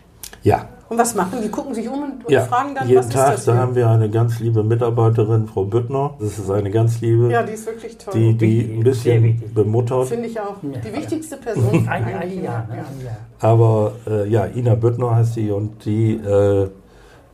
ja. 0.43 0.67
Und 0.89 0.99
was 0.99 1.15
machen 1.15 1.39
die? 1.41 1.49
Gucken 1.49 1.73
sich 1.73 1.87
um 1.89 2.03
und, 2.03 2.25
und 2.25 2.29
Ja, 2.31 2.41
fragen 2.41 2.75
dann, 2.75 2.87
jeden 2.87 2.99
was 2.99 3.09
Tag, 3.09 3.29
ist 3.35 3.47
das? 3.47 3.55
da 3.55 3.59
haben 3.59 3.73
wir 3.73 3.89
eine 3.89 4.11
ganz 4.11 4.39
liebe 4.39 4.61
Mitarbeiterin, 4.63 5.47
Frau 5.47 5.63
Büttner. 5.63 6.13
Das 6.19 6.37
ist 6.37 6.51
eine 6.51 6.69
ganz 6.69 7.01
liebe, 7.01 7.31
ja, 7.31 7.41
die 7.41 7.53
ist 7.53 7.65
wirklich 7.65 7.97
toll. 7.97 8.13
die, 8.13 8.33
die 8.37 8.73
ein 8.77 8.83
bisschen 8.83 9.41
bemuttert. 9.55 10.09
Finde 10.09 10.27
ich 10.27 10.39
auch. 10.39 10.57
Ja. 10.61 10.79
Die 10.85 10.95
wichtigste 10.95 11.37
Person. 11.37 11.87
Ein, 11.89 12.03
eigentlich, 12.03 12.37
ein 12.39 12.43
Jahr, 12.43 12.67
ne? 12.67 12.75
ja. 12.75 12.83
Ein 12.83 13.05
Jahr. 13.05 13.17
Aber 13.39 13.93
äh, 14.05 14.29
ja, 14.29 14.45
Ina 14.45 14.75
Büttner 14.75 15.15
heißt 15.15 15.33
sie 15.33 15.49
und 15.49 15.83
die 15.83 16.13
äh, 16.15 16.69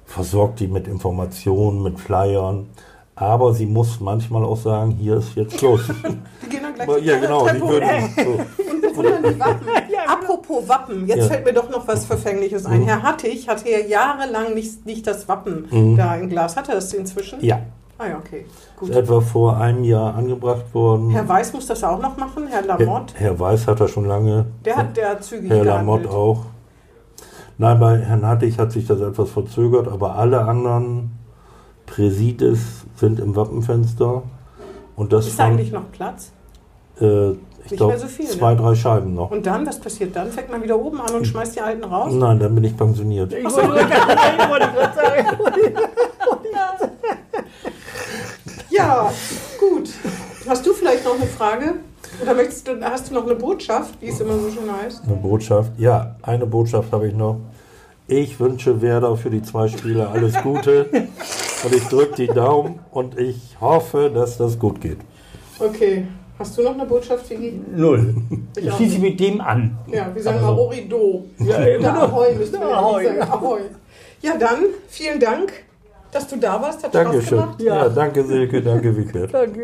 versorgt 0.06 0.62
die 0.62 0.68
mit 0.68 0.88
Informationen, 0.88 1.84
mit 1.84 2.00
Flyern. 2.00 2.68
Aber 3.16 3.54
sie 3.54 3.66
muss 3.66 4.00
manchmal 4.00 4.46
auch 4.46 4.56
sagen, 4.56 4.92
hier 4.92 5.18
ist 5.18 5.36
jetzt 5.36 5.60
Schluss. 5.60 5.82
Die 6.80 6.86
gleich 6.86 7.00
die 7.02 7.06
ja, 7.08 7.18
genau. 7.20 7.48
Die 7.48 7.50
Treppe 7.60 7.68
würden, 7.70 7.90
so. 8.16 9.30
die 9.30 9.40
Wappen. 9.40 9.68
Apropos 10.08 10.68
Wappen, 10.70 11.08
jetzt 11.08 11.20
Ja. 11.20 11.26
fällt 11.26 11.46
mir 11.46 11.54
doch 11.54 11.70
noch 11.70 11.88
was 11.88 12.06
Verfängliches 12.06 12.66
ein. 12.66 12.84
Herr 12.84 13.04
Hattig 13.04 13.48
hatte 13.48 13.70
ja 13.70 13.80
jahrelang 13.80 14.54
nicht, 14.54 14.86
nicht 14.86 15.06
das 15.08 15.28
Wappen 15.28 15.96
da 15.98 16.16
im 16.16 16.30
Glas. 16.30 16.56
Hat 16.56 16.70
er 16.70 16.76
das 16.76 16.94
inzwischen? 16.94 17.44
Ja, 17.44 17.62
Ah 18.02 18.08
ja, 18.08 18.18
okay. 18.18 18.46
Gut. 18.80 18.92
ist 18.92 18.96
etwa 18.96 19.20
vor 19.20 19.58
einem 19.58 19.84
Jahr 19.84 20.16
angebracht 20.16 20.74
worden. 20.74 21.10
Herr 21.10 21.28
Weiß 21.28 21.52
muss 21.52 21.66
das 21.68 21.84
auch 21.84 22.02
noch 22.02 22.16
machen, 22.16 22.48
Herr 22.48 22.62
Herr, 22.66 22.78
Lamotte. 22.78 23.14
Herr 23.18 23.38
Weiß 23.38 23.68
hat 23.68 23.82
er 23.82 23.90
schon 23.90 24.06
lange. 24.06 24.46
Der 24.64 24.78
hat 24.78 24.96
der 24.96 25.20
zügig 25.20 25.50
Herr 25.50 25.66
gehandelt. 25.66 26.04
Lamotte 26.06 26.10
auch. 26.10 26.46
Nein, 27.58 27.78
bei 27.78 27.98
Herrn 27.98 28.26
Hattig 28.26 28.58
hat 28.58 28.72
sich 28.72 28.88
das 28.88 29.02
etwas 29.02 29.30
verzögert, 29.32 29.90
aber 29.90 30.16
alle 30.16 30.46
anderen 30.46 31.12
Präsides 31.86 32.86
sind 32.96 33.20
im 33.20 33.36
Wappenfenster. 33.36 34.24
Und 34.96 35.12
das 35.12 35.28
Ist 35.28 35.38
da 35.38 35.44
von, 35.44 35.54
eigentlich 35.54 35.72
noch 35.74 35.92
Platz? 35.92 36.32
Äh, 37.02 37.36
ich 37.66 37.78
glaube, 37.78 37.98
so 37.98 38.08
viel, 38.08 38.26
zwei, 38.26 38.56
ne? 38.56 38.62
drei 38.62 38.76
Scheiben 38.76 39.14
noch. 39.14 39.30
Und 39.30 39.46
dann, 39.46 39.66
was 39.66 39.80
passiert 39.80 40.16
dann? 40.16 40.32
Fängt 40.32 40.50
man 40.50 40.64
wieder 40.64 40.80
oben 40.80 41.00
an 41.02 41.14
und 41.14 41.28
schmeißt 41.28 41.56
die 41.56 41.62
alten 41.62 41.84
raus? 41.84 42.12
Nein, 42.14 42.40
dann 42.40 42.56
bin 42.56 42.64
ich 42.64 42.76
pensioniert. 42.76 43.32
Ich 43.32 43.44
wollte 43.44 43.86
gerade 43.88 44.96
sagen. 44.96 45.28
Ja, 48.72 49.12
gut. 49.60 49.90
Hast 50.48 50.66
du 50.66 50.74
vielleicht 50.74 51.04
noch 51.04 51.16
eine 51.16 51.26
Frage? 51.26 51.76
Oder 52.22 52.34
möchtest 52.34 52.68
du, 52.68 52.82
hast 52.82 53.10
du 53.10 53.14
noch 53.14 53.26
eine 53.26 53.36
Botschaft, 53.36 53.96
wie 54.00 54.08
es 54.08 54.20
immer 54.20 54.38
so 54.40 54.50
schön 54.50 54.72
heißt? 54.72 55.04
Eine 55.06 55.16
Botschaft. 55.16 55.72
Ja, 55.78 56.16
eine 56.22 56.46
Botschaft 56.46 56.92
habe 56.94 57.08
ich 57.08 57.14
noch. 57.14 57.40
Ich 58.08 58.40
wünsche 58.40 58.82
Werder 58.82 59.18
für 59.18 59.30
die 59.30 59.42
zwei 59.42 59.68
Spiele 59.68 60.08
alles 60.08 60.34
Gute. 60.42 60.88
und 61.64 61.76
ich 61.76 61.84
drücke 61.90 62.16
die 62.16 62.28
Daumen 62.28 62.80
und 62.92 63.20
ich 63.20 63.58
hoffe, 63.60 64.12
dass 64.14 64.38
das 64.38 64.58
gut 64.58 64.80
geht. 64.82 65.00
Okay. 65.60 66.08
Hast 66.40 66.58
du 66.58 66.62
noch 66.64 66.74
eine 66.74 66.86
Botschaft, 66.86 67.30
Vigi? 67.30 67.60
Null. 67.76 68.16
Ich 68.58 68.66
Ich 68.66 68.74
schließe 68.74 69.00
mit 69.00 69.20
dem 69.20 69.42
an. 69.42 69.78
Ja, 69.92 70.10
wir 70.14 70.24
sagen 70.24 70.38
Also. 70.38 70.52
mal 70.54 70.58
Orido. 70.58 71.26
Ja, 71.40 71.58
immer. 71.58 72.02
Ahoi 72.04 72.34
müssen 72.36 72.54
wir 72.54 72.70
ja 72.70 72.78
Ahoi. 72.78 73.04
sagen. 73.06 73.22
Ahoi. 73.24 73.60
Ja, 74.22 74.38
dann 74.38 74.60
vielen 74.88 75.20
Dank, 75.20 75.52
dass 76.14 76.28
du 76.28 76.38
da 76.38 76.62
warst. 76.62 76.82
Hat 76.84 76.92
Spaß 76.92 77.04
Dankeschön. 77.04 77.38
gemacht. 77.40 77.62
Ja. 77.62 77.76
Ja. 77.76 77.90
danke 77.90 78.24
Silke, 78.24 78.62
danke 78.62 78.96
Wigbert. 78.96 79.34
Danke. 79.34 79.64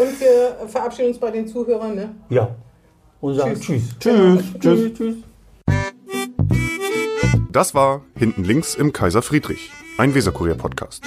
Und 0.00 0.20
wir 0.20 0.68
verabschieden 0.68 1.08
uns 1.08 1.18
bei 1.18 1.30
den 1.32 1.46
Zuhörern. 1.48 1.94
Ne? 1.96 2.14
Ja. 2.28 2.54
Und 3.20 3.34
sagen 3.34 3.54
Tschüss. 3.60 3.82
Tschüss. 3.98 4.42
Tschüss. 4.60 4.60
Tschüss. 4.60 4.92
Tschüss. 4.94 4.94
Tschüss. 4.94 5.14
Das 7.50 7.74
war 7.74 8.02
Hinten 8.16 8.44
links 8.44 8.76
im 8.76 8.92
Kaiser 8.92 9.22
Friedrich, 9.22 9.70
ein 9.98 10.14
Weserkurier-Podcast. 10.14 11.02